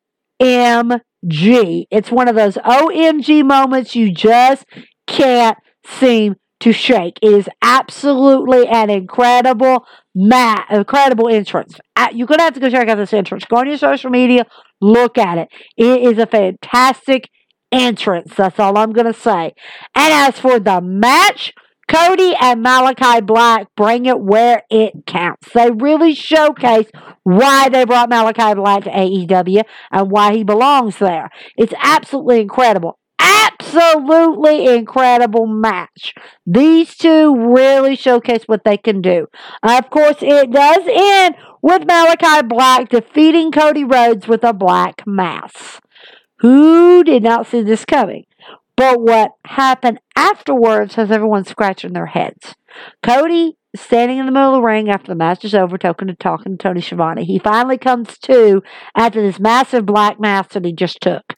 It's 1.91 2.11
one 2.11 2.29
of 2.29 2.35
those 2.35 2.55
OMG 2.55 3.45
moments 3.45 3.95
you 3.95 4.13
just 4.13 4.65
can't 5.07 5.59
seem 5.87 6.37
to 6.65 6.73
shake. 6.73 7.19
It 7.23 7.33
is 7.33 7.49
absolutely 7.63 8.67
an 8.67 8.91
incredible 8.91 9.87
mat, 10.15 10.67
incredible 10.71 11.29
entrance. 11.29 11.79
You're 12.13 12.27
gonna 12.27 12.43
have 12.43 12.55
to 12.55 12.61
go 12.61 12.71
check 12.71 12.89
out 12.89 12.97
this 12.97 13.13
entrance. 13.13 13.45
Go 13.45 13.57
on 13.57 13.69
your 13.69 13.79
social 13.79 14.11
media, 14.11 14.47
look 14.81 15.17
at 15.19 15.39
it. 15.39 15.49
It 15.77 16.03
is 16.03 16.19
a 16.19 16.27
fantastic 16.27 17.29
entrance. 17.71 18.35
That's 18.35 18.59
all 18.59 18.79
I'm 18.79 18.93
gonna 18.93 19.13
say. 19.13 19.53
And 19.95 20.13
as 20.13 20.39
for 20.39 20.59
the 20.59 20.81
match, 20.81 21.53
Cody 21.87 22.35
and 22.41 22.65
Malakai 22.65 23.27
Black 23.27 23.67
bring 23.77 24.07
it 24.07 24.19
where 24.19 24.63
it 24.71 25.05
counts. 25.07 25.53
They 25.53 25.71
really 25.71 26.15
showcase 26.15 26.87
why 27.25 27.69
they 27.69 27.85
brought 27.85 28.11
Malakai 28.11 28.57
Black 28.57 28.85
to 28.85 28.91
AEW 28.91 29.65
and 29.91 30.11
why 30.11 30.35
he 30.35 30.45
belongs 30.45 30.99
there. 30.99 31.29
It's 31.59 31.75
absolutely 31.83 32.41
incredible 32.41 32.99
absolutely 33.45 34.67
incredible 34.67 35.47
match. 35.47 36.15
These 36.47 36.97
two 36.97 37.53
really 37.53 37.97
showcase 37.97 38.45
what 38.47 38.65
they 38.65 38.77
can 38.77 39.01
do. 39.01 39.27
Of 39.63 39.91
course, 39.91 40.17
it 40.21 40.51
does 40.51 40.83
end 40.87 41.37
with 41.63 41.83
Malakai 41.83 42.49
Black 42.49 42.89
defeating 42.89 43.51
Cody 43.51 43.85
Rhodes 43.85 44.29
with 44.29 44.45
a 44.45 44.53
black 44.53 45.07
mass. 45.07 45.81
Who 46.39 47.05
did 47.05 47.23
not 47.23 47.47
see 47.47 47.63
this 47.63 47.85
coming? 47.85 48.25
But 48.77 49.01
what 49.01 49.33
happened 49.47 50.01
afterwards 50.17 50.97
has 50.97 51.11
everyone 51.11 51.45
scratching 51.45 51.93
their 51.93 52.07
heads. 52.07 52.55
Cody 53.03 53.57
standing 53.77 54.19
in 54.19 54.27
the 54.27 54.33
middle 54.33 54.55
of 54.55 54.61
the 54.61 54.67
ring 54.67 54.91
after 54.91 55.09
the 55.09 55.15
match 55.17 55.45
is 55.45 55.55
over, 55.55 55.79
talking 55.79 56.09
to 56.09 56.15
talking 56.15 56.57
to 56.57 56.63
Tony 56.63 56.81
Schiavone. 56.81 57.25
He 57.25 57.39
finally 57.39 57.79
comes 57.79 58.19
to 58.19 58.63
after 58.97 59.21
this 59.21 59.41
massive 59.41 59.87
black 59.87 60.21
mass 60.21 60.49
that 60.49 60.65
he 60.65 60.73
just 60.73 61.01
took. 61.01 61.35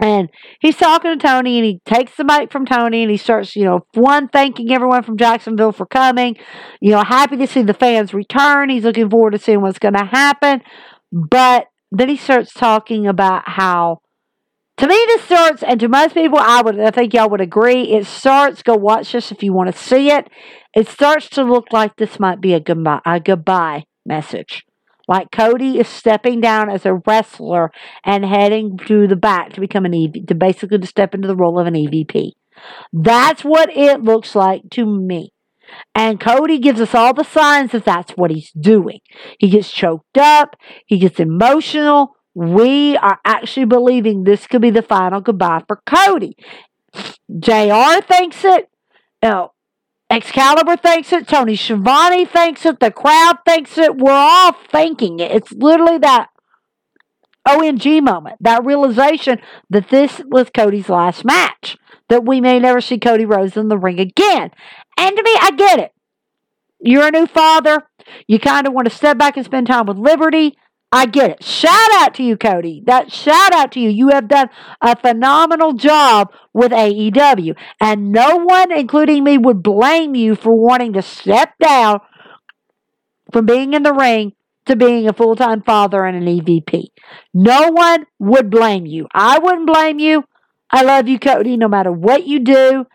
And 0.00 0.30
he's 0.60 0.78
talking 0.78 1.12
to 1.12 1.26
Tony 1.26 1.58
and 1.58 1.66
he 1.66 1.80
takes 1.84 2.16
the 2.16 2.24
mic 2.24 2.50
from 2.50 2.64
Tony 2.64 3.02
and 3.02 3.10
he 3.10 3.18
starts, 3.18 3.54
you 3.54 3.64
know, 3.64 3.84
one, 3.92 4.28
thanking 4.28 4.72
everyone 4.72 5.02
from 5.02 5.18
Jacksonville 5.18 5.72
for 5.72 5.84
coming, 5.84 6.36
you 6.80 6.90
know, 6.90 7.04
happy 7.04 7.36
to 7.36 7.46
see 7.46 7.60
the 7.60 7.74
fans 7.74 8.14
return. 8.14 8.70
He's 8.70 8.84
looking 8.84 9.10
forward 9.10 9.32
to 9.32 9.38
seeing 9.38 9.60
what's 9.60 9.78
going 9.78 9.94
to 9.94 10.06
happen. 10.06 10.62
But 11.12 11.66
then 11.92 12.08
he 12.08 12.16
starts 12.16 12.54
talking 12.54 13.06
about 13.06 13.46
how, 13.46 14.00
to 14.78 14.86
me, 14.86 14.94
this 15.08 15.22
starts, 15.24 15.62
and 15.62 15.78
to 15.80 15.88
most 15.88 16.14
people, 16.14 16.38
I 16.38 16.62
would, 16.62 16.80
I 16.80 16.90
think 16.90 17.12
y'all 17.12 17.28
would 17.28 17.42
agree, 17.42 17.82
it 17.92 18.06
starts, 18.06 18.62
go 18.62 18.76
watch 18.76 19.12
this 19.12 19.30
if 19.30 19.42
you 19.42 19.52
want 19.52 19.70
to 19.70 19.78
see 19.78 20.10
it. 20.10 20.28
It 20.74 20.88
starts 20.88 21.28
to 21.30 21.42
look 21.42 21.72
like 21.72 21.96
this 21.96 22.18
might 22.18 22.40
be 22.40 22.54
a 22.54 22.60
goodbye, 22.60 23.00
a 23.04 23.20
goodbye 23.20 23.84
message. 24.06 24.64
Like 25.10 25.32
Cody 25.32 25.80
is 25.80 25.88
stepping 25.88 26.40
down 26.40 26.70
as 26.70 26.86
a 26.86 26.94
wrestler 27.04 27.72
and 28.04 28.24
heading 28.24 28.78
to 28.86 29.08
the 29.08 29.16
back 29.16 29.52
to 29.54 29.60
become 29.60 29.84
an 29.84 29.92
EV, 29.92 30.26
to 30.28 30.36
basically 30.36 30.78
to 30.78 30.86
step 30.86 31.16
into 31.16 31.26
the 31.26 31.34
role 31.34 31.58
of 31.58 31.66
an 31.66 31.74
EVP. 31.74 32.30
That's 32.92 33.44
what 33.44 33.76
it 33.76 34.04
looks 34.04 34.36
like 34.36 34.70
to 34.70 34.86
me. 34.86 35.32
And 35.96 36.20
Cody 36.20 36.60
gives 36.60 36.80
us 36.80 36.94
all 36.94 37.12
the 37.12 37.24
signs 37.24 37.72
that 37.72 37.84
that's 37.84 38.12
what 38.12 38.30
he's 38.30 38.52
doing. 38.52 39.00
He 39.40 39.50
gets 39.50 39.72
choked 39.72 40.16
up, 40.16 40.54
he 40.86 40.98
gets 40.98 41.18
emotional. 41.18 42.14
We 42.32 42.96
are 42.96 43.18
actually 43.24 43.66
believing 43.66 44.22
this 44.22 44.46
could 44.46 44.62
be 44.62 44.70
the 44.70 44.80
final 44.80 45.20
goodbye 45.20 45.64
for 45.66 45.82
Cody. 45.84 46.36
JR 47.36 48.00
thinks 48.00 48.44
it. 48.44 48.68
You 49.24 49.50
Excalibur 50.10 50.76
thinks 50.76 51.12
it. 51.12 51.28
Tony 51.28 51.54
Schiavone 51.54 52.24
thinks 52.24 52.66
it. 52.66 52.80
The 52.80 52.90
crowd 52.90 53.38
thinks 53.46 53.78
it. 53.78 53.96
We're 53.96 54.10
all 54.10 54.52
thinking 54.52 55.20
it. 55.20 55.30
It's 55.30 55.52
literally 55.52 55.98
that 55.98 56.28
OMG 57.46 58.02
moment, 58.02 58.36
that 58.40 58.64
realization 58.64 59.40
that 59.70 59.88
this 59.88 60.20
was 60.26 60.50
Cody's 60.50 60.88
last 60.88 61.24
match, 61.24 61.76
that 62.08 62.24
we 62.24 62.40
may 62.40 62.58
never 62.58 62.80
see 62.80 62.98
Cody 62.98 63.24
Rhodes 63.24 63.56
in 63.56 63.68
the 63.68 63.78
ring 63.78 64.00
again. 64.00 64.50
And 64.98 65.16
to 65.16 65.22
me, 65.22 65.32
I 65.40 65.52
get 65.56 65.78
it. 65.78 65.92
You're 66.80 67.08
a 67.08 67.12
new 67.12 67.26
father. 67.26 67.86
You 68.26 68.40
kind 68.40 68.66
of 68.66 68.72
want 68.72 68.88
to 68.88 68.94
step 68.94 69.16
back 69.16 69.36
and 69.36 69.46
spend 69.46 69.68
time 69.68 69.86
with 69.86 69.96
Liberty. 69.96 70.56
I 70.92 71.06
get 71.06 71.30
it. 71.30 71.44
Shout 71.44 71.92
out 71.94 72.14
to 72.14 72.24
you, 72.24 72.36
Cody. 72.36 72.82
That 72.86 73.12
shout 73.12 73.52
out 73.54 73.72
to 73.72 73.80
you. 73.80 73.90
You 73.90 74.08
have 74.08 74.26
done 74.26 74.50
a 74.80 74.96
phenomenal 74.96 75.72
job 75.74 76.32
with 76.52 76.72
AEW. 76.72 77.54
And 77.80 78.10
no 78.10 78.38
one, 78.38 78.72
including 78.72 79.22
me, 79.22 79.38
would 79.38 79.62
blame 79.62 80.16
you 80.16 80.34
for 80.34 80.52
wanting 80.52 80.94
to 80.94 81.02
step 81.02 81.54
down 81.62 82.00
from 83.32 83.46
being 83.46 83.74
in 83.74 83.84
the 83.84 83.94
ring 83.94 84.32
to 84.66 84.74
being 84.74 85.08
a 85.08 85.12
full 85.12 85.36
time 85.36 85.62
father 85.62 86.04
and 86.04 86.16
an 86.16 86.24
EVP. 86.24 86.86
No 87.32 87.70
one 87.70 88.06
would 88.18 88.50
blame 88.50 88.84
you. 88.86 89.06
I 89.14 89.38
wouldn't 89.38 89.66
blame 89.66 90.00
you. 90.00 90.24
I 90.72 90.82
love 90.82 91.08
you, 91.08 91.18
Cody, 91.18 91.56
no 91.56 91.68
matter 91.68 91.92
what 91.92 92.26
you 92.26 92.40
do. 92.40 92.86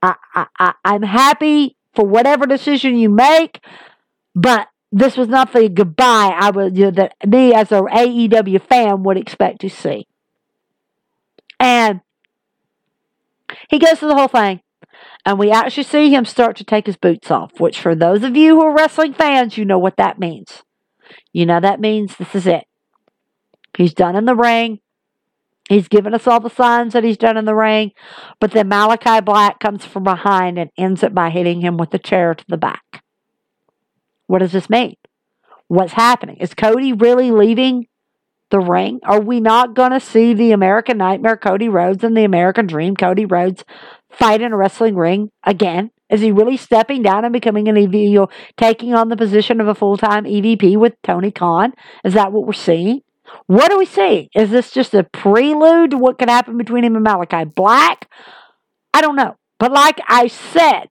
I, 0.00 0.14
I, 0.34 0.46
I, 0.58 0.72
I'm 0.84 1.02
happy 1.02 1.76
for 1.94 2.06
whatever 2.06 2.46
decision 2.46 2.96
you 2.96 3.08
make, 3.08 3.60
but 4.34 4.68
this 4.92 5.16
was 5.16 5.28
not 5.28 5.52
the 5.52 5.70
goodbye 5.70 6.36
I 6.38 6.50
would 6.50 6.76
you 6.76 6.84
know, 6.84 6.90
that 6.92 7.14
me 7.26 7.54
as 7.54 7.72
a 7.72 7.80
AEW 7.80 8.60
fan 8.68 9.02
would 9.02 9.16
expect 9.16 9.62
to 9.62 9.70
see. 9.70 10.06
And 11.58 12.02
he 13.70 13.78
goes 13.78 13.98
through 13.98 14.08
the 14.08 14.16
whole 14.16 14.28
thing, 14.28 14.60
and 15.24 15.38
we 15.38 15.50
actually 15.50 15.84
see 15.84 16.14
him 16.14 16.24
start 16.24 16.56
to 16.56 16.64
take 16.64 16.86
his 16.86 16.96
boots 16.96 17.30
off. 17.30 17.58
Which, 17.58 17.80
for 17.80 17.94
those 17.94 18.22
of 18.22 18.36
you 18.36 18.56
who 18.56 18.66
are 18.66 18.76
wrestling 18.76 19.14
fans, 19.14 19.56
you 19.56 19.64
know 19.64 19.78
what 19.78 19.96
that 19.96 20.18
means. 20.18 20.62
You 21.32 21.46
know 21.46 21.60
that 21.60 21.80
means 21.80 22.16
this 22.16 22.34
is 22.34 22.46
it. 22.46 22.64
He's 23.76 23.94
done 23.94 24.16
in 24.16 24.26
the 24.26 24.36
ring. 24.36 24.80
He's 25.68 25.88
given 25.88 26.12
us 26.12 26.26
all 26.26 26.40
the 26.40 26.50
signs 26.50 26.92
that 26.92 27.04
he's 27.04 27.16
done 27.16 27.36
in 27.38 27.44
the 27.44 27.54
ring, 27.54 27.92
but 28.40 28.50
then 28.50 28.68
Malakai 28.68 29.24
Black 29.24 29.60
comes 29.60 29.86
from 29.86 30.02
behind 30.02 30.58
and 30.58 30.70
ends 30.76 31.02
it 31.02 31.14
by 31.14 31.30
hitting 31.30 31.60
him 31.60 31.78
with 31.78 31.90
the 31.90 31.98
chair 31.98 32.34
to 32.34 32.44
the 32.48 32.58
back. 32.58 32.91
What 34.26 34.38
does 34.38 34.52
this 34.52 34.70
mean? 34.70 34.96
What's 35.68 35.92
happening? 35.92 36.36
Is 36.36 36.54
Cody 36.54 36.92
really 36.92 37.30
leaving 37.30 37.86
the 38.50 38.60
ring? 38.60 39.00
Are 39.04 39.20
we 39.20 39.40
not 39.40 39.74
going 39.74 39.92
to 39.92 40.00
see 40.00 40.34
the 40.34 40.52
American 40.52 40.98
Nightmare 40.98 41.36
Cody 41.36 41.68
Rhodes 41.68 42.04
and 42.04 42.16
the 42.16 42.24
American 42.24 42.66
Dream 42.66 42.94
Cody 42.96 43.24
Rhodes 43.24 43.64
fight 44.10 44.42
in 44.42 44.52
a 44.52 44.56
wrestling 44.56 44.94
ring 44.94 45.30
again? 45.44 45.90
Is 46.10 46.20
he 46.20 46.30
really 46.30 46.58
stepping 46.58 47.02
down 47.02 47.24
and 47.24 47.32
becoming 47.32 47.68
an 47.68 47.76
EVP, 47.76 48.30
taking 48.58 48.92
on 48.92 49.08
the 49.08 49.16
position 49.16 49.60
of 49.60 49.68
a 49.68 49.74
full 49.74 49.96
time 49.96 50.24
EVP 50.24 50.76
with 50.76 50.92
Tony 51.02 51.30
Khan? 51.30 51.72
Is 52.04 52.12
that 52.14 52.32
what 52.32 52.46
we're 52.46 52.52
seeing? 52.52 53.00
What 53.46 53.72
are 53.72 53.78
we 53.78 53.86
seeing? 53.86 54.28
Is 54.34 54.50
this 54.50 54.70
just 54.70 54.92
a 54.92 55.04
prelude 55.04 55.92
to 55.92 55.96
what 55.96 56.18
could 56.18 56.28
happen 56.28 56.58
between 56.58 56.84
him 56.84 56.96
and 56.96 57.06
Malakai 57.06 57.54
Black? 57.54 58.10
I 58.92 59.00
don't 59.00 59.16
know. 59.16 59.36
But 59.58 59.72
like 59.72 60.00
I 60.06 60.26
said, 60.26 60.88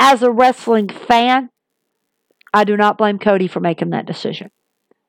as 0.00 0.22
a 0.22 0.32
wrestling 0.32 0.88
fan, 0.88 1.50
I 2.52 2.64
do 2.64 2.76
not 2.76 2.98
blame 2.98 3.18
Cody 3.18 3.48
for 3.48 3.60
making 3.60 3.90
that 3.90 4.06
decision. 4.06 4.50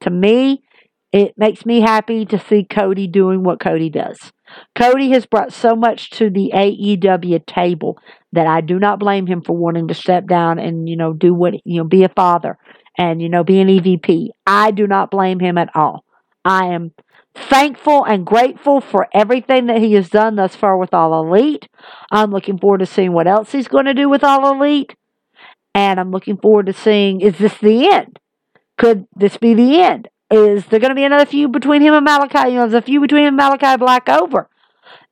To 0.01 0.09
me, 0.09 0.63
it 1.11 1.33
makes 1.37 1.65
me 1.65 1.81
happy 1.81 2.25
to 2.25 2.39
see 2.39 2.63
Cody 2.63 3.07
doing 3.07 3.43
what 3.43 3.59
Cody 3.59 3.89
does. 3.89 4.31
Cody 4.75 5.11
has 5.11 5.25
brought 5.25 5.53
so 5.53 5.75
much 5.75 6.09
to 6.11 6.29
the 6.29 6.51
AEW 6.53 7.45
table 7.45 7.97
that 8.31 8.47
I 8.47 8.61
do 8.61 8.79
not 8.79 8.99
blame 8.99 9.27
him 9.27 9.41
for 9.41 9.55
wanting 9.55 9.87
to 9.89 9.93
step 9.93 10.27
down 10.27 10.59
and, 10.59 10.87
you 10.87 10.95
know, 10.95 11.13
do 11.13 11.33
what, 11.33 11.53
you 11.65 11.79
know, 11.81 11.83
be 11.83 12.03
a 12.03 12.09
father 12.09 12.57
and, 12.97 13.21
you 13.21 13.29
know, 13.29 13.43
be 13.43 13.59
an 13.59 13.67
EVP. 13.67 14.29
I 14.45 14.71
do 14.71 14.87
not 14.87 15.11
blame 15.11 15.39
him 15.39 15.57
at 15.57 15.69
all. 15.75 16.03
I 16.45 16.67
am 16.67 16.91
thankful 17.33 18.03
and 18.03 18.25
grateful 18.25 18.81
for 18.81 19.07
everything 19.13 19.67
that 19.67 19.81
he 19.81 19.93
has 19.93 20.09
done 20.09 20.35
thus 20.35 20.55
far 20.55 20.77
with 20.77 20.93
All 20.93 21.25
Elite. 21.25 21.67
I'm 22.11 22.31
looking 22.31 22.57
forward 22.57 22.79
to 22.79 22.85
seeing 22.85 23.13
what 23.13 23.27
else 23.27 23.51
he's 23.51 23.67
going 23.67 23.85
to 23.85 23.93
do 23.93 24.09
with 24.09 24.23
All 24.23 24.53
Elite. 24.53 24.95
And 25.74 25.99
I'm 25.99 26.11
looking 26.11 26.38
forward 26.38 26.65
to 26.67 26.74
seeing 26.74 27.22
is 27.22 27.38
this 27.38 27.57
the 27.57 27.88
end? 27.88 28.19
Could 28.78 29.07
this 29.15 29.38
be 29.38 29.53
the 29.53 29.80
end? 29.82 30.09
Is 30.30 30.65
there 30.67 30.80
going 30.80 30.89
to 30.89 30.95
be 30.95 31.03
another 31.03 31.26
feud 31.26 31.51
between 31.51 31.82
him 31.82 31.93
and 31.93 32.07
Malakai? 32.07 32.47
You 32.47 32.55
know, 32.55 32.67
there's 32.67 32.74
a 32.74 32.82
feud 32.82 33.01
between 33.01 33.26
him 33.26 33.39
and 33.39 33.39
Malakai 33.39 33.78
Black 33.78 34.07
over. 34.09 34.49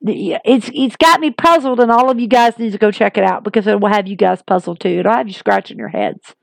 It's 0.01 0.69
it's 0.73 0.95
got 0.95 1.19
me 1.19 1.31
puzzled, 1.31 1.81
and 1.81 1.91
all 1.91 2.09
of 2.09 2.19
you 2.19 2.27
guys 2.27 2.57
need 2.57 2.71
to 2.71 2.77
go 2.77 2.89
check 2.89 3.17
it 3.17 3.23
out 3.23 3.43
because 3.43 3.67
it 3.67 3.81
will 3.81 3.89
have 3.89 4.07
you 4.07 4.15
guys 4.15 4.41
puzzled 4.41 4.79
too. 4.79 4.99
It'll 4.99 5.11
have 5.11 5.27
you 5.27 5.33
scratching 5.33 5.77
your 5.77 5.89
heads. 5.89 6.35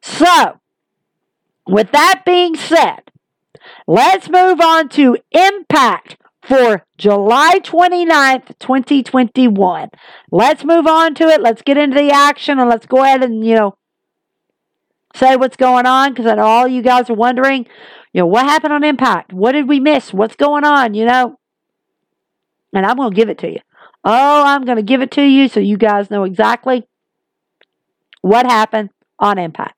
So, 0.00 0.58
with 1.66 1.92
that 1.92 2.22
being 2.24 2.56
said, 2.56 3.10
let's 3.86 4.30
move 4.30 4.60
on 4.60 4.88
to 4.90 5.18
Impact 5.32 6.16
for 6.46 6.84
July 6.96 7.60
29th, 7.62 8.58
2021. 8.58 9.88
Let's 10.30 10.64
move 10.64 10.86
on 10.86 11.14
to 11.16 11.28
it. 11.28 11.40
Let's 11.40 11.62
get 11.62 11.76
into 11.76 11.96
the 11.96 12.10
action 12.10 12.58
and 12.58 12.68
let's 12.70 12.86
go 12.86 13.02
ahead 13.02 13.22
and, 13.22 13.44
you 13.44 13.54
know, 13.54 13.76
say 15.14 15.36
what's 15.36 15.56
going 15.56 15.86
on 15.86 16.12
because 16.12 16.26
I 16.26 16.34
know 16.34 16.42
all 16.42 16.68
you 16.68 16.82
guys 16.82 17.10
are 17.10 17.14
wondering, 17.14 17.66
you 18.12 18.20
know, 18.20 18.26
what 18.26 18.44
happened 18.44 18.72
on 18.72 18.84
Impact? 18.84 19.32
What 19.32 19.52
did 19.52 19.68
we 19.68 19.80
miss? 19.80 20.12
What's 20.12 20.36
going 20.36 20.64
on, 20.64 20.94
you 20.94 21.04
know? 21.04 21.38
And 22.72 22.86
I'm 22.86 22.96
going 22.96 23.10
to 23.10 23.16
give 23.16 23.28
it 23.28 23.38
to 23.38 23.50
you. 23.50 23.60
Oh, 24.04 24.44
I'm 24.44 24.64
going 24.64 24.76
to 24.76 24.82
give 24.82 25.02
it 25.02 25.10
to 25.12 25.22
you 25.22 25.48
so 25.48 25.58
you 25.58 25.76
guys 25.76 26.10
know 26.10 26.24
exactly 26.24 26.86
what 28.20 28.46
happened 28.46 28.90
on 29.18 29.38
Impact. 29.38 29.74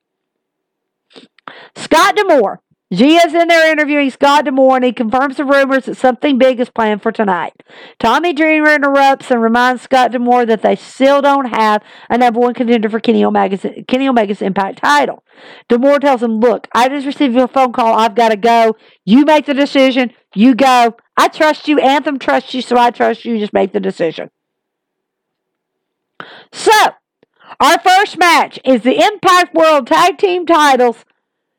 Scott 1.76 2.14
D'Amore 2.14 2.60
Gia's 2.90 3.34
in 3.34 3.48
there 3.48 3.70
interviewing 3.70 4.10
Scott 4.10 4.46
D'Amore 4.46 4.76
and 4.76 4.84
he 4.84 4.92
confirms 4.92 5.36
the 5.36 5.44
rumors 5.44 5.84
that 5.84 5.96
something 5.96 6.38
big 6.38 6.58
is 6.58 6.70
planned 6.70 7.02
for 7.02 7.12
tonight. 7.12 7.52
Tommy 7.98 8.32
Dreamer 8.32 8.74
interrupts 8.74 9.30
and 9.30 9.42
reminds 9.42 9.82
Scott 9.82 10.12
D'Amore 10.12 10.46
that 10.46 10.62
they 10.62 10.74
still 10.74 11.20
don't 11.20 11.50
have 11.50 11.82
a 12.08 12.16
number 12.16 12.40
one 12.40 12.54
contender 12.54 12.88
for 12.88 12.98
Kenny 12.98 13.22
Omega's, 13.22 13.66
Kenny 13.86 14.08
Omega's 14.08 14.40
Impact 14.40 14.78
title. 14.78 15.22
D'Amore 15.68 15.98
tells 15.98 16.22
him, 16.22 16.40
Look, 16.40 16.66
I 16.74 16.88
just 16.88 17.06
received 17.06 17.36
a 17.36 17.46
phone 17.46 17.72
call. 17.72 17.92
I've 17.92 18.14
got 18.14 18.30
to 18.30 18.36
go. 18.36 18.76
You 19.04 19.26
make 19.26 19.44
the 19.44 19.54
decision. 19.54 20.12
You 20.34 20.54
go. 20.54 20.96
I 21.18 21.28
trust 21.28 21.68
you. 21.68 21.78
Anthem 21.78 22.18
trusts 22.18 22.54
you, 22.54 22.62
so 22.62 22.78
I 22.78 22.90
trust 22.90 23.26
you. 23.26 23.38
Just 23.38 23.52
make 23.52 23.74
the 23.74 23.80
decision. 23.80 24.30
So, 26.52 26.72
our 27.60 27.78
first 27.80 28.18
match 28.18 28.58
is 28.64 28.82
the 28.82 29.04
Impact 29.04 29.54
World 29.54 29.86
Tag 29.86 30.16
Team 30.16 30.46
titles 30.46 31.04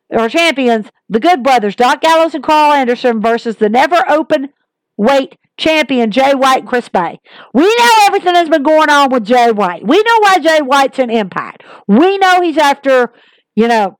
or 0.09 0.29
champions, 0.29 0.87
the 1.07 1.19
Good 1.19 1.43
Brothers, 1.43 1.75
Doc 1.75 2.01
Gallows 2.01 2.33
and 2.33 2.43
Karl 2.43 2.73
Anderson 2.73 3.21
versus 3.21 3.57
the 3.57 3.69
never 3.69 4.03
open 4.09 4.49
weight 4.97 5.37
champion 5.57 6.09
Jay 6.09 6.33
White 6.33 6.61
and 6.61 6.67
Chris 6.67 6.89
Bey. 6.89 7.19
We 7.53 7.63
know 7.63 7.91
everything 8.07 8.33
that's 8.33 8.49
been 8.49 8.63
going 8.63 8.89
on 8.89 9.11
with 9.11 9.25
Jay 9.25 9.51
White. 9.51 9.85
We 9.85 10.01
know 10.01 10.17
why 10.19 10.39
Jay 10.39 10.61
White's 10.61 10.99
in 10.99 11.09
Impact. 11.09 11.63
We 11.87 12.17
know 12.17 12.41
he's 12.41 12.57
after, 12.57 13.13
you 13.55 13.67
know, 13.67 13.99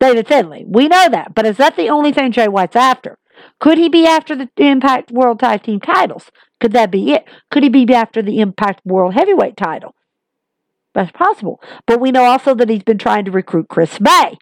David 0.00 0.28
Finlay. 0.28 0.64
We 0.66 0.88
know 0.88 1.08
that. 1.08 1.34
But 1.34 1.46
is 1.46 1.56
that 1.58 1.76
the 1.76 1.88
only 1.88 2.12
thing 2.12 2.32
Jay 2.32 2.48
White's 2.48 2.76
after? 2.76 3.18
Could 3.60 3.78
he 3.78 3.88
be 3.88 4.06
after 4.06 4.34
the 4.34 4.48
Impact 4.56 5.10
World 5.10 5.40
Tag 5.40 5.62
Team 5.62 5.80
titles? 5.80 6.30
Could 6.60 6.72
that 6.72 6.90
be 6.90 7.12
it? 7.12 7.24
Could 7.50 7.62
he 7.62 7.68
be 7.68 7.92
after 7.92 8.22
the 8.22 8.40
Impact 8.40 8.80
World 8.84 9.14
Heavyweight 9.14 9.56
title? 9.56 9.94
That's 10.94 11.12
possible. 11.12 11.60
But 11.86 12.00
we 12.00 12.12
know 12.12 12.24
also 12.24 12.54
that 12.54 12.70
he's 12.70 12.82
been 12.82 12.98
trying 12.98 13.26
to 13.26 13.30
recruit 13.30 13.68
Chris 13.68 13.98
Bey. 13.98 14.38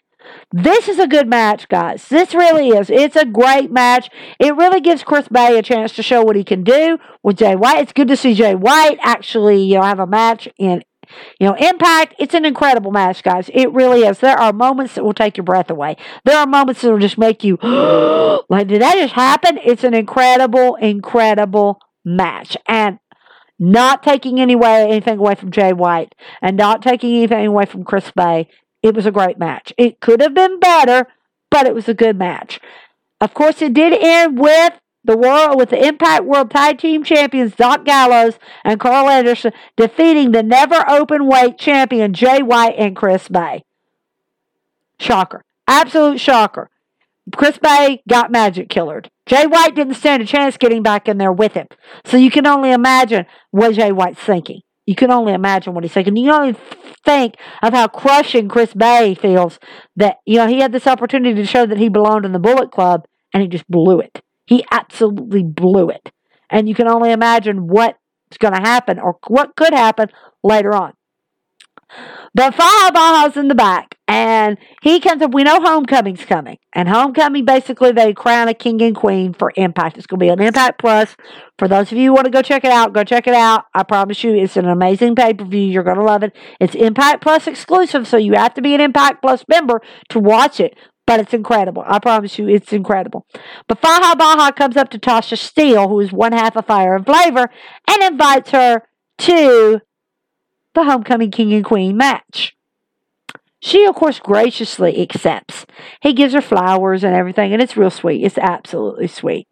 This 0.52 0.88
is 0.88 0.98
a 0.98 1.06
good 1.06 1.28
match, 1.28 1.68
guys. 1.68 2.08
This 2.08 2.34
really 2.34 2.68
is. 2.68 2.90
It's 2.90 3.16
a 3.16 3.24
great 3.24 3.70
match. 3.70 4.10
It 4.38 4.56
really 4.56 4.80
gives 4.80 5.02
Chris 5.02 5.28
Bey 5.28 5.58
a 5.58 5.62
chance 5.62 5.92
to 5.94 6.02
show 6.02 6.22
what 6.22 6.36
he 6.36 6.44
can 6.44 6.64
do 6.64 6.98
with 7.22 7.38
Jay 7.38 7.56
White. 7.56 7.78
It's 7.78 7.92
good 7.92 8.08
to 8.08 8.16
see 8.16 8.34
Jay 8.34 8.54
White 8.54 8.98
actually, 9.00 9.62
you 9.62 9.76
know, 9.76 9.82
have 9.82 10.00
a 10.00 10.06
match 10.06 10.48
in 10.58 10.82
you 11.38 11.46
know, 11.46 11.54
Impact, 11.54 12.14
it's 12.18 12.34
an 12.34 12.44
incredible 12.44 12.90
match, 12.90 13.22
guys. 13.22 13.50
It 13.52 13.72
really 13.72 14.00
is. 14.00 14.18
There 14.18 14.38
are 14.38 14.52
moments 14.52 14.94
that 14.94 15.04
will 15.04 15.14
take 15.14 15.36
your 15.36 15.44
breath 15.44 15.70
away. 15.70 15.96
There 16.24 16.36
are 16.36 16.46
moments 16.46 16.80
that 16.80 16.90
will 16.90 16.98
just 16.98 17.18
make 17.18 17.44
you, 17.44 17.56
like, 18.48 18.68
did 18.68 18.82
that 18.82 18.96
just 18.96 19.14
happen? 19.14 19.58
It's 19.62 19.84
an 19.84 19.94
incredible, 19.94 20.76
incredible 20.76 21.80
match. 22.04 22.56
And 22.66 22.98
not 23.58 24.02
taking 24.02 24.40
any 24.40 24.56
way, 24.56 24.82
anything 24.82 25.18
away 25.18 25.34
from 25.34 25.50
Jay 25.50 25.72
White 25.72 26.14
and 26.42 26.56
not 26.56 26.82
taking 26.82 27.14
anything 27.14 27.46
away 27.46 27.66
from 27.66 27.84
Chris 27.84 28.10
Bey. 28.10 28.48
It 28.84 28.94
was 28.94 29.06
a 29.06 29.10
great 29.10 29.38
match. 29.38 29.72
It 29.78 30.00
could 30.00 30.20
have 30.20 30.34
been 30.34 30.60
better, 30.60 31.06
but 31.50 31.66
it 31.66 31.74
was 31.74 31.88
a 31.88 31.94
good 31.94 32.18
match. 32.18 32.60
Of 33.18 33.32
course, 33.32 33.62
it 33.62 33.72
did 33.72 33.94
end 33.94 34.38
with 34.38 34.74
the 35.02 35.16
world 35.16 35.56
with 35.56 35.70
the 35.70 35.82
Impact 35.82 36.24
World 36.24 36.50
Tag 36.50 36.78
Team 36.78 37.02
Champions 37.02 37.54
Doc 37.54 37.86
Gallows 37.86 38.38
and 38.62 38.78
Karl 38.78 39.08
Anderson 39.08 39.52
defeating 39.78 40.32
the 40.32 40.42
never 40.42 40.84
open 40.86 41.26
weight 41.26 41.56
champion 41.56 42.12
Jay 42.12 42.42
White 42.42 42.74
and 42.76 42.94
Chris 42.94 43.26
Bey. 43.26 43.64
Shocker. 45.00 45.42
Absolute 45.66 46.20
shocker. 46.20 46.68
Chris 47.34 47.56
Bey 47.56 48.02
got 48.06 48.30
magic 48.30 48.68
killered. 48.68 49.10
Jay 49.24 49.46
White 49.46 49.74
didn't 49.74 49.94
stand 49.94 50.22
a 50.22 50.26
chance 50.26 50.58
getting 50.58 50.82
back 50.82 51.08
in 51.08 51.16
there 51.16 51.32
with 51.32 51.54
him. 51.54 51.68
So 52.04 52.18
you 52.18 52.30
can 52.30 52.46
only 52.46 52.70
imagine 52.70 53.24
what 53.50 53.76
Jay 53.76 53.92
White's 53.92 54.20
thinking. 54.20 54.60
You 54.86 54.94
can 54.94 55.10
only 55.10 55.32
imagine 55.32 55.74
what 55.74 55.84
he's 55.84 55.92
thinking. 55.92 56.16
You 56.16 56.30
can 56.30 56.40
only 56.40 56.56
think 57.04 57.36
of 57.62 57.72
how 57.72 57.88
crushing 57.88 58.48
Chris 58.48 58.74
Bey 58.74 59.14
feels 59.14 59.58
that, 59.96 60.18
you 60.26 60.36
know, 60.36 60.46
he 60.46 60.60
had 60.60 60.72
this 60.72 60.86
opportunity 60.86 61.34
to 61.34 61.46
show 61.46 61.64
that 61.66 61.78
he 61.78 61.88
belonged 61.88 62.24
in 62.24 62.32
the 62.32 62.38
Bullet 62.38 62.70
Club 62.70 63.06
and 63.32 63.42
he 63.42 63.48
just 63.48 63.68
blew 63.68 64.00
it. 64.00 64.22
He 64.46 64.64
absolutely 64.70 65.42
blew 65.42 65.88
it. 65.88 66.12
And 66.50 66.68
you 66.68 66.74
can 66.74 66.86
only 66.86 67.12
imagine 67.12 67.66
what's 67.66 68.38
going 68.38 68.54
to 68.54 68.60
happen 68.60 68.98
or 68.98 69.18
what 69.26 69.56
could 69.56 69.72
happen 69.72 70.10
later 70.42 70.74
on. 70.74 70.92
But 72.34 72.54
Bahh's 72.54 73.36
in 73.36 73.48
the 73.48 73.54
back, 73.54 73.93
and 74.06 74.58
he 74.82 75.00
comes 75.00 75.22
up. 75.22 75.32
We 75.32 75.44
know 75.44 75.60
Homecoming's 75.60 76.24
coming, 76.24 76.58
and 76.74 76.88
Homecoming 76.88 77.44
basically 77.44 77.92
they 77.92 78.12
crown 78.12 78.48
a 78.48 78.54
king 78.54 78.82
and 78.82 78.94
queen 78.94 79.32
for 79.32 79.52
Impact. 79.56 79.96
It's 79.96 80.06
going 80.06 80.20
to 80.20 80.24
be 80.24 80.28
an 80.28 80.40
Impact 80.40 80.78
Plus. 80.78 81.16
For 81.58 81.68
those 81.68 81.90
of 81.90 81.98
you 81.98 82.10
who 82.10 82.14
want 82.14 82.26
to 82.26 82.30
go 82.30 82.42
check 82.42 82.64
it 82.64 82.70
out, 82.70 82.92
go 82.92 83.04
check 83.04 83.26
it 83.26 83.34
out. 83.34 83.64
I 83.74 83.82
promise 83.82 84.22
you, 84.22 84.34
it's 84.34 84.56
an 84.56 84.66
amazing 84.66 85.14
pay 85.14 85.32
per 85.32 85.44
view. 85.44 85.62
You're 85.62 85.84
going 85.84 85.98
to 85.98 86.04
love 86.04 86.22
it. 86.22 86.36
It's 86.60 86.74
Impact 86.74 87.22
Plus 87.22 87.46
exclusive, 87.46 88.06
so 88.06 88.16
you 88.16 88.34
have 88.34 88.54
to 88.54 88.62
be 88.62 88.74
an 88.74 88.80
Impact 88.80 89.22
Plus 89.22 89.44
member 89.48 89.80
to 90.10 90.18
watch 90.18 90.60
it. 90.60 90.76
But 91.06 91.20
it's 91.20 91.34
incredible. 91.34 91.84
I 91.86 91.98
promise 91.98 92.38
you, 92.38 92.48
it's 92.48 92.72
incredible. 92.72 93.26
But 93.68 93.78
Fallah 93.78 94.16
Bahh 94.16 94.56
comes 94.56 94.76
up 94.76 94.88
to 94.90 94.98
Tasha 94.98 95.36
Steele, 95.36 95.88
who 95.88 96.00
is 96.00 96.12
one 96.12 96.32
half 96.32 96.56
of 96.56 96.66
Fire 96.66 96.96
and 96.96 97.04
Flavor, 97.04 97.50
and 97.88 98.02
invites 98.02 98.50
her 98.50 98.82
to 99.18 99.80
the 100.74 100.84
Homecoming 100.84 101.30
King 101.30 101.52
and 101.52 101.64
Queen 101.64 101.96
match. 101.96 102.54
She, 103.64 103.86
of 103.86 103.94
course, 103.94 104.18
graciously 104.18 105.00
accepts. 105.00 105.64
He 106.02 106.12
gives 106.12 106.34
her 106.34 106.42
flowers 106.42 107.02
and 107.02 107.16
everything, 107.16 107.54
and 107.54 107.62
it's 107.62 107.78
real 107.78 107.88
sweet. 107.88 108.22
It's 108.22 108.36
absolutely 108.36 109.06
sweet. 109.06 109.48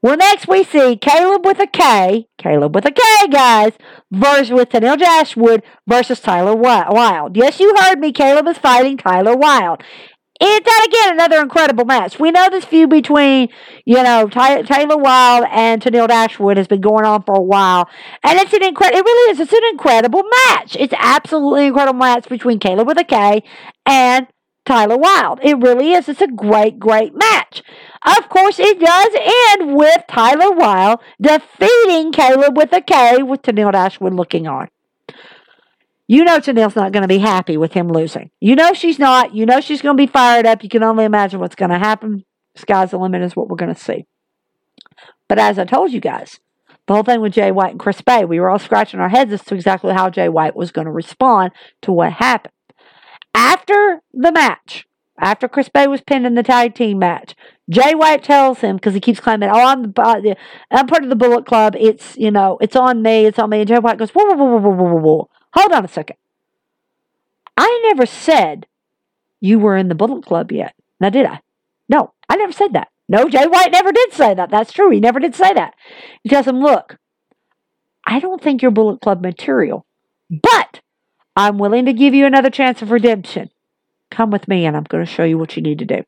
Well, 0.00 0.16
next 0.16 0.48
we 0.48 0.64
see 0.64 0.96
Kaleb 0.96 1.44
with 1.44 1.58
a 1.60 1.66
K, 1.66 2.28
Kaleb 2.38 2.74
with 2.74 2.86
a 2.86 2.90
K, 2.90 3.02
guys, 3.30 3.74
versus 4.10 4.52
with 4.52 4.70
Tennille 4.70 4.98
Dashwood 4.98 5.62
versus 5.86 6.18
Tyler 6.18 6.56
Wilde. 6.56 7.36
Yes, 7.36 7.60
you 7.60 7.74
heard 7.76 7.98
me. 7.98 8.10
Kaleb 8.10 8.48
is 8.48 8.56
fighting 8.56 8.96
Tyler 8.96 9.36
Wilde. 9.36 9.82
And 10.42 10.66
again, 10.86 11.12
another 11.12 11.40
incredible 11.40 11.84
match. 11.84 12.18
We 12.18 12.32
know 12.32 12.48
this 12.50 12.64
feud 12.64 12.90
between, 12.90 13.48
you 13.84 14.02
know, 14.02 14.26
Ty- 14.26 14.62
Taylor 14.62 14.96
Wilde 14.96 15.46
and 15.52 15.80
Tennille 15.80 16.08
Dashwood 16.08 16.56
has 16.56 16.66
been 16.66 16.80
going 16.80 17.04
on 17.04 17.22
for 17.22 17.36
a 17.36 17.40
while, 17.40 17.88
and 18.24 18.40
it's 18.40 18.52
an 18.52 18.64
incredible. 18.64 18.98
It 18.98 19.04
really 19.04 19.30
is. 19.30 19.38
It's 19.38 19.52
an 19.52 19.62
incredible 19.70 20.24
match. 20.48 20.76
It's 20.80 20.94
absolutely 20.98 21.66
incredible 21.68 22.00
match 22.00 22.28
between 22.28 22.58
Kaleb 22.58 22.88
with 22.88 22.98
a 22.98 23.04
K 23.04 23.44
and 23.86 24.26
Tyler 24.66 24.98
Wilde. 24.98 25.38
It 25.44 25.58
really 25.58 25.92
is. 25.92 26.08
It's 26.08 26.20
a 26.20 26.26
great, 26.26 26.80
great 26.80 27.14
match. 27.14 27.62
Of 28.04 28.28
course, 28.28 28.58
it 28.58 28.80
does 28.80 29.14
end 29.60 29.76
with 29.76 30.02
Tyler 30.08 30.50
Wilde 30.50 30.98
defeating 31.20 32.10
Kaleb 32.10 32.56
with 32.56 32.72
a 32.72 32.80
K 32.80 33.22
with 33.22 33.42
Tennille 33.42 33.70
Dashwood 33.70 34.14
looking 34.14 34.48
on. 34.48 34.66
You 36.12 36.24
know 36.24 36.40
Tennille's 36.40 36.76
not 36.76 36.92
going 36.92 37.00
to 37.00 37.08
be 37.08 37.20
happy 37.20 37.56
with 37.56 37.72
him 37.72 37.88
losing. 37.88 38.30
You 38.38 38.54
know 38.54 38.74
she's 38.74 38.98
not. 38.98 39.34
You 39.34 39.46
know 39.46 39.62
she's 39.62 39.80
going 39.80 39.96
to 39.96 40.06
be 40.06 40.06
fired 40.06 40.44
up. 40.44 40.62
You 40.62 40.68
can 40.68 40.82
only 40.82 41.06
imagine 41.06 41.40
what's 41.40 41.54
going 41.54 41.70
to 41.70 41.78
happen. 41.78 42.26
Sky's 42.54 42.90
the 42.90 42.98
limit 42.98 43.22
is 43.22 43.34
what 43.34 43.48
we're 43.48 43.56
going 43.56 43.74
to 43.74 43.80
see. 43.80 44.04
But 45.26 45.38
as 45.38 45.58
I 45.58 45.64
told 45.64 45.90
you 45.90 46.00
guys, 46.00 46.38
the 46.86 46.92
whole 46.92 47.02
thing 47.02 47.22
with 47.22 47.32
Jay 47.32 47.50
White 47.50 47.70
and 47.70 47.80
Chris 47.80 48.02
Bey, 48.02 48.26
we 48.26 48.40
were 48.40 48.50
all 48.50 48.58
scratching 48.58 49.00
our 49.00 49.08
heads 49.08 49.32
as 49.32 49.42
to 49.44 49.54
exactly 49.54 49.94
how 49.94 50.10
Jay 50.10 50.28
White 50.28 50.54
was 50.54 50.70
going 50.70 50.84
to 50.84 50.90
respond 50.90 51.52
to 51.80 51.92
what 51.92 52.12
happened. 52.12 52.52
After 53.34 54.02
the 54.12 54.32
match, 54.32 54.86
after 55.18 55.48
Chris 55.48 55.70
Bey 55.70 55.86
was 55.86 56.02
pinned 56.02 56.26
in 56.26 56.34
the 56.34 56.42
tag 56.42 56.74
team 56.74 56.98
match, 56.98 57.34
Jay 57.70 57.94
White 57.94 58.22
tells 58.22 58.58
him 58.58 58.76
because 58.76 58.92
he 58.92 59.00
keeps 59.00 59.18
claiming, 59.18 59.48
"Oh, 59.48 59.64
I'm 59.64 59.92
the, 59.92 60.36
I'm 60.70 60.86
part 60.86 61.04
of 61.04 61.08
the 61.08 61.16
Bullet 61.16 61.46
Club. 61.46 61.74
It's 61.80 62.18
you 62.18 62.30
know, 62.30 62.58
it's 62.60 62.76
on 62.76 63.00
me. 63.00 63.24
It's 63.24 63.38
on 63.38 63.48
me." 63.48 63.60
And 63.60 63.68
Jay 63.68 63.78
White 63.78 63.96
goes, 63.96 64.10
"Whoa, 64.10 64.26
whoa, 64.26 64.34
whoa, 64.34 64.58
whoa, 64.58 64.70
whoa, 64.70 64.84
whoa, 64.84 65.00
whoa! 65.00 65.28
Hold 65.54 65.72
on 65.72 65.84
a 65.84 65.88
second. 65.88 66.16
I 67.56 67.80
never 67.88 68.06
said 68.06 68.66
you 69.40 69.58
were 69.58 69.76
in 69.76 69.88
the 69.88 69.94
Bullet 69.94 70.24
Club 70.24 70.52
yet. 70.52 70.74
Now, 71.00 71.10
did 71.10 71.26
I? 71.26 71.40
No, 71.88 72.12
I 72.28 72.36
never 72.36 72.52
said 72.52 72.72
that. 72.72 72.88
No, 73.08 73.28
Jay 73.28 73.46
White 73.46 73.72
never 73.72 73.92
did 73.92 74.12
say 74.12 74.34
that. 74.34 74.50
That's 74.50 74.72
true. 74.72 74.90
He 74.90 75.00
never 75.00 75.20
did 75.20 75.34
say 75.34 75.52
that. 75.52 75.74
He 76.22 76.30
tells 76.30 76.46
him, 76.46 76.60
look, 76.60 76.96
I 78.06 78.20
don't 78.20 78.42
think 78.42 78.62
you're 78.62 78.70
Bullet 78.70 79.00
Club 79.00 79.20
material, 79.20 79.84
but 80.30 80.80
I'm 81.36 81.58
willing 81.58 81.84
to 81.86 81.92
give 81.92 82.14
you 82.14 82.24
another 82.24 82.50
chance 82.50 82.80
of 82.82 82.90
redemption. 82.90 83.50
Come 84.10 84.30
with 84.30 84.48
me, 84.48 84.64
and 84.64 84.76
I'm 84.76 84.84
going 84.84 85.04
to 85.04 85.10
show 85.10 85.24
you 85.24 85.38
what 85.38 85.56
you 85.56 85.62
need 85.62 85.78
to 85.80 85.84
do. 85.84 86.02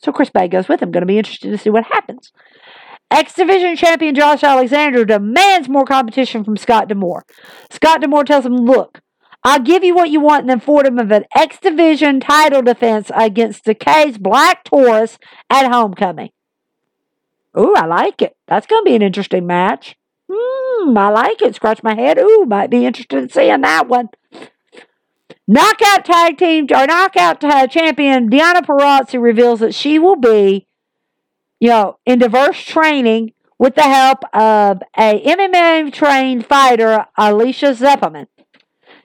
So 0.00 0.12
Chris 0.12 0.30
Bey 0.30 0.48
goes 0.48 0.68
with 0.68 0.80
him. 0.80 0.90
Going 0.90 1.02
to 1.02 1.06
be 1.06 1.18
interested 1.18 1.50
to 1.50 1.58
see 1.58 1.70
what 1.70 1.84
happens. 1.84 2.32
X 3.10 3.34
Division 3.34 3.76
champion 3.76 4.14
Josh 4.14 4.42
Alexander 4.42 5.04
demands 5.04 5.68
more 5.68 5.84
competition 5.84 6.44
from 6.44 6.56
Scott 6.56 6.88
D'Amore. 6.88 7.24
Scott 7.70 8.00
D'Amore 8.00 8.24
tells 8.24 8.44
him, 8.44 8.56
Look, 8.56 9.00
I'll 9.44 9.60
give 9.60 9.82
you 9.82 9.94
what 9.94 10.10
you 10.10 10.20
want 10.20 10.42
in 10.42 10.58
the 10.58 10.64
form 10.64 10.98
of 10.98 11.10
an 11.10 11.24
X 11.34 11.58
Division 11.58 12.20
title 12.20 12.62
defense 12.62 13.10
against 13.14 13.64
Decay's 13.64 14.18
Black 14.18 14.64
Taurus 14.64 15.18
at 15.48 15.70
Homecoming. 15.70 16.30
Ooh, 17.58 17.74
I 17.74 17.86
like 17.86 18.20
it. 18.20 18.36
That's 18.46 18.66
going 18.66 18.84
to 18.84 18.90
be 18.90 18.96
an 18.96 19.02
interesting 19.02 19.46
match. 19.46 19.96
Hmm, 20.30 20.96
I 20.96 21.08
like 21.08 21.40
it. 21.40 21.54
Scratch 21.54 21.82
my 21.82 21.94
head. 21.94 22.18
Ooh, 22.18 22.44
might 22.44 22.70
be 22.70 22.84
interested 22.84 23.18
in 23.18 23.28
seeing 23.30 23.62
that 23.62 23.88
one. 23.88 24.10
Knockout 25.50 26.04
tag 26.04 26.36
team 26.36 26.66
or 26.70 26.86
knockout 26.86 27.40
tag 27.40 27.70
champion 27.70 28.28
Deonna 28.28 28.60
Purrazzo 28.60 29.20
reveals 29.20 29.60
that 29.60 29.74
she 29.74 29.98
will 29.98 30.16
be 30.16 30.67
you 31.60 31.68
know, 31.68 31.98
in 32.06 32.18
diverse 32.18 32.62
training 32.62 33.32
with 33.58 33.74
the 33.74 33.82
help 33.82 34.22
of 34.34 34.82
a 34.96 35.20
MMA 35.24 35.92
trained 35.92 36.46
fighter, 36.46 37.06
Alicia 37.16 37.72
Zepperman. 37.74 38.26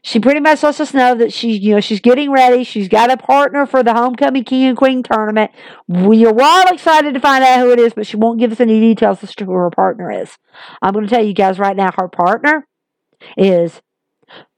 She 0.06 0.20
pretty 0.20 0.42
much 0.42 0.62
lets 0.64 0.82
us 0.82 0.94
know 0.94 1.16
that 1.16 1.32
she's, 1.32 1.60
you 1.62 1.76
know, 1.76 1.80
she's 1.80 2.02
getting 2.02 2.30
ready. 2.30 2.66
She's 2.66 2.90
got 2.90 3.10
a 3.10 3.16
partner 3.16 3.66
for 3.66 3.84
the 3.84 3.94
Homecoming 3.94 4.44
King 4.44 4.64
and 4.66 4.78
Queen 4.78 5.02
tournament. 5.02 5.52
We 5.88 6.26
are 6.26 6.42
all 6.42 6.74
excited 6.74 7.14
to 7.14 7.22
find 7.22 7.42
out 7.44 7.62
who 7.62 7.72
it 7.72 7.80
is, 7.80 7.94
but 7.94 8.06
she 8.06 8.18
won't 8.18 8.40
give 8.40 8.52
us 8.52 8.60
any 8.60 8.82
details 8.82 9.24
as 9.24 9.34
to 9.36 9.46
who 9.46 9.54
her 9.54 9.70
partner 9.70 10.12
is. 10.12 10.38
I'm 10.82 10.92
going 10.94 11.08
to 11.08 11.10
tell 11.10 11.24
you 11.24 11.34
guys 11.34 11.58
right 11.58 11.76
now, 11.76 11.92
her 11.98 12.10
partner 12.10 12.68
is. 13.38 13.82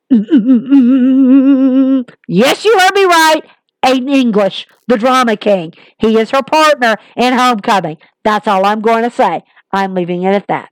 Yes, 2.27 2.65
you 2.65 2.77
heard 2.79 2.93
me 2.93 3.05
right. 3.05 3.41
Aiden 3.85 4.09
English, 4.09 4.67
the 4.87 4.97
drama 4.97 5.37
king. 5.37 5.73
He 5.99 6.17
is 6.17 6.31
her 6.31 6.41
partner 6.41 6.95
in 7.15 7.33
Homecoming. 7.33 7.97
That's 8.23 8.47
all 8.47 8.65
I'm 8.65 8.81
going 8.81 9.03
to 9.03 9.11
say. 9.11 9.43
I'm 9.71 9.93
leaving 9.93 10.23
it 10.23 10.33
at 10.33 10.47
that. 10.47 10.69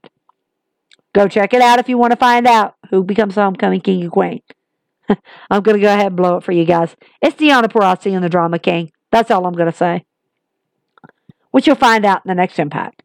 Go 1.14 1.28
check 1.28 1.54
it 1.54 1.62
out 1.62 1.78
if 1.78 1.88
you 1.88 1.96
want 1.96 2.10
to 2.10 2.16
find 2.16 2.46
out 2.46 2.74
who 2.90 3.04
becomes 3.04 3.36
Homecoming 3.36 3.80
King 3.80 4.02
and 4.02 4.10
Queen. 4.10 4.42
I'm 5.50 5.62
going 5.62 5.76
to 5.76 5.82
go 5.82 5.92
ahead 5.92 6.08
and 6.08 6.16
blow 6.16 6.38
it 6.38 6.44
for 6.44 6.50
you 6.50 6.64
guys. 6.64 6.96
It's 7.22 7.36
Deonna 7.36 7.66
Purrazzo 7.66 8.12
and 8.12 8.24
the 8.24 8.28
Drama 8.28 8.58
King. 8.58 8.90
That's 9.12 9.30
all 9.30 9.46
I'm 9.46 9.54
going 9.54 9.70
to 9.70 9.76
say. 9.76 10.04
Which 11.52 11.68
you'll 11.68 11.76
find 11.76 12.04
out 12.04 12.22
in 12.24 12.28
the 12.30 12.34
next 12.34 12.58
impact. 12.58 13.04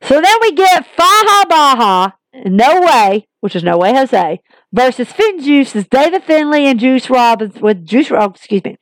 So 0.00 0.20
then 0.20 0.36
we 0.40 0.52
get 0.52 0.86
Fallah 0.96 1.46
Bahh, 1.50 2.12
No 2.46 2.80
Way, 2.80 3.27
which 3.40 3.56
is 3.56 3.62
No 3.62 3.78
Way 3.78 3.94
Jose, 3.94 4.40
versus 4.72 5.12
Finn 5.12 5.38
FinJuice's 5.38 5.86
David 5.88 6.24
Finlay 6.24 6.64
and 6.66 6.78
Juice 6.78 7.08
Robinson 7.08 7.62
with 7.62 7.84
Juice. 7.84 8.10
Oh, 8.10 8.30
excuse 8.30 8.64
me. 8.64 8.76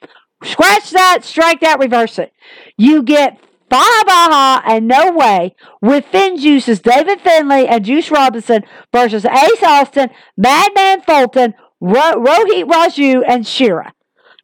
Scratch 0.45 0.91
that, 0.91 1.21
strike 1.23 1.61
that, 1.61 1.79
reverse 1.79 2.19
it. 2.19 2.33
You 2.77 3.03
get 3.03 3.39
Fallah 3.71 4.05
Bahh 4.07 4.63
and 4.67 4.87
No 4.87 5.13
Way 5.13 5.55
with 5.81 6.05
FinJuice's 6.07 6.81
David 6.81 7.21
Finlay 7.21 7.67
and 7.67 7.85
Juice 7.85 8.11
Robinson 8.11 8.63
versus 8.93 9.25
Ace 9.25 9.63
Austin, 9.63 10.11
Madman 10.37 11.03
Fulton, 11.03 11.55
Ro- 11.81 12.23
Rohit 12.23 12.65
Raju, 12.65 13.23
and 13.27 13.47
Shera. 13.47 13.93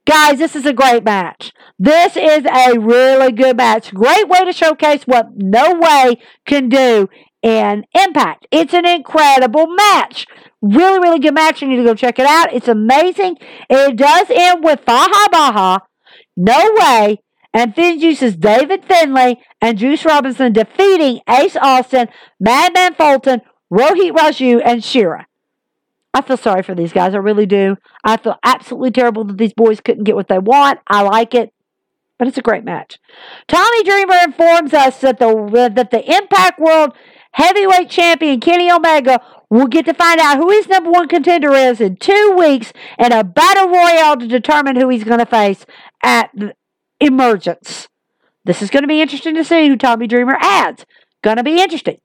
Guys, 0.04 0.38
this 0.38 0.56
is 0.56 0.66
a 0.66 0.72
great 0.72 1.04
match. 1.04 1.52
This 1.78 2.16
is 2.16 2.44
a 2.44 2.78
really 2.78 3.30
good 3.30 3.56
match. 3.56 3.94
Great 3.94 4.28
way 4.28 4.44
to 4.44 4.52
showcase 4.52 5.04
what 5.04 5.28
No 5.36 5.78
Way 5.78 6.18
can 6.44 6.68
do 6.68 7.08
in 7.42 7.84
Impact. 7.94 8.46
It's 8.50 8.72
an 8.72 8.86
incredible 8.86 9.66
match. 9.66 10.26
Really, 10.60 11.00
really 11.00 11.18
good 11.18 11.34
match. 11.34 11.60
You 11.60 11.68
need 11.68 11.76
to 11.76 11.84
go 11.84 11.94
check 11.94 12.18
it 12.18 12.26
out. 12.26 12.52
It's 12.52 12.68
amazing. 12.68 13.36
It 13.68 13.96
does 13.96 14.28
end 14.30 14.62
with 14.64 14.80
Fallah 14.86 15.28
Bahh, 15.32 15.80
No 16.36 16.70
Way, 16.78 17.18
and 17.52 17.74
FinJuice's 17.74 18.36
David 18.36 18.84
Finlay 18.84 19.40
and 19.60 19.76
Juice 19.76 20.04
Robinson 20.04 20.52
defeating 20.52 21.20
Ace 21.28 21.56
Austin, 21.56 22.08
Madman 22.40 22.94
Fulton, 22.94 23.42
Rohit 23.72 24.12
Raju, 24.12 24.62
and 24.64 24.82
Shera. 24.82 25.26
I 26.14 26.20
feel 26.22 26.36
sorry 26.36 26.62
for 26.62 26.74
these 26.74 26.92
guys. 26.92 27.14
I 27.14 27.18
really 27.18 27.46
do. 27.46 27.76
I 28.04 28.18
feel 28.18 28.36
absolutely 28.44 28.90
terrible 28.90 29.24
that 29.24 29.38
these 29.38 29.54
boys 29.54 29.80
couldn't 29.80 30.04
get 30.04 30.14
what 30.14 30.28
they 30.28 30.38
want. 30.38 30.80
I 30.86 31.02
like 31.02 31.34
it, 31.34 31.52
but 32.18 32.28
it's 32.28 32.36
a 32.36 32.42
great 32.42 32.64
match. 32.64 32.98
Tommy 33.48 33.82
Dreamer 33.82 34.18
informs 34.24 34.74
us 34.74 35.00
that 35.00 35.18
the 35.18 35.70
that 35.74 35.90
the 35.90 36.16
Impact 36.16 36.60
World 36.60 36.92
Heavyweight 37.32 37.90
Champion 37.90 38.40
Kenny 38.40 38.70
Omega 38.70 39.20
will 39.50 39.66
get 39.66 39.84
to 39.86 39.94
find 39.94 40.20
out 40.20 40.38
who 40.38 40.50
his 40.50 40.68
number 40.68 40.90
one 40.90 41.08
contender 41.08 41.52
is 41.52 41.80
in 41.80 41.96
two 41.96 42.34
weeks 42.38 42.72
in 42.98 43.12
a 43.12 43.24
battle 43.24 43.68
royale 43.68 44.16
to 44.16 44.26
determine 44.26 44.76
who 44.76 44.88
he's 44.88 45.04
going 45.04 45.18
to 45.18 45.26
face 45.26 45.66
at 46.02 46.30
Emergence. 47.00 47.88
This 48.44 48.62
is 48.62 48.70
going 48.70 48.82
to 48.82 48.88
be 48.88 49.00
interesting 49.00 49.34
to 49.34 49.44
see 49.44 49.68
who 49.68 49.76
Tommy 49.76 50.06
Dreamer 50.06 50.36
adds 50.40 50.84
Going 51.22 51.36
to 51.36 51.44
be 51.44 51.60
interesting. 51.60 51.98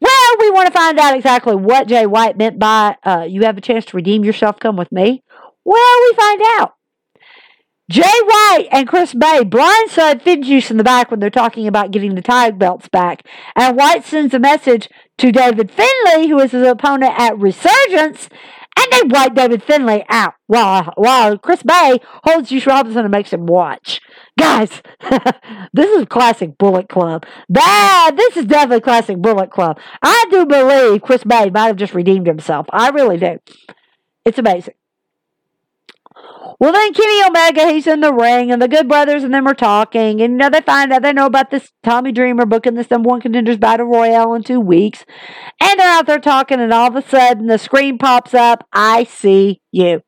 Well, 0.00 0.36
we 0.40 0.50
want 0.50 0.66
to 0.66 0.72
find 0.72 0.98
out 0.98 1.16
exactly 1.16 1.54
what 1.54 1.86
Jay 1.86 2.04
White 2.04 2.36
meant 2.36 2.58
by 2.58 2.96
uh, 3.04 3.24
you 3.28 3.42
have 3.42 3.56
a 3.56 3.60
chance 3.60 3.84
to 3.86 3.96
redeem 3.96 4.24
yourself, 4.24 4.58
come 4.58 4.76
with 4.76 4.90
me. 4.90 5.22
Well, 5.64 6.00
we 6.02 6.16
find 6.16 6.42
out. 6.58 6.75
Jay 7.88 8.02
White 8.02 8.66
and 8.72 8.88
Chris 8.88 9.14
Bey 9.14 9.42
blindside 9.44 10.20
FinJuice 10.22 10.72
in 10.72 10.76
the 10.76 10.82
back 10.82 11.10
when 11.10 11.20
they're 11.20 11.30
talking 11.30 11.68
about 11.68 11.92
getting 11.92 12.16
the 12.16 12.22
tag 12.22 12.58
belts 12.58 12.88
back. 12.88 13.24
And 13.54 13.76
White 13.76 14.04
sends 14.04 14.34
a 14.34 14.40
message 14.40 14.88
to 15.18 15.30
David 15.30 15.70
Finlay, 15.70 16.26
who 16.26 16.40
is 16.40 16.50
his 16.50 16.66
opponent 16.66 17.14
at 17.16 17.38
Resurgence, 17.38 18.28
and 18.76 18.86
they 18.90 19.02
wipe 19.04 19.34
David 19.34 19.62
Finlay 19.62 20.04
out 20.08 20.34
while, 20.48 20.92
while 20.96 21.38
Chris 21.38 21.62
Bey 21.62 22.00
holds 22.24 22.50
Juice 22.50 22.66
Robinson 22.66 23.04
and 23.04 23.10
makes 23.12 23.32
him 23.32 23.46
watch. 23.46 24.00
Guys, 24.36 24.82
this 25.72 25.90
is 25.90 26.06
classic 26.06 26.58
Bullet 26.58 26.88
Club. 26.88 27.24
That, 27.48 28.12
this 28.16 28.36
is 28.36 28.46
definitely 28.46 28.80
classic 28.80 29.18
Bullet 29.18 29.52
Club. 29.52 29.78
I 30.02 30.26
do 30.30 30.44
believe 30.44 31.02
Chris 31.02 31.22
Bey 31.22 31.50
might 31.50 31.68
have 31.68 31.76
just 31.76 31.94
redeemed 31.94 32.26
himself. 32.26 32.66
I 32.70 32.90
really 32.90 33.16
do. 33.16 33.38
It's 34.24 34.38
amazing. 34.38 34.74
Well, 36.58 36.72
then 36.72 36.94
Kenny 36.94 37.22
Omega, 37.24 37.70
he's 37.70 37.86
in 37.86 38.00
the 38.00 38.14
ring, 38.14 38.50
and 38.50 38.62
the 38.62 38.68
Good 38.68 38.88
Brothers 38.88 39.24
and 39.24 39.34
them 39.34 39.46
are 39.46 39.54
talking, 39.54 40.22
and 40.22 40.32
you 40.32 40.38
know 40.38 40.48
they 40.48 40.62
find 40.62 40.92
out 40.92 41.02
they 41.02 41.12
know 41.12 41.26
about 41.26 41.50
this 41.50 41.70
Tommy 41.82 42.12
Dreamer 42.12 42.46
booking 42.46 42.74
this 42.74 42.90
number 42.90 43.08
one 43.08 43.20
contenders 43.20 43.58
battle 43.58 43.86
royale 43.86 44.32
in 44.34 44.42
two 44.42 44.60
weeks, 44.60 45.04
and 45.60 45.78
they're 45.78 45.92
out 45.92 46.06
there 46.06 46.18
talking, 46.18 46.60
and 46.60 46.72
all 46.72 46.88
of 46.88 46.96
a 46.96 47.06
sudden 47.06 47.46
the 47.46 47.58
screen 47.58 47.98
pops 47.98 48.32
up. 48.32 48.66
I 48.72 49.04
see 49.04 49.60
you. 49.70 50.00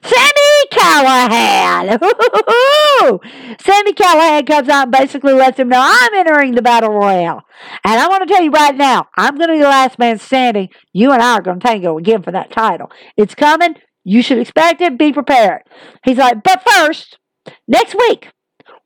Sami 0.00 0.68
Callihan! 0.70 1.98
Sami 3.60 3.92
Callihan 3.94 4.46
comes 4.46 4.68
out 4.68 4.84
and 4.84 4.92
basically 4.92 5.32
lets 5.32 5.58
him 5.58 5.68
know 5.68 5.80
I'm 5.82 6.14
entering 6.14 6.54
the 6.54 6.62
battle 6.62 6.90
royale. 6.90 7.42
And 7.84 8.00
I 8.00 8.06
want 8.06 8.26
to 8.26 8.32
tell 8.32 8.42
you 8.42 8.52
right 8.52 8.76
now, 8.76 9.08
I'm 9.16 9.36
going 9.36 9.48
to 9.48 9.54
be 9.54 9.60
the 9.60 9.64
last 9.64 9.98
man 9.98 10.20
standing. 10.20 10.68
You 10.92 11.10
and 11.10 11.20
I 11.20 11.34
are 11.34 11.42
going 11.42 11.58
to 11.58 11.66
tango 11.66 11.98
again 11.98 12.22
for 12.22 12.30
that 12.30 12.52
title. 12.52 12.92
It's 13.16 13.34
coming. 13.34 13.74
You 14.04 14.22
should 14.22 14.38
expect 14.38 14.80
it. 14.80 14.98
Be 14.98 15.12
prepared. 15.12 15.62
He's 16.04 16.18
like, 16.18 16.42
but 16.42 16.62
first, 16.68 17.18
next 17.66 17.94
week, 17.94 18.30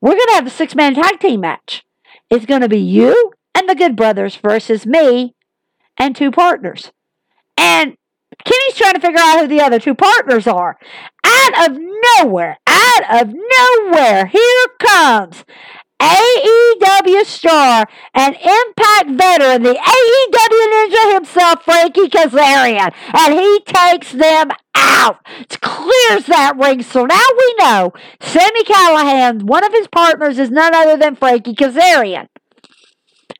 we're 0.00 0.12
going 0.12 0.26
to 0.28 0.34
have 0.34 0.46
a 0.46 0.50
six 0.50 0.74
man 0.74 0.94
tag 0.94 1.20
team 1.20 1.40
match. 1.40 1.84
It's 2.30 2.46
going 2.46 2.62
to 2.62 2.68
be 2.68 2.78
you 2.78 3.32
and 3.54 3.68
the 3.68 3.74
Good 3.74 3.96
Brothers 3.96 4.36
versus 4.36 4.86
me 4.86 5.34
and 5.98 6.16
two 6.16 6.30
partners. 6.30 6.92
And 7.56 7.96
Kenny's 8.44 8.74
trying 8.76 8.94
to 8.94 9.00
figure 9.00 9.20
out 9.20 9.40
who 9.40 9.46
the 9.46 9.60
other 9.60 9.78
two 9.78 9.94
partners 9.94 10.46
are. 10.46 10.78
Out 11.24 11.70
of 11.70 11.78
nowhere, 12.18 12.58
out 12.66 13.22
of 13.22 13.32
nowhere, 13.32 14.26
here 14.26 14.66
comes 14.80 15.44
AEW 16.02 17.24
star 17.24 17.86
and 18.14 18.34
Impact 18.34 19.10
veteran, 19.10 19.62
the 19.62 19.74
AEW 19.74 20.66
Ninja 20.72 21.14
himself, 21.14 21.62
Frankie 21.62 22.08
Kazarian, 22.08 22.92
and 23.14 23.34
he 23.34 23.60
takes 23.60 24.12
them 24.12 24.50
out. 24.74 25.20
It 25.38 25.60
clears 25.60 26.26
that 26.26 26.54
ring. 26.56 26.82
So 26.82 27.04
now 27.04 27.24
we 27.38 27.54
know 27.58 27.92
Sami 28.20 28.64
Callihan, 28.64 29.44
one 29.44 29.64
of 29.64 29.72
his 29.72 29.86
partners, 29.88 30.38
is 30.38 30.50
none 30.50 30.74
other 30.74 30.96
than 30.96 31.14
Frankie 31.14 31.54
Kazarian. 31.54 32.26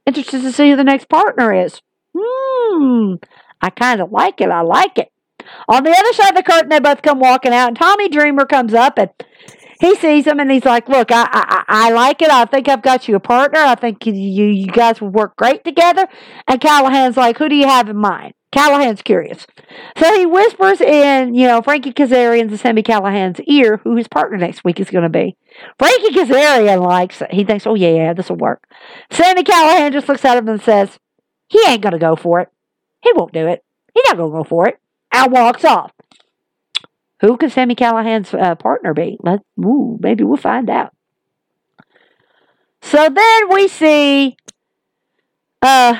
Interested 0.07 0.43
to 0.43 0.53
see 0.53 0.71
who 0.71 0.77
the 0.77 0.85
next 0.85 1.09
partner 1.09 1.53
is. 1.53 1.81
Hmm. 2.17 3.15
I 3.61 3.71
kind 3.71 4.01
of 4.01 4.13
like 4.13 4.41
it. 4.41 4.51
I 4.51 4.61
like 4.61 4.99
it. 4.99 5.09
On 5.69 5.83
the 5.83 5.91
other 5.91 6.13
side 6.13 6.31
of 6.31 6.37
the 6.37 6.43
curtain, 6.43 6.69
they 6.69 6.81
both 6.81 7.03
come 7.03 7.19
walking 7.19 7.53
out, 7.53 7.69
and 7.69 7.77
Tommy 7.77 8.09
Dreamer 8.09 8.47
comes 8.47 8.75
up 8.75 8.99
and 8.99 9.11
he 9.83 9.97
sees 9.97 10.27
him 10.29 10.39
and 10.39 10.49
he's 10.49 10.65
like, 10.65 10.89
"Look, 10.89 11.11
I, 11.11 11.27
I 11.33 11.65
I 11.67 11.91
like 11.91 12.23
it. 12.23 12.31
I 12.31 12.45
think 12.45 12.69
I've 12.69 12.83
got 12.83 13.09
you 13.09 13.17
a 13.17 13.21
partner. 13.21 13.59
I 13.59 13.75
think 13.75 14.07
you 14.07 14.13
you 14.13 14.67
guys 14.69 15.01
will 15.01 15.11
work 15.11 15.35
great 15.37 15.65
together." 15.65 16.07
And 16.47 16.61
Callihan's 16.61 17.17
like, 17.17 17.37
"Who 17.39 17.49
do 17.49 17.57
you 17.57 17.67
have 17.67 17.89
in 17.89 17.97
mind?" 17.97 18.35
Callihan's 18.53 19.03
curious, 19.03 19.45
so 19.97 20.15
he 20.15 20.27
whispers 20.27 20.81
in, 20.81 21.35
you 21.35 21.49
know, 21.49 21.63
Frankie 21.63 21.93
Kazarian's 21.93 22.53
and 22.53 22.61
Sami 22.61 22.83
Callihan's 22.83 23.41
ear, 23.47 23.79
who 23.79 23.97
his 23.97 24.07
partner 24.09 24.37
next 24.37 24.63
week 24.63 24.79
is 24.79 24.91
going 24.91 25.05
to 25.05 25.09
be. 25.09 25.37
Frankie 25.79 26.15
Kazarian 26.15 26.85
likes 26.87 27.23
it. 27.23 27.33
He 27.33 27.43
thinks, 27.45 27.67
"Oh 27.67 27.75
yeah, 27.75 27.89
yeah, 27.89 28.13
this 28.13 28.29
will 28.29 28.37
work." 28.37 28.63
Sami 29.11 29.43
Callihan 29.43 29.93
just 29.93 30.09
looks 30.09 30.25
at 30.25 30.39
him 30.39 30.49
and 30.49 30.63
says, 30.63 30.99
"He 31.49 31.61
ain't 31.67 31.83
going 31.83 31.95
to 31.95 31.99
go 31.99 32.15
for 32.15 32.39
it. 32.41 32.51
He 33.03 33.13
won't 33.15 33.33
do 33.33 33.49
it. 33.49 33.65
He's 33.95 34.05
not 34.07 34.17
going 34.17 34.31
to 34.31 34.39
go 34.39 34.45
for 34.45 34.69
it." 34.69 34.79
And 35.13 35.33
walks 35.33 35.65
off. 35.65 35.91
Who 37.23 37.37
could 37.37 37.53
Sami 37.53 37.75
Callihan's 37.75 38.35
uh, 38.35 38.57
partner 38.57 38.93
be? 38.93 39.17
Let 39.23 39.41
ooh, 39.59 39.97
maybe 40.01 40.25
we'll 40.25 40.37
find 40.37 40.69
out. 40.69 40.93
So 42.83 43.09
then 43.09 43.49
we 43.49 43.69
see 43.69 44.37
uh, 45.63 45.97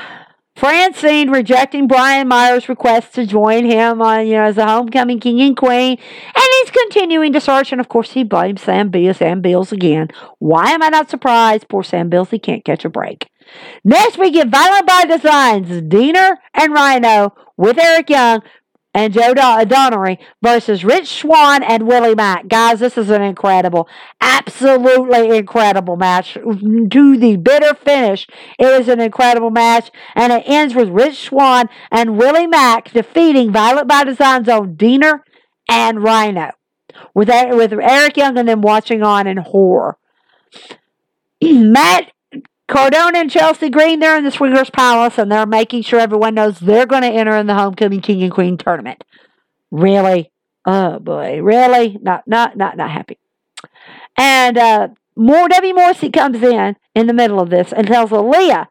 Francine 0.55 1.31
rejecting 1.31 1.87
Brian 1.87 2.27
Myers' 2.27 2.67
request 2.67 3.15
to 3.15 3.25
join 3.25 3.63
him 3.65 4.01
on, 4.01 4.27
you 4.27 4.33
know, 4.33 4.43
as 4.43 4.57
a 4.57 4.67
homecoming 4.67 5.21
king 5.21 5.41
and 5.41 5.55
queen, 5.55 5.97
and 5.97 6.45
he's 6.59 6.71
continuing 6.71 7.31
to 7.33 7.39
search. 7.39 7.71
And 7.71 7.79
of 7.79 7.87
course, 7.87 8.11
he 8.11 8.25
blames 8.25 8.61
Sam 8.61 8.89
Beals, 8.89 9.17
Sam 9.17 9.39
Beals 9.39 9.71
again. 9.71 10.09
Why 10.39 10.71
am 10.71 10.83
I 10.83 10.89
not 10.89 11.09
surprised? 11.09 11.69
Poor 11.69 11.83
Sam 11.83 12.09
Beals, 12.09 12.31
he 12.31 12.39
can't 12.39 12.65
catch 12.65 12.83
a 12.83 12.89
break. 12.89 13.29
Next, 13.85 14.17
we 14.17 14.29
get 14.29 14.49
Violent 14.49 14.85
by 14.85 15.05
Designs, 15.05 15.69
Deaner 15.83 16.35
and 16.53 16.73
Rhino 16.73 17.33
with 17.55 17.77
Eric 17.77 18.09
Young 18.09 18.41
and 18.93 19.13
Joe 19.13 19.33
uh, 19.35 19.63
Donnery 19.63 20.19
versus 20.41 20.85
Rich 20.85 21.07
Swann 21.07 21.63
and 21.63 21.87
Willie 21.87 22.15
Mack. 22.15 22.47
Guys, 22.47 22.79
this 22.79 22.97
is 22.97 23.09
an 23.09 23.21
incredible, 23.21 23.87
absolutely 24.21 25.37
incredible 25.37 25.95
match. 25.95 26.33
To 26.35 27.17
the 27.17 27.37
bitter 27.37 27.73
finish, 27.73 28.27
it 28.59 28.67
is 28.67 28.87
an 28.87 28.99
incredible 28.99 29.49
match, 29.49 29.91
and 30.15 30.31
it 30.31 30.43
ends 30.45 30.75
with 30.75 30.89
Rich 30.89 31.17
Swann 31.17 31.69
and 31.91 32.17
Willie 32.17 32.47
Mack 32.47 32.91
defeating 32.91 33.51
Violent 33.51 33.87
by 33.87 34.03
Design's 34.03 34.49
own 34.49 34.75
Deaner 34.75 35.21
and 35.69 36.03
Rhino. 36.03 36.51
With, 37.15 37.29
with 37.29 37.73
Eric 37.73 38.17
Young 38.17 38.37
and 38.37 38.47
them 38.47 38.61
watching 38.61 39.01
on 39.01 39.25
in 39.25 39.37
horror. 39.37 39.97
Matt 41.41 42.12
Cardona 42.73 43.19
and 43.19 43.29
Chelsea 43.29 43.69
Green, 43.69 43.99
they're 43.99 44.17
in 44.17 44.23
the 44.23 44.31
Swingers 44.31 44.71
Palace 44.71 45.19
and 45.19 45.31
they're 45.31 45.45
making 45.45 45.83
sure 45.83 45.99
everyone 45.99 46.33
knows 46.33 46.59
they're 46.59 46.87
going 46.87 47.03
to 47.03 47.07
enter 47.07 47.37
in 47.37 47.45
the 47.45 47.53
Homecoming 47.53 48.01
King 48.01 48.23
and 48.23 48.31
Queen 48.31 48.57
tournament. 48.57 49.03
Really? 49.69 50.31
Oh 50.65 50.97
boy, 50.97 51.39
really? 51.43 51.99
Not, 52.01 52.27
not, 52.27 52.57
not, 52.57 52.75
not 52.75 52.89
happy. 52.89 53.19
And 54.17 54.57
uh, 54.57 54.87
more 55.15 55.47
Debbie 55.47 55.71
Morrissey 55.71 56.09
comes 56.09 56.41
in 56.41 56.75
in 56.95 57.05
the 57.05 57.13
middle 57.13 57.39
of 57.39 57.51
this 57.51 57.71
and 57.71 57.85
tells 57.85 58.09
Aaliyah, 58.09 58.67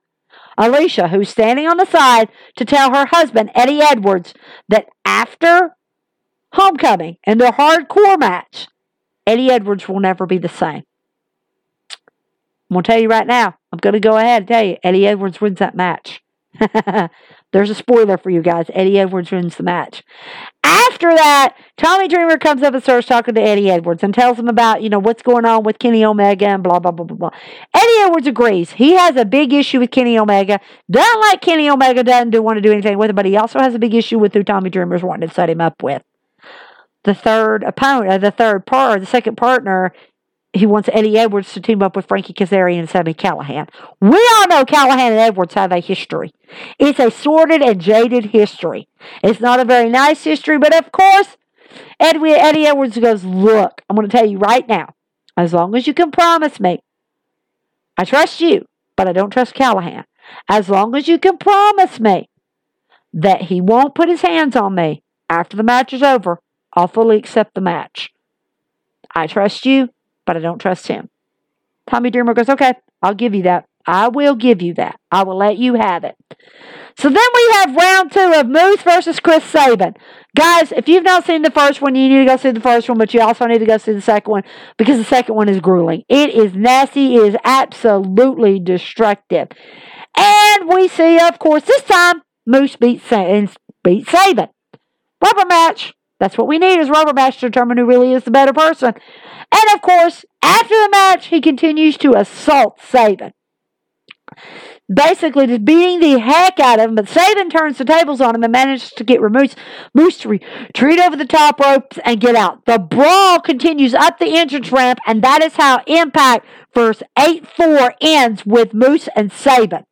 Alisha, 0.59 1.11
who's 1.11 1.28
standing 1.28 1.68
on 1.68 1.76
the 1.76 1.86
side, 1.86 2.28
to 2.57 2.64
tell 2.64 2.92
her 2.92 3.07
husband 3.07 3.53
Eddie 3.55 3.82
Edwards 3.82 4.34
that 4.68 4.88
after 5.05 5.76
Homecoming 6.55 7.18
and 7.24 7.40
their 7.40 7.53
hardcore 7.53 8.18
match, 8.18 8.66
Eddie 9.28 9.50
Edwards 9.50 9.88
will 9.88 10.00
never 10.00 10.26
be 10.26 10.38
the 10.38 10.48
same. 10.48 10.82
I'm 12.72 12.76
going 12.76 12.84
to 12.84 12.92
tell 12.92 13.02
you 13.02 13.08
right 13.08 13.26
now, 13.26 13.54
I'm 13.70 13.78
going 13.80 13.92
to 13.92 14.00
go 14.00 14.16
ahead 14.16 14.42
and 14.42 14.48
tell 14.48 14.64
you, 14.64 14.78
Eddie 14.82 15.06
Edwards 15.06 15.42
wins 15.42 15.58
that 15.58 15.74
match. 15.74 16.22
There's 17.52 17.68
a 17.68 17.74
spoiler 17.74 18.16
for 18.16 18.30
you 18.30 18.40
guys. 18.40 18.70
Eddie 18.72 18.98
Edwards 18.98 19.30
wins 19.30 19.56
the 19.56 19.62
match. 19.62 20.02
After 20.64 21.14
that, 21.14 21.54
Tommy 21.76 22.08
Dreamer 22.08 22.38
comes 22.38 22.62
up 22.62 22.72
and 22.72 22.82
starts 22.82 23.06
talking 23.06 23.34
to 23.34 23.42
Eddie 23.42 23.70
Edwards 23.70 24.02
and 24.02 24.14
tells 24.14 24.38
him 24.38 24.48
about, 24.48 24.80
you 24.80 24.88
know, 24.88 24.98
what's 24.98 25.20
going 25.20 25.44
on 25.44 25.64
with 25.64 25.78
Kenny 25.78 26.02
Omega 26.02 26.46
and 26.46 26.62
blah, 26.62 26.78
blah, 26.78 26.92
blah, 26.92 27.04
blah, 27.04 27.14
blah. 27.14 27.30
Eddie 27.74 28.06
Edwards 28.06 28.26
agrees. 28.26 28.70
He 28.70 28.94
has 28.94 29.16
a 29.16 29.26
big 29.26 29.52
issue 29.52 29.78
with 29.78 29.90
Kenny 29.90 30.18
Omega. 30.18 30.58
Doesn't 30.90 31.20
like 31.20 31.42
Kenny 31.42 31.68
Omega, 31.68 32.02
doesn't 32.02 32.30
do, 32.30 32.40
want 32.40 32.56
to 32.56 32.62
do 32.62 32.72
anything 32.72 32.96
with 32.96 33.10
him, 33.10 33.16
but 33.16 33.26
he 33.26 33.36
also 33.36 33.58
has 33.58 33.74
a 33.74 33.78
big 33.78 33.92
issue 33.92 34.18
with 34.18 34.32
who 34.32 34.42
Tommy 34.42 34.70
Dreamer's 34.70 35.02
wanting 35.02 35.28
to 35.28 35.34
set 35.34 35.50
him 35.50 35.60
up 35.60 35.82
with. 35.82 36.02
The 37.04 37.14
third 37.14 37.64
opponent, 37.64 38.12
uh, 38.12 38.18
the 38.18 38.30
third 38.30 38.64
part, 38.64 39.00
the 39.00 39.06
second 39.06 39.36
partner 39.36 39.92
he 40.53 40.66
wants 40.66 40.90
Eddie 40.92 41.18
Edwards 41.18 41.53
to 41.55 41.61
team 41.61 41.82
up 41.82 41.96
with 41.96 42.07
Frankie 42.07 42.34
Kazarian 42.34 42.80
and 42.80 42.90
Sami 42.90 43.14
Callihan. 43.14 43.68
We 44.00 44.28
all 44.34 44.48
know 44.48 44.64
Callihan 44.64 45.11
and 45.11 45.18
Edwards 45.18 45.55
have 45.55 45.72
a 45.72 45.80
history. 45.80 46.32
It's 46.78 46.98
a 46.98 47.11
sordid 47.11 47.62
and 47.62 47.80
jaded 47.80 48.26
history. 48.26 48.88
It's 49.22 49.40
not 49.40 49.61
a 49.61 49.64
very 49.64 49.88
nice 49.88 50.24
history, 50.24 50.59
but 50.59 50.74
of 50.74 50.92
course, 50.92 51.38
Eddie, 51.98 52.32
Eddie 52.32 52.66
Edwards 52.66 52.98
goes, 52.98 53.24
Look, 53.24 53.80
I'm 53.88 53.96
going 53.96 54.09
to 54.09 54.14
tell 54.14 54.26
you 54.26 54.38
right 54.38 54.66
now, 54.68 54.94
as 55.36 55.55
long 55.55 55.74
as 55.74 55.86
you 55.86 55.94
can 55.94 56.11
promise 56.11 56.61
me, 56.61 56.82
I 57.96 58.05
trust 58.05 58.40
you, 58.40 58.66
but 58.94 59.09
I 59.09 59.12
don't 59.12 59.30
trust 59.30 59.55
Callihan. 59.55 60.05
As 60.48 60.68
long 60.68 60.94
as 60.94 61.09
you 61.09 61.18
can 61.18 61.38
promise 61.38 61.98
me 61.98 62.28
that 63.14 63.42
he 63.42 63.61
won't 63.61 63.94
put 63.94 64.09
his 64.09 64.22
hands 64.22 64.55
on 64.55 64.74
me 64.74 65.03
after 65.30 65.57
the 65.57 65.62
match 65.62 65.94
is 65.94 66.03
over, 66.03 66.40
I'll 66.74 66.88
fully 66.88 67.16
accept 67.16 67.55
the 67.55 67.61
match. 67.61 68.11
I 69.14 69.26
trust 69.26 69.66
you, 69.66 69.88
but 70.26 70.36
I 70.36 70.40
don't 70.40 70.58
trust 70.58 70.86
him. 70.86 71.08
Tommy 71.88 72.10
Dreamer 72.10 72.34
goes, 72.34 72.48
Okay, 72.48 72.74
I'll 73.02 73.14
give 73.14 73.34
you 73.34 73.42
that. 73.44 73.66
I 73.86 74.08
will 74.08 74.34
give 74.34 74.62
you 74.62 74.74
that. 74.74 74.98
I 75.10 75.24
will 75.24 75.36
let 75.36 75.58
you 75.58 75.74
have 75.74 76.04
it. 76.04 76.14
So 76.98 77.08
then 77.08 77.26
we 77.34 77.52
have 77.54 77.74
round 77.74 78.12
two 78.12 78.32
of 78.34 78.48
Moose 78.48 78.82
versus 78.82 79.18
Chris 79.18 79.44
Sabin. 79.44 79.94
Guys, 80.36 80.72
if 80.72 80.88
you've 80.88 81.04
not 81.04 81.24
seen 81.24 81.42
the 81.42 81.50
first 81.50 81.80
one, 81.80 81.94
you 81.94 82.08
need 82.08 82.20
to 82.20 82.24
go 82.26 82.36
see 82.36 82.50
the 82.50 82.60
first 82.60 82.88
one, 82.88 82.98
but 82.98 83.12
you 83.12 83.20
also 83.20 83.46
need 83.46 83.58
to 83.58 83.66
go 83.66 83.78
see 83.78 83.92
the 83.92 84.00
second 84.00 84.30
one 84.30 84.44
because 84.76 84.98
the 84.98 85.04
second 85.04 85.34
one 85.34 85.48
is 85.48 85.60
grueling. 85.60 86.04
It 86.08 86.30
is 86.30 86.54
nasty. 86.54 87.16
It 87.16 87.22
is 87.22 87.36
absolutely 87.44 88.60
destructive. 88.60 89.48
And 90.16 90.68
we 90.68 90.88
see, 90.88 91.18
of 91.18 91.38
course, 91.38 91.64
this 91.64 91.82
time 91.82 92.22
Moose 92.46 92.76
beats 92.76 93.10
beat 93.82 94.08
Sabin. 94.08 94.48
Rubber 95.22 95.46
match. 95.48 95.94
That's 96.22 96.38
what 96.38 96.46
we 96.46 96.58
need 96.58 96.78
is 96.78 96.88
rubber 96.88 97.12
match 97.12 97.40
to 97.40 97.48
determine 97.48 97.78
who 97.78 97.84
really 97.84 98.12
is 98.12 98.22
the 98.22 98.30
better 98.30 98.52
person. 98.52 98.94
And 98.94 99.74
of 99.74 99.82
course, 99.82 100.24
after 100.40 100.68
the 100.68 100.88
match, 100.92 101.26
he 101.26 101.40
continues 101.40 101.96
to 101.96 102.16
assault 102.16 102.78
Sabin 102.80 103.32
basically 104.92 105.48
just 105.48 105.64
beating 105.64 105.98
the 105.98 106.20
heck 106.20 106.60
out 106.60 106.78
of 106.78 106.90
him. 106.90 106.94
But 106.94 107.08
Sabin 107.08 107.50
turns 107.50 107.78
the 107.78 107.84
tables 107.84 108.20
on 108.20 108.36
him 108.36 108.44
and 108.44 108.52
manages 108.52 108.90
to 108.90 109.02
get 109.02 109.20
Moose, 109.20 109.56
Moose 109.94 110.18
to 110.18 110.28
retreat 110.28 111.00
over 111.00 111.16
the 111.16 111.24
top 111.24 111.58
ropes 111.58 111.98
and 112.04 112.20
get 112.20 112.36
out. 112.36 112.66
The 112.66 112.78
brawl 112.78 113.40
continues 113.40 113.92
up 113.92 114.20
the 114.20 114.36
entrance 114.36 114.70
ramp, 114.70 115.00
and 115.04 115.22
that 115.22 115.42
is 115.42 115.56
how 115.56 115.82
Impact 115.88 116.46
verse 116.72 117.02
8 117.18 117.48
4 117.48 117.94
ends 118.00 118.46
with 118.46 118.74
Moose 118.74 119.08
and 119.16 119.32
Sabin. 119.32 119.86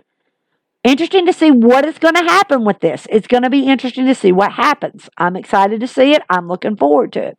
Interesting 0.82 1.26
to 1.26 1.32
see 1.32 1.50
what 1.50 1.84
is 1.84 1.98
going 1.98 2.14
to 2.14 2.22
happen 2.22 2.64
with 2.64 2.80
this. 2.80 3.06
It's 3.10 3.26
going 3.26 3.42
to 3.42 3.50
be 3.50 3.66
interesting 3.66 4.06
to 4.06 4.14
see 4.14 4.32
what 4.32 4.52
happens. 4.52 5.10
I'm 5.18 5.36
excited 5.36 5.80
to 5.80 5.86
see 5.86 6.12
it. 6.12 6.22
I'm 6.30 6.48
looking 6.48 6.76
forward 6.76 7.12
to 7.14 7.22
it. 7.22 7.38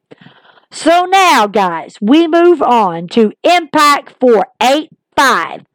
So 0.69 1.05
now, 1.05 1.47
guys, 1.47 1.97
we 1.99 2.27
move 2.27 2.61
on 2.61 3.07
to 3.09 3.33
Impact 3.43 4.15
485. 4.19 5.65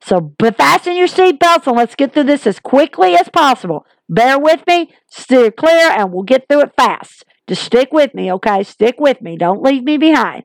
So 0.00 0.32
fasten 0.56 0.96
your 0.96 1.08
seatbelts 1.08 1.66
and 1.66 1.76
let's 1.76 1.94
get 1.94 2.14
through 2.14 2.24
this 2.24 2.46
as 2.46 2.60
quickly 2.60 3.14
as 3.14 3.28
possible. 3.28 3.84
Bear 4.08 4.38
with 4.38 4.66
me, 4.66 4.90
steer 5.10 5.50
clear, 5.50 5.90
and 5.90 6.12
we'll 6.12 6.22
get 6.22 6.48
through 6.48 6.62
it 6.62 6.72
fast. 6.76 7.24
Just 7.46 7.62
stick 7.62 7.92
with 7.92 8.14
me, 8.14 8.32
okay? 8.32 8.62
Stick 8.62 8.94
with 8.98 9.20
me. 9.20 9.36
Don't 9.36 9.62
leave 9.62 9.82
me 9.82 9.98
behind. 9.98 10.44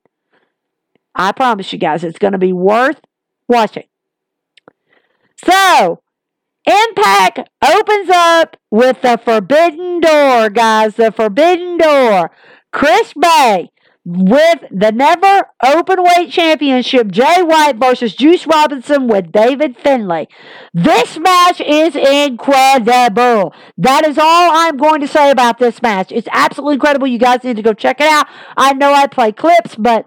I 1.16 1.32
promise 1.32 1.72
you 1.72 1.80
guys, 1.80 2.04
it's 2.04 2.20
going 2.20 2.34
to 2.34 2.38
be 2.38 2.52
worth 2.52 3.00
watching. 3.48 3.86
So, 5.46 6.03
Impact 6.66 7.50
opens 7.64 8.10
up 8.10 8.58
with 8.72 9.02
the 9.02 9.20
Forbidden 9.24 10.00
Door, 10.00 10.52
guys. 10.52 10.96
The 10.96 11.12
Forbidden 11.12 11.78
Door. 11.78 12.32
Chris 12.72 13.14
Bey 13.14 13.70
with 14.06 14.60
the 14.70 14.92
never 14.92 15.48
open 15.64 16.04
weight 16.04 16.30
championship, 16.30 17.10
Jay 17.10 17.42
White 17.42 17.78
versus 17.78 18.16
Juice 18.16 18.46
Robinson 18.46 19.08
with 19.08 19.32
David 19.32 19.78
Finlay. 19.78 20.28
This 20.74 21.18
match 21.18 21.62
is 21.62 21.96
incredible. 21.96 23.54
That 23.78 24.06
is 24.06 24.18
all 24.18 24.52
I'm 24.52 24.76
going 24.78 25.00
to 25.02 25.08
say 25.08 25.32
about 25.32 25.58
this 25.58 25.82
match. 25.82 26.12
It's 26.12 26.28
absolutely 26.32 26.76
incredible. 26.76 27.08
You 27.08 27.18
guys 27.18 27.44
need 27.44 27.56
to 27.56 27.62
go 27.62 27.74
check 27.74 28.02
it 28.02 28.08
out. 28.08 28.28
I 28.58 28.74
know 28.74 28.94
I 28.94 29.08
play 29.08 29.32
clips, 29.32 29.76
but 29.76 30.06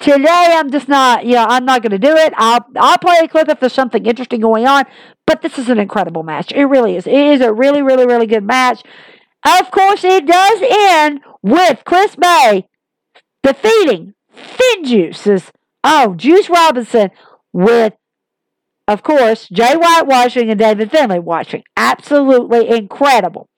today 0.00 0.26
I'm 0.28 0.70
just 0.70 0.88
not, 0.88 1.24
you 1.24 1.34
know, 1.34 1.46
I'm 1.48 1.64
not 1.64 1.82
going 1.82 1.92
to 1.92 1.98
do 1.98 2.16
it. 2.16 2.32
I'll, 2.36 2.66
I'll 2.76 2.98
play 2.98 3.18
a 3.22 3.28
clip 3.28 3.48
if 3.48 3.60
there's 3.60 3.72
something 3.72 4.04
interesting 4.04 4.40
going 4.40 4.66
on, 4.66 4.84
but 5.26 5.42
this 5.42 5.58
is 5.58 5.68
an 5.68 5.78
incredible 5.78 6.22
match. 6.22 6.52
It 6.52 6.64
really 6.64 6.96
is. 6.96 7.06
It 7.06 7.14
is 7.14 7.40
a 7.40 7.52
really, 7.52 7.82
really, 7.82 8.06
really 8.06 8.26
good 8.26 8.44
match. 8.44 8.82
Of 9.46 9.70
course, 9.70 10.02
it 10.04 10.26
does 10.26 10.60
end 10.62 11.20
with 11.42 11.82
Chris 11.84 12.16
Bey 12.16 12.66
defeating 13.42 14.14
FinJuice's 14.36 15.52
oh 15.84 16.14
Juice 16.14 16.50
Robinson 16.50 17.10
with 17.52 17.94
of 18.90 19.04
course, 19.04 19.48
Jay 19.48 19.76
White 19.76 20.08
watching 20.08 20.50
and 20.50 20.58
David 20.58 20.90
Finlay 20.90 21.20
watching. 21.20 21.62
Absolutely 21.76 22.68
incredible. 22.68 23.48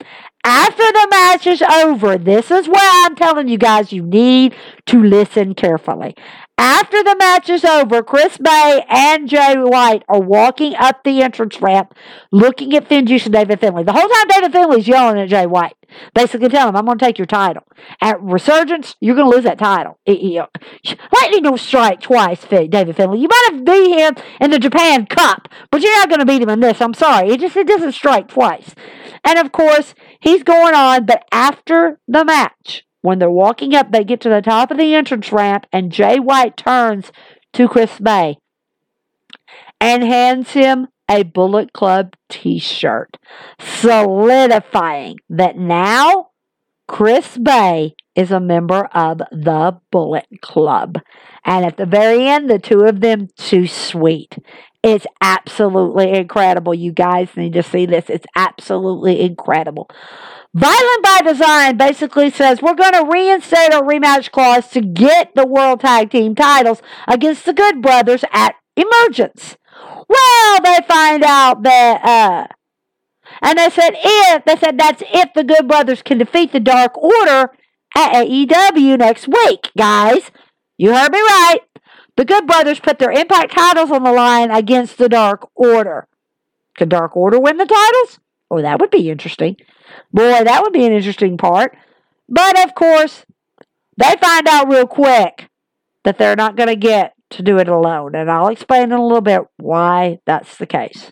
After 0.45 0.82
the 0.82 1.09
match 1.11 1.47
is 1.47 1.62
over, 1.62 2.18
this 2.18 2.51
is 2.51 2.66
where 2.66 3.07
I'm 3.07 3.14
telling 3.14 3.47
you 3.47 3.59
guys 3.59 3.93
you 3.93 4.03
need 4.03 4.55
to 4.86 5.01
listen 5.03 5.55
carefully. 5.55 6.16
After 6.65 7.03
the 7.03 7.17
match 7.17 7.51
is 7.51 7.65
over, 7.65 8.05
Chris 8.05 8.39
Bey 8.39 8.85
and 8.89 9.29
Jay 9.29 9.57
White 9.57 10.05
are 10.09 10.21
walking 10.21 10.77
up 10.77 11.03
the 11.03 11.21
entrance 11.21 11.61
ramp 11.61 11.93
looking 12.31 12.73
at 12.77 12.89
FinJuice 12.89 13.25
and 13.25 13.35
David 13.35 13.59
Finlay. 13.59 13.83
The 13.83 13.93
whole 13.93 14.09
time 14.09 14.29
David 14.29 14.53
Finlay's 14.53 14.87
yelling 14.87 15.21
at 15.21 15.29
Jay 15.29 15.45
White, 15.45 15.75
basically 16.15 16.49
telling 16.49 16.69
him, 16.69 16.77
I'm 16.77 16.85
going 16.85 16.99
to 16.99 17.05
take 17.05 17.19
your 17.19 17.27
title. 17.27 17.65
At 18.01 18.23
Resurgence, 18.23 18.95
you're 19.01 19.17
going 19.17 19.29
to 19.29 19.35
lose 19.35 19.43
that 19.43 19.59
title. 19.59 19.99
Uh, 20.07 20.47
lightning 21.13 21.43
don't 21.43 21.59
strike 21.59 22.01
twice, 22.01 22.45
David 22.45 22.95
Finlay. 22.95 23.19
You 23.19 23.27
might 23.27 23.49
have 23.51 23.65
beat 23.65 23.99
him 23.99 24.15
in 24.41 24.53
the 24.53 24.61
Japan 24.61 25.07
Cup, 25.07 25.49
but 25.73 25.83
you're 25.83 25.99
not 25.99 26.11
going 26.11 26.21
to 26.21 26.27
beat 26.27 26.43
him 26.43 26.49
in 26.49 26.61
this. 26.61 26.81
I'm 26.81 26.95
sorry. 26.95 27.31
It 27.31 27.41
just 27.41 27.57
it 27.57 27.67
doesn't 27.67 27.91
strike 27.91 28.29
twice. 28.29 28.73
And 29.25 29.37
of 29.37 29.51
course, 29.51 29.97
he's 30.21 30.45
going 30.45 30.77
on, 30.77 31.07
but 31.07 31.25
after 31.33 31.99
the 32.07 32.25
match, 32.25 32.85
when 33.03 33.18
they're 33.18 33.30
walking 33.30 33.74
up, 33.74 33.92
they 33.92 34.05
get 34.05 34.20
to 34.22 34.28
the 34.28 34.40
top 34.40 34.70
of 34.70 34.78
the 34.78 34.94
entrance 34.94 35.30
ramp, 35.30 35.66
and 35.72 35.92
Jay 35.92 36.18
White 36.18 36.57
turns 36.57 37.12
to 37.53 37.68
Chris 37.68 37.98
Bey 37.98 38.38
and 39.80 40.03
hands 40.03 40.53
him 40.53 40.86
a 41.11 41.24
Bullet 41.24 41.72
Club 41.72 42.14
t 42.28 42.59
shirt, 42.59 43.18
solidifying 43.61 45.18
that 45.28 45.59
now 45.59 46.30
Chris 46.86 47.36
Bey 47.36 47.94
is 48.14 48.30
a 48.30 48.40
member 48.40 48.84
of 48.94 49.18
the 49.30 49.78
Bullet 49.90 50.26
Club. 50.40 50.98
And 51.44 51.64
at 51.64 51.76
the 51.76 51.86
very 51.86 52.28
end, 52.28 52.48
the 52.48 52.59
two 52.59 52.80
of 52.80 53.00
them, 53.00 53.28
too 53.36 53.66
sweet. 53.66 54.38
It's 54.82 55.07
absolutely 55.20 56.12
incredible. 56.12 56.74
You 56.74 56.92
guys 56.92 57.28
need 57.36 57.55
to 57.55 57.62
see 57.62 57.86
this. 57.86 58.05
It's 58.09 58.26
absolutely 58.36 59.20
incredible. 59.20 59.88
Violent 60.55 61.03
by 61.03 61.20
Design 61.24 61.78
basically 61.78 62.28
says 62.30 62.61
we're 62.61 62.74
going 62.74 62.92
to 62.92 63.09
reinstate 63.11 63.72
our 63.72 63.82
rematch 63.82 64.30
clause 64.30 64.68
to 64.68 64.82
get 64.82 65.34
the 65.34 65.46
World 65.46 65.80
Tag 65.80 66.11
Team 66.11 66.34
titles 66.34 66.82
against 67.09 67.46
the 67.46 67.55
Good 67.55 67.80
Brothers 67.80 68.22
at 68.32 68.55
Emergence. 68.76 69.57
Well, 70.09 70.61
they 70.62 70.78
find 70.86 71.22
out 71.24 71.62
that, 71.62 72.05
uh, 72.05 72.46
and 73.40 73.59
they 73.59 73.70
said 73.70 73.92
if, 73.96 74.44
they 74.44 74.57
said 74.57 74.76
that's 74.78 75.03
if 75.11 75.32
the 75.34 75.42
Good 75.42 75.66
Brothers 75.66 76.03
can 76.03 76.18
defeat 76.18 76.53
the 76.53 76.61
Dark 76.61 76.98
Order 76.98 77.50
at 77.96 78.26
AEW 78.26 78.98
next 78.98 79.28
week, 79.28 79.70
guys. 79.78 80.30
You 80.76 80.92
heard 80.92 81.12
me 81.12 81.20
right. 81.20 81.61
The 82.16 82.26
Good 82.26 82.46
Brothers 82.46 82.78
put 82.78 82.98
their 82.98 83.11
Impact 83.11 83.53
titles 83.53 83.90
on 83.90 84.03
the 84.03 84.12
line 84.12 84.50
against 84.50 84.98
the 84.98 85.09
Dark 85.09 85.48
Order. 85.55 86.09
Could 86.76 86.90
Dark 86.90 87.16
Order 87.16 87.40
win 87.40 87.57
the 87.57 87.64
titles? 87.64 88.18
Oh, 88.53 88.61
that 88.61 88.80
would 88.80 88.90
be 88.90 89.09
interesting. 89.09 89.57
Boy, 90.12 90.44
that 90.44 90.62
would 90.62 90.74
be 90.74 90.84
an 90.84 90.92
interesting 90.92 91.38
part. 91.38 91.74
But 92.28 92.62
of 92.62 92.74
course, 92.74 93.24
they 93.96 94.14
find 94.20 94.46
out 94.46 94.68
real 94.68 94.86
quick 94.86 95.48
that 96.05 96.18
they're 96.18 96.36
not 96.36 96.57
going 96.57 96.68
to 96.68 96.76
get 96.76 97.14
to 97.30 97.42
do 97.42 97.57
it 97.59 97.66
alone. 97.66 98.14
And 98.14 98.30
I'll 98.30 98.48
explain 98.48 98.84
in 98.84 98.92
a 98.92 99.03
little 99.03 99.22
bit 99.22 99.40
why 99.57 100.18
that's 100.26 100.59
the 100.59 100.66
case. 100.66 101.11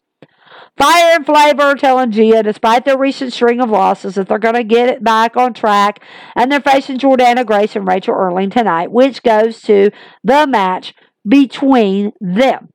Fire 0.77 1.15
and 1.15 1.25
Flavor 1.25 1.75
telling 1.77 2.11
Gia, 2.11 2.43
despite 2.43 2.85
their 2.85 2.99
recent 2.99 3.33
string 3.33 3.63
of 3.63 3.71
losses, 3.71 4.17
that 4.17 4.29
they're 4.29 4.39
going 4.39 4.55
to 4.55 4.63
get 4.63 4.91
it 4.91 5.03
back 5.03 5.35
on 5.39 5.55
track. 5.55 6.05
And 6.37 6.53
they're 6.53 6.61
facing 6.61 6.99
Jordynne 6.99 7.47
Grace 7.47 7.75
and 7.75 7.89
Rachel 7.89 8.15
Erling 8.15 8.51
tonight, 8.51 8.93
which 8.93 9.23
goes 9.23 9.63
to 9.63 9.91
the 10.23 10.47
match 10.47 10.93
between 11.27 12.13
them 12.21 12.69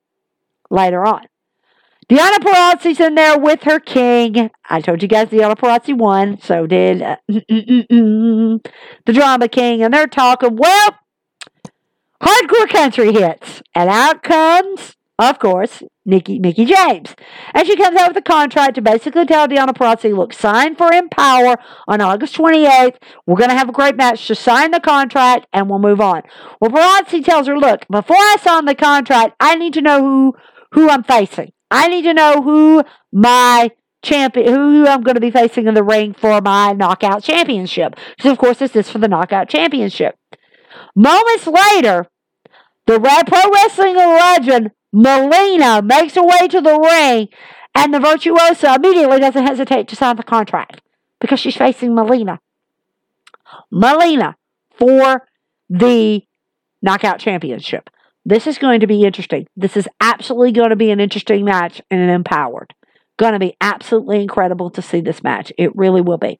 later 0.70 1.06
on. 1.06 1.26
Deonna 2.08 2.38
Purrazzo's 2.38 3.00
in 3.00 3.16
there 3.16 3.36
with 3.36 3.64
her 3.64 3.80
king. 3.80 4.50
I 4.70 4.80
told 4.80 5.02
you 5.02 5.08
guys 5.08 5.28
Deonna 5.28 5.56
Purrazzo 5.56 5.98
won, 5.98 6.40
so 6.40 6.64
did 6.64 7.02
uh, 7.02 7.16
mm, 7.28 7.44
mm, 7.50 7.86
mm, 7.88 8.66
the 9.04 9.12
Drama 9.12 9.48
King. 9.48 9.82
And 9.82 9.92
they're 9.92 10.06
talking, 10.06 10.54
well, 10.54 10.90
hardcore 12.22 12.68
country 12.68 13.12
hits. 13.12 13.60
And 13.74 13.90
out 13.90 14.22
comes, 14.22 14.94
of 15.18 15.40
course, 15.40 15.82
Nikki, 16.04 16.38
Mickie 16.38 16.66
James. 16.66 17.16
And 17.52 17.66
she 17.66 17.74
comes 17.74 17.98
out 17.98 18.10
with 18.10 18.18
a 18.18 18.22
contract 18.22 18.76
to 18.76 18.82
basically 18.82 19.26
tell 19.26 19.48
Deonna 19.48 19.70
Purrazzo, 19.76 20.16
look, 20.16 20.32
sign 20.32 20.76
for 20.76 20.92
Empower 20.92 21.56
on 21.88 22.00
August 22.00 22.36
28th. 22.36 22.98
We're 23.26 23.34
going 23.34 23.50
to 23.50 23.56
have 23.56 23.68
a 23.68 23.72
great 23.72 23.96
match. 23.96 24.28
Just 24.28 24.42
sign 24.42 24.70
the 24.70 24.78
contract 24.78 25.48
and 25.52 25.68
we'll 25.68 25.80
move 25.80 26.00
on. 26.00 26.22
Well, 26.60 26.70
Purrazzi 26.70 27.24
tells 27.24 27.48
her, 27.48 27.58
look, 27.58 27.84
before 27.90 28.14
I 28.16 28.36
sign 28.40 28.64
the 28.66 28.76
contract, 28.76 29.34
I 29.40 29.56
need 29.56 29.74
to 29.74 29.82
know 29.82 30.00
who, 30.00 30.34
who 30.70 30.88
I'm 30.88 31.02
facing. 31.02 31.50
I 31.70 31.88
need 31.88 32.02
to 32.02 32.14
know 32.14 32.42
who 32.42 32.84
my 33.12 33.70
champion, 34.02 34.52
who 34.52 34.86
I'm 34.86 35.02
going 35.02 35.14
to 35.16 35.20
be 35.20 35.30
facing 35.30 35.66
in 35.66 35.74
the 35.74 35.82
ring 35.82 36.14
for 36.14 36.40
my 36.40 36.72
knockout 36.72 37.22
championship. 37.24 37.96
Because, 38.16 38.32
of 38.32 38.38
course, 38.38 38.58
this 38.58 38.76
is 38.76 38.90
for 38.90 38.98
the 38.98 39.08
knockout 39.08 39.48
championship. 39.48 40.16
Moments 40.94 41.46
later, 41.46 42.06
the 42.86 43.00
Red 43.00 43.26
Pro 43.26 43.50
Wrestling 43.50 43.96
legend, 43.96 44.70
Melina, 44.92 45.82
makes 45.82 46.14
her 46.14 46.22
way 46.22 46.48
to 46.48 46.60
the 46.60 46.78
ring, 46.78 47.28
and 47.74 47.92
the 47.92 48.00
Virtuosa 48.00 48.74
immediately 48.74 49.18
doesn't 49.18 49.46
hesitate 49.46 49.88
to 49.88 49.96
sign 49.96 50.16
the 50.16 50.22
contract 50.22 50.80
because 51.20 51.40
she's 51.40 51.56
facing 51.56 51.94
Melina. 51.94 52.40
Melina 53.70 54.36
for 54.78 55.26
the 55.68 56.22
knockout 56.80 57.18
championship. 57.18 57.90
This 58.28 58.48
is 58.48 58.58
going 58.58 58.80
to 58.80 58.88
be 58.88 59.04
interesting. 59.04 59.46
This 59.56 59.76
is 59.76 59.86
absolutely 60.00 60.50
going 60.50 60.70
to 60.70 60.76
be 60.76 60.90
an 60.90 60.98
interesting 60.98 61.44
match 61.44 61.80
and 61.92 62.00
an 62.00 62.08
empowered. 62.08 62.74
Going 63.18 63.32
to 63.32 63.38
be 63.38 63.56
absolutely 63.62 64.20
incredible 64.20 64.68
to 64.70 64.82
see 64.82 65.00
this 65.00 65.22
match. 65.22 65.50
It 65.56 65.74
really 65.74 66.02
will 66.02 66.18
be. 66.18 66.38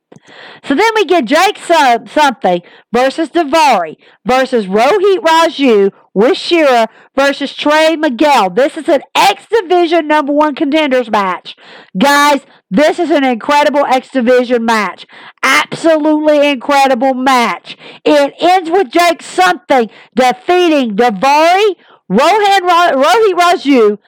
So 0.62 0.74
then 0.74 0.90
we 0.94 1.06
get 1.06 1.24
Jake 1.24 1.56
something 1.58 2.60
versus 2.92 3.30
Daivari 3.30 3.96
versus 4.26 4.66
Rohit 4.66 5.18
Raju 5.18 5.90
with 6.12 6.36
Shera 6.36 6.88
versus 7.16 7.54
Trey 7.54 7.96
Miguel. 7.96 8.50
This 8.50 8.76
is 8.76 8.88
an 8.88 9.00
X 9.14 9.46
Division 9.50 10.06
number 10.06 10.34
one 10.34 10.54
contenders 10.54 11.10
match. 11.10 11.56
Guys, 11.96 12.42
this 12.70 12.98
is 12.98 13.10
an 13.10 13.24
incredible 13.24 13.86
X 13.86 14.10
Division 14.10 14.64
match. 14.64 15.06
Absolutely 15.42 16.50
incredible 16.50 17.14
match. 17.14 17.78
It 18.04 18.34
ends 18.38 18.70
with 18.70 18.90
Jake 18.90 19.22
something 19.22 19.88
defeating 20.14 20.96
Daivari, 20.96 21.74
Rohan, 22.08 22.62
Rohit 22.62 23.34
Raju, 23.34 23.98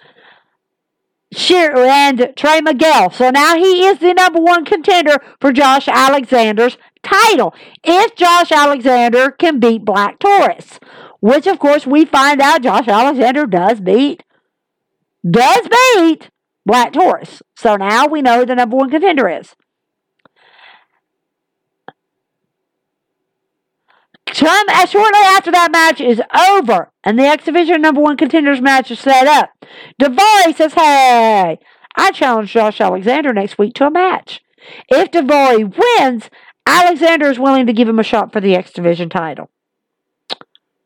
And 1.37 2.33
Trey 2.37 2.61
Miguel. 2.61 3.11
So 3.11 3.31
now 3.31 3.57
he 3.57 3.87
is 3.87 3.99
the 3.99 4.15
number 4.15 4.41
one 4.41 4.65
contender 4.65 5.19
for 5.41 5.53
Josh 5.53 5.89
Alexander's 5.89 6.79
title. 7.03 7.55
If 7.85 8.15
Josh 8.17 8.51
Alexander 8.51 9.31
can 9.31 9.61
beat 9.61 9.85
Black 9.85 10.19
Taurus, 10.19 10.81
which 11.21 11.47
of 11.47 11.59
course 11.59 11.87
we 11.87 12.05
find 12.05 12.41
out 12.41 12.63
Josh 12.63 12.89
Alexander 12.89 13.47
does 13.47 13.81
beat, 13.81 14.23
does 15.29 15.69
beat 15.69 16.31
Black 16.65 16.93
Taurus. 16.93 17.43
So 17.57 17.77
now 17.77 18.07
we 18.07 18.23
know 18.23 18.45
the 18.45 18.55
number 18.55 18.77
one 18.77 18.91
contender 18.91 19.29
is. 19.29 19.55
Shortly 24.35 25.21
after 25.25 25.51
that 25.51 25.71
match 25.71 26.01
is 26.01 26.21
over 26.51 26.91
and 27.05 27.19
the 27.19 27.25
X 27.25 27.45
Division 27.45 27.83
number 27.83 28.01
one 28.01 28.17
contenders 28.17 28.61
match 28.61 28.91
is 28.91 29.01
set 29.01 29.27
up, 29.27 29.51
Daivari 30.01 30.55
says, 30.57 30.75
Hey, 30.75 31.59
I 31.97 32.11
challenge 32.13 32.53
Josh 32.53 32.81
Alexander 32.81 33.33
next 33.33 33.59
week 33.59 33.75
to 33.75 33.87
a 33.87 33.91
match. 33.91 34.41
If 34.89 35.11
Daivari 35.11 35.75
wins, 35.77 36.31
Alexander 36.67 37.31
is 37.31 37.39
willing 37.39 37.67
to 37.67 37.73
give 37.73 37.89
him 37.89 37.99
a 37.99 38.05
shot 38.05 38.33
for 38.33 38.41
the 38.41 38.55
X 38.55 38.73
Division 38.73 39.09
title. 39.09 39.51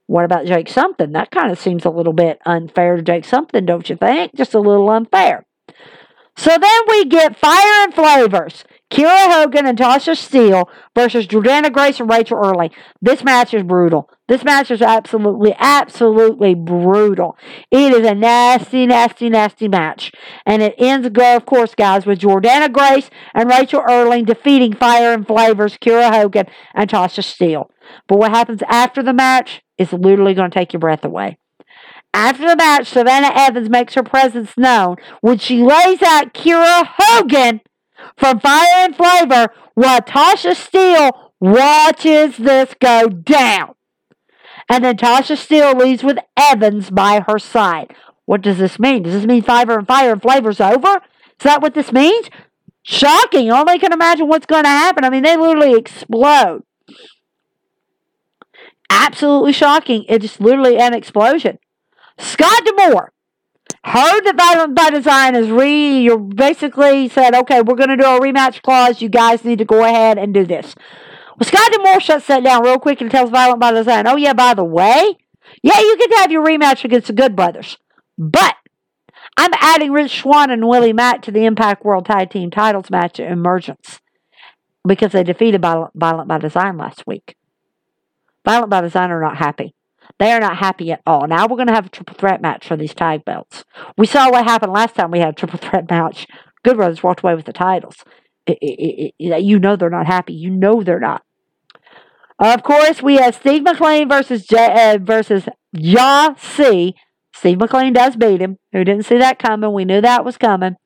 What 0.07 0.25
about 0.25 0.47
Jake 0.47 0.69
Something? 0.69 1.13
That 1.13 1.31
kind 1.31 1.51
of 1.51 1.59
seems 1.59 1.85
a 1.85 1.91
little 1.91 2.13
bit 2.13 2.39
unfair 2.45 2.97
to 2.97 3.03
Jake 3.03 3.25
Something, 3.25 3.65
don't 3.65 3.89
you 3.89 3.97
think? 3.97 4.35
Just 4.35 4.55
a 4.55 4.61
little 4.61 4.91
unfair. 4.91 5.47
So 6.37 6.51
then 6.51 6.81
we 6.89 7.05
get 7.07 7.39
Fire 7.39 7.85
and 7.85 7.95
Flavors. 7.95 8.65
Kiera 8.93 9.33
Hogan 9.33 9.67
and 9.67 9.79
Tasha 9.79 10.15
Steele 10.15 10.69
versus 10.95 11.27
Jordynne 11.27 11.73
Grace 11.73 11.99
and 11.99 12.11
Rachael 12.11 12.43
Ellering. 12.43 12.73
This 13.01 13.25
match 13.25 13.55
is 13.55 13.63
brutal. 13.63 14.11
This 14.29 14.45
match 14.45 14.71
is 14.71 14.83
absolutely, 14.83 15.57
absolutely 15.59 16.55
brutal. 16.55 17.39
It 17.71 17.95
is 17.95 18.07
a 18.07 18.15
nasty, 18.15 18.87
nasty, 18.87 19.31
nasty 19.31 19.67
match. 19.67 20.13
And 20.45 20.61
it 20.61 20.75
ends, 20.77 21.07
of 21.07 21.47
course, 21.47 21.75
guys, 21.75 22.05
with 22.05 22.21
Jordynne 22.21 22.71
Grace 22.71 23.09
and 23.33 23.49
Rachael 23.49 23.81
Ellering 23.81 24.27
defeating 24.27 24.75
Fire 24.75 25.15
and 25.15 25.27
Flavors, 25.27 25.79
Kiera 25.79 26.13
Hogan, 26.13 26.45
and 26.75 26.91
Tasha 26.91 27.25
Steele. 27.25 27.71
But 28.09 28.19
what 28.19 28.33
happens 28.33 28.61
after 28.69 29.03
the 29.03 29.15
match 29.15 29.63
is 29.79 29.95
literally 29.95 30.35
going 30.35 30.51
to 30.51 30.59
take 30.59 30.75
your 30.75 30.81
breath 30.81 31.03
away. 31.03 31.39
After 32.13 32.47
the 32.47 32.57
match, 32.57 32.89
Savannah 32.89 33.33
Evans 33.35 33.71
makes 33.71 33.95
her 33.95 34.03
presence 34.03 34.53
known 34.59 34.97
when 35.23 35.39
she 35.39 35.63
lays 35.63 36.03
out 36.03 36.35
Kiera 36.35 36.87
Hogan 36.99 37.63
from 38.17 38.41
Fire 38.41 38.67
and 38.77 38.97
Flavor 38.97 39.53
while 39.75 40.01
Tasha 40.01 40.55
Steele 40.55 41.33
watches 41.41 42.37
this 42.37 42.75
go 42.81 43.09
down. 43.09 43.75
And 44.69 44.85
then 44.85 44.97
Tasha 44.97 45.37
Steele 45.37 45.77
leaves 45.77 46.03
with 46.03 46.19
Evans 46.37 46.91
by 46.91 47.25
her 47.29 47.39
side. 47.39 47.95
What 48.25 48.43
does 48.43 48.59
this 48.59 48.79
mean? 48.79 49.03
Does 49.03 49.15
this 49.15 49.27
mean 49.27 49.43
Fire 49.43 49.79
and 49.79 49.87
Fire 49.87 50.13
and 50.13 50.23
Flavor's 50.23 50.61
over? 50.61 50.97
Is 50.97 51.45
that 51.45 51.61
what 51.61 51.75
this 51.75 51.93
means? 51.93 52.31
Shocking. 52.83 53.51
Only 53.51 53.79
can 53.79 53.93
imagine 53.93 54.29
what's 54.29 54.47
going 54.47 54.65
to 54.65 54.69
happen. 54.69 55.05
I 55.05 55.11
mean, 55.11 55.23
they 55.23 55.37
literally 55.37 55.75
explode. 55.75 56.63
Absolutely 58.89 59.53
shocking. 59.53 60.05
It's 60.09 60.41
literally 60.41 60.79
an 60.79 60.95
explosion. 60.95 61.59
Scott 62.19 62.65
D'Amore 62.65 63.13
heard 63.85 64.23
that 64.23 64.37
Violent 64.37 64.75
by 64.75 64.91
Design 64.91 65.35
is 65.35 65.51
re. 65.51 66.01
You 66.01 66.19
basically 66.19 67.09
said, 67.09 67.35
okay, 67.35 67.63
we're 67.63 67.75
going 67.75 67.89
to 67.89 67.97
do 67.97 68.05
a 68.05 68.21
rematch 68.21 68.63
clause. 68.63 69.03
You 69.03 69.09
guys 69.09 69.45
need 69.45 69.59
to 69.59 69.65
go 69.65 69.85
ahead 69.85 70.19
and 70.19 70.33
do 70.33 70.45
this. 70.45 70.75
Well, 71.39 71.49
Scott 71.49 71.73
D'Amore 71.73 72.01
shuts 72.01 72.27
that 72.27 72.45
down 72.45 72.63
real 72.63 72.79
quick 72.79 73.01
and 73.01 73.11
tells 73.11 73.31
Violent 73.31 73.61
by 73.61 73.73
Design, 73.73 74.07
oh, 74.07 74.17
yeah, 74.17 74.33
by 74.33 74.55
the 74.55 74.65
way, 74.65 75.19
yeah, 75.63 75.81
you 75.81 75.97
can 75.97 76.13
have 76.19 76.31
your 76.31 76.45
rematch 76.47 76.85
against 76.85 77.09
the 77.09 77.13
Good 77.13 77.35
Brothers. 77.35 77.79
But 78.17 78.57
I'm 79.37 79.53
adding 79.55 79.93
Rich 79.93 80.21
Swann 80.21 80.51
and 80.51 80.69
Willie 80.69 80.93
Mack 80.93 81.23
to 81.23 81.31
the 81.31 81.45
Impact 81.45 81.85
World 81.85 82.07
Tag 82.07 82.31
Team 82.31 82.51
Titles 82.51 82.91
match 82.91 83.19
at 83.19 83.33
Emergence 83.33 84.01
because 84.87 85.13
they 85.13 85.25
defeated 85.25 85.63
Violent 85.63 86.29
by 86.29 86.39
Design 86.39 86.77
last 86.77 87.07
week. 87.07 87.37
Violent 88.45 88.71
by 88.71 88.81
Design 88.81 89.11
are 89.11 89.23
not 89.23 89.39
happy. 89.39 89.75
They 90.23 90.31
are 90.31 90.39
not 90.39 90.57
happy 90.57 90.93
at 90.93 91.03
all. 91.05 91.27
Now 91.27 91.49
we're 91.49 91.57
going 91.57 91.67
to 91.67 91.75
have 91.75 91.87
a 91.87 91.89
triple 91.89 92.15
threat 92.15 92.41
match 92.41 92.69
for 92.69 92.77
these 92.77 92.95
tag 92.95 93.25
belts. 93.25 93.65
We 93.99 94.07
saw 94.07 94.31
what 94.31 94.45
happened 94.45 94.73
last 94.73 94.95
time 94.95 95.11
we 95.11 95.19
had 95.19 95.31
a 95.31 95.33
triple 95.33 95.59
threat 95.59 95.91
match. 95.91 96.29
Good 96.63 96.77
Brothers 96.77 97.03
walked 97.03 97.25
away 97.25 97.35
with 97.35 97.45
the 97.45 97.53
titles. 97.53 97.97
It, 98.47 98.57
it, 98.63 99.15
it, 99.19 99.43
you 99.43 99.59
know 99.59 99.75
they're 99.75 99.91
not 99.91 100.07
happy. 100.07 100.35
You 100.35 100.51
know 100.51 100.81
they're 100.81 101.01
not. 101.01 101.25
Of 102.39 102.63
course, 102.63 103.03
we 103.03 103.17
have 103.17 103.35
Steve 103.35 103.65
Maclin 103.65 104.09
versus 104.09 104.47
J- 104.47 104.93
uh, 104.95 104.99
versus 105.03 105.49
Ya 105.73 106.35
C. 106.39 106.95
Steve 107.35 107.59
Maclin 107.59 107.93
does 107.93 108.15
beat 108.15 108.41
him. 108.41 108.59
Who 108.71 108.85
didn't 108.85 109.07
see 109.07 109.19
that 109.19 109.41
coming? 109.41 109.73
We 109.73 109.85
knew 109.85 110.01
that 110.03 110.25
was 110.25 110.39
coming. 110.39 110.77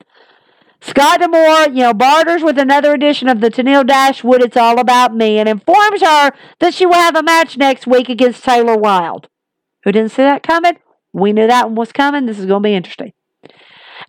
Scott 0.81 1.19
D'Amore, 1.19 1.73
you 1.73 1.83
know, 1.83 1.93
barters 1.93 2.43
with 2.43 2.57
another 2.57 2.93
edition 2.93 3.27
of 3.27 3.41
the 3.41 3.49
Tennille 3.49 3.85
Dashwood 3.85 4.43
It's 4.43 4.57
All 4.57 4.79
About 4.79 5.15
Me 5.15 5.39
and 5.39 5.49
informs 5.49 6.01
her 6.01 6.31
that 6.59 6.73
she 6.73 6.85
will 6.85 6.93
have 6.93 7.15
a 7.15 7.23
match 7.23 7.57
next 7.57 7.87
week 7.87 8.09
against 8.09 8.43
Taylor 8.43 8.77
Wilde. 8.77 9.27
Who 9.83 9.91
didn't 9.91 10.11
see 10.11 10.23
that 10.23 10.43
coming? 10.43 10.77
We 11.13 11.33
knew 11.33 11.47
that 11.47 11.67
one 11.67 11.75
was 11.75 11.91
coming. 11.91 12.25
This 12.25 12.39
is 12.39 12.45
going 12.45 12.61
to 12.61 12.67
be 12.67 12.75
interesting. 12.75 13.13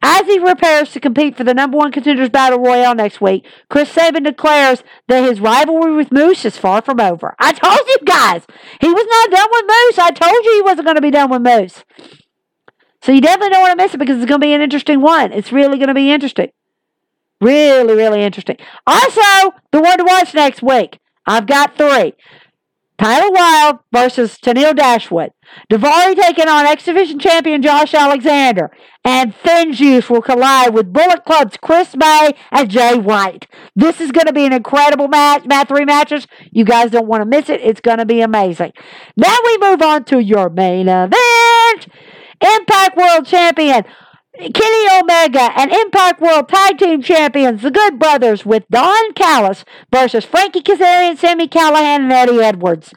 As 0.02 0.26
he 0.26 0.38
prepares 0.38 0.92
to 0.92 1.00
compete 1.00 1.36
for 1.36 1.44
the 1.44 1.54
number 1.54 1.78
one 1.78 1.90
contenders 1.90 2.28
battle 2.28 2.60
royale 2.60 2.94
next 2.94 3.20
week, 3.20 3.46
Chris 3.68 3.90
Sabin 3.90 4.22
declares 4.22 4.84
that 5.08 5.24
his 5.24 5.40
rivalry 5.40 5.94
with 5.94 6.12
Moose 6.12 6.44
is 6.44 6.58
far 6.58 6.82
from 6.82 7.00
over. 7.00 7.34
I 7.38 7.52
told 7.52 7.80
you 7.88 7.96
guys, 8.04 8.42
he 8.80 8.92
was 8.92 9.06
not 9.08 9.30
done 9.30 9.48
with 9.50 9.64
Moose. 9.66 9.98
I 9.98 10.10
told 10.10 10.44
you 10.44 10.54
he 10.54 10.62
wasn't 10.62 10.84
going 10.84 10.96
to 10.96 11.02
be 11.02 11.10
done 11.10 11.30
with 11.30 11.42
Moose. 11.42 11.84
So 13.02 13.12
you 13.12 13.20
definitely 13.20 13.50
don't 13.50 13.62
want 13.62 13.78
to 13.78 13.84
miss 13.84 13.94
it 13.94 13.98
because 13.98 14.18
it's 14.18 14.28
going 14.28 14.40
to 14.40 14.44
be 14.46 14.52
an 14.52 14.60
interesting 14.60 15.00
one. 15.00 15.32
It's 15.32 15.52
really 15.52 15.78
going 15.78 15.88
to 15.88 15.94
be 15.94 16.12
interesting. 16.12 16.50
Really, 17.40 17.94
really 17.94 18.22
interesting. 18.22 18.56
Also, 18.86 19.54
the 19.70 19.80
one 19.80 19.98
to 19.98 20.04
watch 20.04 20.34
next 20.34 20.62
week. 20.62 20.98
I've 21.26 21.46
got 21.46 21.76
three. 21.76 22.14
Tyler 22.98 23.30
Wilde 23.30 23.78
versus 23.92 24.38
Tennille 24.38 24.74
Dashwood. 24.74 25.30
Daivari 25.70 26.16
taking 26.16 26.48
on 26.48 26.66
X 26.66 26.84
Division 26.84 27.20
champion 27.20 27.62
Josh 27.62 27.94
Alexander. 27.94 28.72
And 29.04 29.32
Finjuice 29.32 30.10
will 30.10 30.20
collide 30.20 30.74
with 30.74 30.92
Bullet 30.92 31.24
Club's 31.24 31.56
Chris 31.56 31.94
Bey 31.94 32.34
and 32.50 32.68
Jay 32.68 32.98
White. 32.98 33.46
This 33.76 34.00
is 34.00 34.10
going 34.10 34.26
to 34.26 34.32
be 34.32 34.44
an 34.44 34.52
incredible 34.52 35.06
match. 35.06 35.46
Match 35.46 35.68
three 35.68 35.84
matches. 35.84 36.26
You 36.50 36.64
guys 36.64 36.90
don't 36.90 37.06
want 37.06 37.22
to 37.22 37.24
miss 37.24 37.48
it. 37.48 37.60
It's 37.60 37.80
going 37.80 37.98
to 37.98 38.04
be 38.04 38.20
amazing. 38.20 38.72
Now 39.16 39.36
we 39.44 39.58
move 39.58 39.80
on 39.80 40.04
to 40.06 40.18
your 40.18 40.50
main 40.50 40.88
event. 40.88 41.86
Impact 42.40 42.96
World 42.96 43.26
Champion 43.26 43.84
Kenny 44.38 45.00
Omega 45.00 45.50
and 45.56 45.72
Impact 45.72 46.20
World 46.20 46.48
Tag 46.48 46.78
Team 46.78 47.02
Champions, 47.02 47.62
the 47.62 47.72
Good 47.72 47.98
Brothers, 47.98 48.46
with 48.46 48.64
Don 48.70 49.12
Callis 49.14 49.64
versus 49.92 50.24
Frankie 50.24 50.62
Kazarian, 50.62 51.18
Sami 51.18 51.48
Callihan, 51.48 52.02
and 52.02 52.12
Eddie 52.12 52.40
Edwards. 52.40 52.94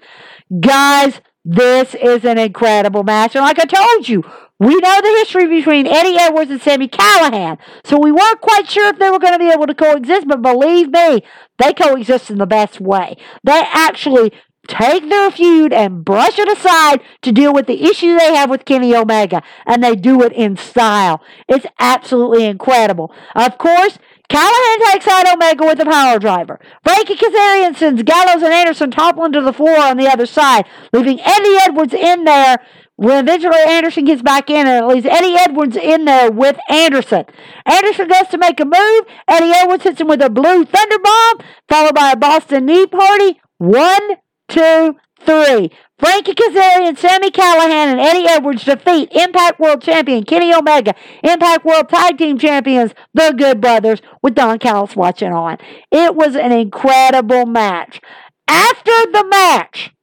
Guys, 0.60 1.20
this 1.44 1.96
is 1.96 2.24
an 2.26 2.38
incredible 2.38 3.02
match. 3.02 3.36
And 3.36 3.44
like 3.44 3.58
I 3.58 3.66
told 3.66 4.08
you, 4.08 4.24
we 4.60 4.76
know 4.76 5.02
the 5.02 5.16
history 5.18 5.48
between 5.48 5.88
Eddie 5.88 6.20
Edwards 6.20 6.52
and 6.52 6.62
Sami 6.62 6.88
Callihan. 6.88 7.58
So 7.84 7.98
we 7.98 8.12
weren't 8.12 8.42
quite 8.42 8.70
sure 8.70 8.90
if 8.90 9.00
they 9.00 9.10
were 9.10 9.18
going 9.18 9.34
to 9.34 9.40
be 9.40 9.50
able 9.50 9.66
to 9.66 9.74
coexist, 9.74 10.28
but 10.28 10.44
believe 10.44 10.92
me, 10.92 11.24
they 11.58 11.74
coexist 11.74 12.30
in 12.30 12.38
the 12.38 12.46
best 12.46 12.80
way. 12.80 13.18
They 13.44 13.64
actually 13.72 14.32
take 14.72 15.10
their 15.10 15.30
feud 15.30 15.74
and 15.74 16.06
brush 16.06 16.40
it 16.40 16.48
aside 16.48 17.02
to 17.22 17.32
deal 17.32 17.54
with 17.54 17.68
the 17.68 17.84
issue 17.84 18.18
they 18.18 18.34
have 18.34 18.50
with 18.50 18.66
Kenny 18.66 18.96
Omega. 18.96 19.44
And 19.66 19.84
they 19.84 19.96
do 19.96 20.22
it 20.24 20.32
in 20.32 20.56
style. 20.56 21.22
It's 21.48 21.66
absolutely 21.78 22.46
incredible. 22.46 23.14
Of 23.36 23.58
course, 23.58 24.00
Callihan 24.30 24.92
takes 24.92 25.08
out 25.08 25.34
Omega 25.34 25.66
with 25.66 25.82
a 25.82 25.86
power 25.86 26.18
driver. 26.18 26.60
Frankie 26.84 27.16
Kazarian 27.16 27.76
sends 27.76 28.02
Gallows 28.04 28.42
and 28.42 28.54
Anderson 28.54 28.90
toppling 28.90 29.34
to 29.34 29.42
the 29.42 29.52
floor 29.52 29.78
on 29.78 29.98
the 29.98 30.08
other 30.08 30.26
side, 30.26 30.66
leaving 30.94 31.20
Eddie 31.20 31.58
Edwards 31.62 31.94
in 31.94 32.24
there. 32.24 32.60
When 32.96 33.18
eventually 33.18 33.58
Anderson 33.68 34.06
gets 34.06 34.22
back 34.22 34.50
in, 34.52 34.68
and 34.68 34.86
it 34.86 34.88
leaves 34.88 35.08
Eddie 35.08 35.36
Edwards 35.36 35.76
in 35.76 36.06
there 36.06 36.32
with 36.32 36.58
Anderson. 36.70 37.26
Anderson 37.66 38.08
goes 38.08 38.28
to 38.30 38.38
make 38.38 38.60
a 38.60 38.66
move. 38.66 39.02
Eddie 39.28 39.54
Edwards 39.56 39.84
hits 39.84 40.00
him 40.00 40.08
with 40.08 40.22
a 40.22 40.30
blue 40.30 40.66
thunder 40.66 41.00
bomb, 41.00 41.38
followed 41.68 41.96
by 41.96 42.12
a 42.12 42.16
Boston 42.16 42.68
knee 42.68 42.86
party. 42.86 43.42
One, 43.58 44.18
two, 44.52 44.98
three. 45.20 45.72
Frankie 45.98 46.34
Kazarian, 46.34 46.98
Sami 46.98 47.30
Callihan, 47.30 47.92
and 47.92 48.00
Eddie 48.00 48.28
Edwards 48.28 48.64
defeat 48.64 49.10
Impact 49.12 49.60
World 49.60 49.84
Champion 49.84 50.24
Kenny 50.24 50.52
Omega, 50.54 50.96
Impact 51.24 51.64
World 51.64 51.90
Tag 51.90 52.18
Team 52.18 52.40
Champions, 52.40 52.94
the 53.14 53.34
Good 53.38 53.62
Brothers, 53.62 54.02
with 54.24 54.34
Don 54.34 54.58
Callis 54.58 54.96
watching 54.96 55.32
on. 55.32 55.58
It 55.92 56.16
was 56.16 56.36
an 56.36 56.52
incredible 56.52 57.46
match. 57.46 58.02
After 58.48 58.92
the 59.12 59.26
match, 59.30 59.94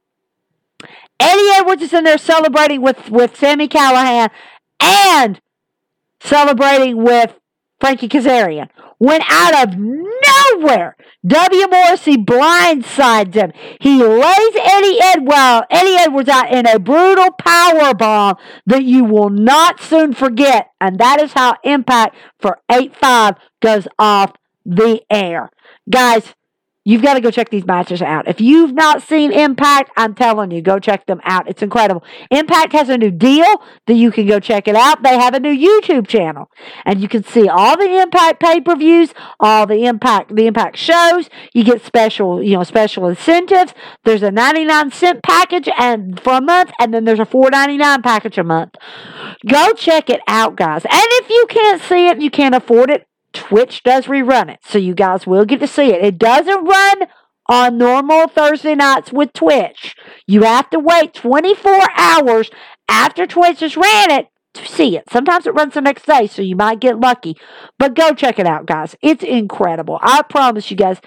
Eddie 1.18 1.50
Edwards 1.56 1.82
is 1.82 1.92
in 1.92 2.04
there 2.04 2.16
celebrating 2.16 2.80
with, 2.80 3.10
with 3.10 3.36
Sami 3.36 3.66
Callihan 3.66 4.30
and 4.80 5.40
celebrating 6.20 7.02
with 7.02 7.34
Frankie 7.80 8.08
Kazarian. 8.08 8.68
When 8.98 9.20
out 9.28 9.68
of 9.68 9.78
nowhere, 9.78 10.96
W. 11.24 11.68
Morrissey 11.68 12.16
blindsides 12.16 13.34
him. 13.34 13.52
He 13.80 14.02
lays 14.02 14.56
Eddie 14.56 14.98
Edwell, 15.00 15.64
Eddie 15.70 15.96
Edwards 16.00 16.28
out 16.28 16.52
in 16.52 16.66
a 16.66 16.80
brutal 16.80 17.30
power 17.32 17.94
bomb 17.94 18.36
that 18.66 18.84
you 18.84 19.04
will 19.04 19.30
not 19.30 19.80
soon 19.80 20.12
forget. 20.14 20.70
And 20.80 20.98
that 20.98 21.20
is 21.20 21.32
how 21.32 21.56
Impact 21.62 22.16
for 22.40 22.58
8-5 22.70 23.36
goes 23.60 23.86
off 23.98 24.32
the 24.66 25.00
air. 25.10 25.50
Guys, 25.88 26.34
You've 26.88 27.02
got 27.02 27.14
to 27.14 27.20
go 27.20 27.30
check 27.30 27.50
these 27.50 27.66
matches 27.66 28.00
out. 28.00 28.26
If 28.28 28.40
you've 28.40 28.72
not 28.72 29.02
seen 29.02 29.30
Impact, 29.30 29.90
I'm 29.98 30.14
telling 30.14 30.50
you, 30.50 30.62
go 30.62 30.78
check 30.78 31.04
them 31.04 31.20
out. 31.22 31.46
It's 31.46 31.60
incredible. 31.60 32.02
Impact 32.30 32.72
has 32.72 32.88
a 32.88 32.96
new 32.96 33.10
deal 33.10 33.62
that 33.86 33.92
you 33.92 34.10
can 34.10 34.26
go 34.26 34.40
check 34.40 34.66
it 34.66 34.74
out. 34.74 35.02
They 35.02 35.18
have 35.18 35.34
a 35.34 35.38
new 35.38 35.54
YouTube 35.54 36.08
channel, 36.08 36.50
and 36.86 37.02
you 37.02 37.06
can 37.06 37.24
see 37.24 37.46
all 37.46 37.76
the 37.76 38.00
Impact 38.00 38.40
pay-per-views, 38.40 39.12
all 39.38 39.66
the 39.66 39.84
Impact 39.84 40.34
the 40.34 40.46
Impact 40.46 40.78
shows. 40.78 41.28
You 41.52 41.62
get 41.62 41.84
special, 41.84 42.42
you 42.42 42.56
know, 42.56 42.62
special 42.62 43.06
incentives. 43.06 43.74
There's 44.06 44.22
a 44.22 44.30
99 44.30 44.90
cent 44.90 45.22
package 45.22 45.68
and 45.76 46.18
for 46.18 46.38
a 46.38 46.40
month, 46.40 46.70
and 46.80 46.94
then 46.94 47.04
there's 47.04 47.20
a 47.20 47.26
4.99 47.26 48.02
package 48.02 48.38
a 48.38 48.44
month. 48.44 48.76
Go 49.46 49.74
check 49.74 50.08
it 50.08 50.22
out, 50.26 50.56
guys. 50.56 50.86
And 50.86 50.92
if 50.94 51.28
you 51.28 51.46
can't 51.50 51.82
see 51.82 52.08
it, 52.08 52.22
you 52.22 52.30
can't 52.30 52.54
afford 52.54 52.88
it, 52.88 53.06
Twitch 53.32 53.82
does 53.82 54.06
rerun 54.06 54.50
it, 54.50 54.60
so 54.64 54.78
you 54.78 54.94
guys 54.94 55.26
will 55.26 55.44
get 55.44 55.60
to 55.60 55.66
see 55.66 55.92
it. 55.92 56.04
It 56.04 56.18
doesn't 56.18 56.64
run 56.64 57.08
on 57.48 57.78
normal 57.78 58.28
Thursday 58.28 58.74
nights 58.74 59.12
with 59.12 59.32
Twitch. 59.32 59.94
You 60.26 60.42
have 60.42 60.68
to 60.70 60.78
wait 60.78 61.14
24 61.14 61.80
hours 61.96 62.50
after 62.88 63.26
Twitch 63.26 63.60
has 63.60 63.76
ran 63.76 64.10
it 64.10 64.28
to 64.54 64.66
see 64.66 64.96
it. 64.96 65.04
Sometimes 65.10 65.46
it 65.46 65.54
runs 65.54 65.74
the 65.74 65.80
next 65.80 66.06
day, 66.06 66.26
so 66.26 66.42
you 66.42 66.56
might 66.56 66.80
get 66.80 67.00
lucky. 67.00 67.36
But 67.78 67.94
go 67.94 68.12
check 68.12 68.38
it 68.38 68.46
out, 68.46 68.66
guys. 68.66 68.96
It's 69.02 69.24
incredible. 69.24 69.98
I 70.02 70.22
promise 70.22 70.70
you 70.70 70.76
guys, 70.76 71.00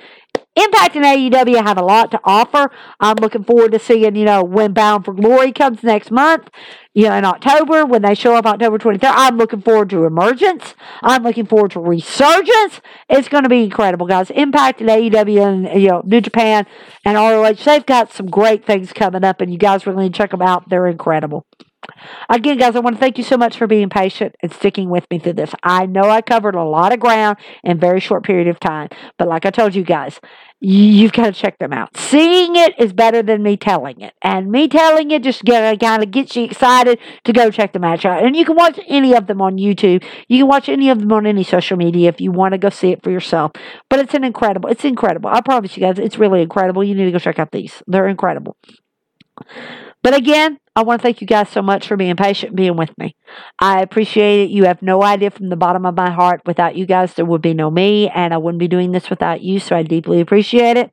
Impact 0.56 0.98
and 0.98 1.06
AEW 1.06 1.66
have 1.66 1.78
a 1.78 1.84
lot 1.84 2.12
to 2.12 2.20
offer. 2.26 2.72
I'm 3.00 3.16
looking 3.16 3.46
forward 3.46 3.72
to 3.72 3.80
seeing, 3.80 4.16
you 4.16 4.26
know, 4.26 4.44
when 4.44 4.74
Bound 4.74 5.06
for 5.06 5.14
Glory 5.14 5.54
comes 5.54 5.82
next 5.82 6.12
month, 6.12 6.50
you 6.94 7.08
know, 7.08 7.16
in 7.16 7.24
October, 7.24 7.86
when 7.86 8.02
they 8.02 8.14
show 8.14 8.36
up 8.36 8.46
October 8.46 8.78
23rd. 8.78 9.14
I'm 9.16 9.38
looking 9.38 9.62
forward 9.62 9.90
to 9.92 10.04
Emergence. 10.04 10.76
I'm 11.02 11.24
looking 11.24 11.46
forward 11.46 11.72
to 11.72 11.80
Resurgence. 11.80 12.82
It's 13.08 13.30
going 13.30 13.44
to 13.44 13.50
be 13.50 13.64
incredible, 13.64 14.08
guys. 14.08 14.30
Impact 14.30 14.82
and 14.82 14.90
AEW 14.90 15.42
and, 15.42 15.82
you 15.82 15.88
know, 15.88 16.02
New 16.06 16.20
Japan 16.20 16.68
and 17.06 17.16
ROH, 17.16 17.64
they've 17.64 17.86
got 17.86 18.12
some 18.12 18.30
great 18.30 18.66
things 18.66 18.92
coming 18.92 19.24
up, 19.24 19.40
and 19.40 19.54
you 19.54 19.58
guys 19.58 19.88
really 19.88 20.04
need 20.04 20.14
to 20.14 20.18
check 20.18 20.32
them 20.32 20.42
out. 20.42 20.68
They're 20.68 20.88
incredible. 20.88 21.46
Again, 22.30 22.58
guys, 22.58 22.76
I 22.76 22.80
want 22.80 22.96
to 22.96 23.00
thank 23.00 23.18
you 23.18 23.24
so 23.24 23.38
much 23.38 23.58
for 23.58 23.68
being 23.68 23.90
patient 23.90 24.36
and 24.42 24.54
sticking 24.54 24.90
with 24.90 25.06
me 25.10 25.20
through 25.20 25.34
this. 25.34 25.54
I 25.64 25.86
know 25.86 26.10
I 26.10 26.22
covered 26.22 26.56
a 26.56 26.64
lot 26.64 26.94
of 26.94 27.00
ground 27.00 27.38
in 27.64 27.72
a 27.74 27.80
very 27.80 28.00
short 28.00 28.24
period 28.24 28.48
of 28.48 28.60
time, 28.60 28.90
but 29.18 29.28
like 29.28 29.46
I 29.46 29.52
told 29.52 29.76
you 29.76 29.84
guys, 29.84 30.20
you've 30.60 31.12
got 31.12 31.26
to 31.26 31.32
check 31.32 31.58
them 31.58 31.74
out. 31.74 31.98
Seeing 31.98 32.56
it 32.56 32.80
is 32.80 32.94
better 32.94 33.24
than 33.24 33.42
me 33.42 33.58
telling 33.58 34.00
it, 34.02 34.14
and 34.22 34.52
me 34.52 34.68
telling 34.68 35.12
it 35.12 35.24
just 35.24 35.44
kind 35.44 36.04
of 36.04 36.12
gets 36.12 36.36
you 36.36 36.44
excited 36.44 37.00
to 37.24 37.34
go 37.34 37.50
check 37.50 37.74
the 37.74 37.80
match 37.80 38.06
out. 38.06 38.24
And 38.24 38.36
you 38.36 38.46
can 38.46 38.56
watch 38.56 38.80
any 38.88 39.16
of 39.16 39.28
them 39.28 39.42
on 39.42 39.58
YouTube. 39.58 40.04
You 40.28 40.40
can 40.40 40.48
watch 40.48 40.70
any 40.70 40.90
of 40.90 41.00
them 41.00 41.12
on 41.12 41.26
any 41.26 41.44
social 41.44 41.78
media 41.78 42.10
if 42.10 42.22
you 42.22 42.32
want 42.32 42.54
to 42.54 42.58
go 42.58 42.70
see 42.70 42.92
it 42.92 43.04
for 43.04 43.10
yourself. 43.10 43.54
But 43.90 44.00
it's 44.00 44.14
an 44.14 44.24
incredible. 44.24 44.70
It's 44.70 44.86
incredible. 44.86 45.30
I 45.32 45.42
promise 45.42 45.76
you 45.76 45.82
guys, 45.82 45.98
it's 45.98 46.18
really 46.18 46.42
incredible. 46.42 46.84
You 46.84 46.96
need 46.96 47.06
to 47.06 47.12
go 47.12 47.20
check 47.20 47.40
out 47.40 47.52
these. 47.52 47.82
They're 47.88 48.08
incredible. 48.08 48.56
But 50.04 50.16
again, 50.16 50.58
I 50.76 50.84
want 50.84 51.02
to 51.02 51.04
thank 51.04 51.22
you 51.22 51.28
guys 51.28 51.50
so 51.50 51.62
much 51.62 51.88
for 51.88 51.98
being 51.98 52.16
patient, 52.16 52.56
being 52.56 52.78
with 52.78 52.98
me. 52.98 53.16
I 53.60 53.82
appreciate 53.82 54.44
it. 54.46 54.50
You 54.50 54.64
have 54.66 54.82
no 54.82 55.04
idea 55.04 55.30
from 55.30 55.50
the 55.50 55.56
bottom 55.56 55.86
of 55.86 55.96
my 55.96 56.10
heart. 56.10 56.42
Without 56.46 56.76
you 56.76 56.86
guys, 56.86 57.14
there 57.14 57.26
would 57.26 57.42
be 57.42 57.54
no 57.54 57.70
me, 57.70 58.10
and 58.10 58.34
I 58.34 58.38
wouldn't 58.38 58.60
be 58.60 58.68
doing 58.68 58.92
this 58.92 59.10
without 59.10 59.42
you, 59.42 59.60
so 59.60 59.76
I 59.76 59.84
deeply 59.84 60.22
appreciate 60.22 60.78
it. 60.78 60.92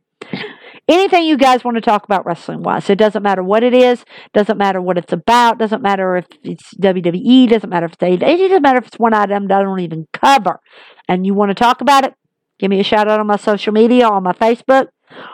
Anything 0.88 1.24
you 1.24 1.36
guys 1.36 1.64
want 1.64 1.76
to 1.76 1.82
talk 1.82 2.04
about 2.04 2.24
wrestling 2.24 2.62
wise, 2.62 2.88
it 2.88 2.96
doesn't 2.96 3.22
matter 3.22 3.42
what 3.42 3.62
it 3.62 3.74
is, 3.74 4.04
doesn't 4.32 4.56
matter 4.56 4.80
what 4.80 4.96
it's 4.96 5.12
about, 5.12 5.58
doesn't 5.58 5.82
matter 5.82 6.16
if 6.16 6.26
it's 6.42 6.74
WWE, 6.74 7.48
doesn't 7.48 7.68
matter 7.68 7.86
if 7.86 7.92
it's 7.92 8.02
AEW, 8.02 8.22
it 8.22 8.48
doesn't 8.48 8.62
matter 8.62 8.78
if 8.78 8.86
it's 8.86 8.98
one 8.98 9.12
item 9.12 9.48
that 9.48 9.60
I 9.60 9.62
don't 9.64 9.80
even 9.80 10.06
cover, 10.14 10.60
and 11.06 11.26
you 11.26 11.34
want 11.34 11.50
to 11.50 11.54
talk 11.54 11.82
about 11.82 12.04
it, 12.04 12.14
give 12.58 12.70
me 12.70 12.80
a 12.80 12.84
shout 12.84 13.06
out 13.06 13.20
on 13.20 13.26
my 13.26 13.36
social 13.36 13.74
media, 13.74 14.08
on 14.08 14.22
my 14.22 14.32
Facebook, 14.32 14.86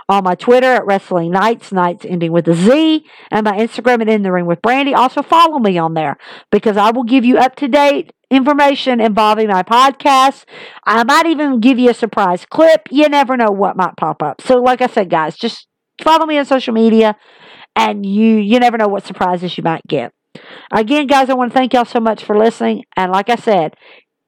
on 0.09 0.25
my 0.25 0.35
Twitter 0.35 0.73
at 0.73 0.87
Wrestling 0.87 1.31
Nights, 1.31 1.73
Nights 1.73 2.05
ending 2.05 2.33
with 2.33 2.49
a 2.49 2.55
Z, 2.55 3.05
and 3.31 3.45
my 3.45 3.57
Instagram 3.57 4.03
at 4.03 4.09
In 4.09 4.23
the 4.23 4.33
Ring 4.33 4.47
with 4.47 4.63
Brandy. 4.63 4.95
Also 4.95 5.23
follow 5.23 5.59
me 5.59 5.79
on 5.79 5.95
there 5.95 6.17
because 6.51 6.77
I 6.77 6.91
will 6.91 7.05
give 7.05 7.25
you 7.25 7.39
up 7.39 7.57
to 7.57 7.69
date 7.69 8.13
information 8.31 9.01
involving 9.01 9.49
my 9.49 9.63
podcast. 9.63 10.45
I 10.85 11.05
might 11.05 11.27
even 11.27 11.61
give 11.61 11.79
you 11.79 11.91
a 11.91 11.95
surprise 11.95 12.45
clip. 12.47 12.89
You 12.91 13.09
never 13.09 13.37
know 13.37 13.51
what 13.51 13.77
might 13.77 13.97
pop 13.97 14.23
up. 14.23 14.41
So, 14.41 14.61
like 14.61 14.83
I 14.83 14.87
said, 14.87 15.11
guys, 15.11 15.37
just 15.37 15.67
follow 16.03 16.27
me 16.27 16.39
on 16.39 16.45
social 16.45 16.75
media, 16.75 17.17
and 17.77 18.05
you 18.05 18.37
you 18.37 18.59
never 18.59 18.79
know 18.79 18.89
what 18.89 19.05
surprises 19.05 19.57
you 19.57 19.63
might 19.63 19.83
get. 19.87 20.13
Again, 20.73 21.07
guys, 21.07 21.31
I 21.31 21.35
want 21.35 21.53
to 21.53 21.59
thank 21.59 21.73
y'all 21.73 21.85
so 21.85 22.01
much 22.01 22.25
for 22.25 22.37
listening. 22.37 22.85
And 22.97 23.13
like 23.13 23.31
I 23.31 23.37
said, 23.37 23.77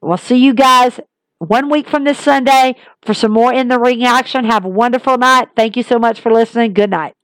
we'll 0.01 0.17
see 0.17 0.37
you 0.37 0.53
guys 0.53 0.99
one 1.39 1.69
week 1.69 1.89
from 1.89 2.03
this 2.03 2.19
Sunday 2.19 2.75
for 3.03 3.13
some 3.13 3.31
more 3.31 3.53
in 3.53 3.67
the 3.67 3.79
ring 3.79 4.03
action. 4.05 4.45
Have 4.45 4.65
a 4.65 4.69
wonderful 4.69 5.17
night. 5.17 5.49
Thank 5.55 5.77
you 5.77 5.83
so 5.83 5.99
much 5.99 6.19
for 6.21 6.31
listening. 6.31 6.73
Good 6.73 6.91
night. 6.91 7.16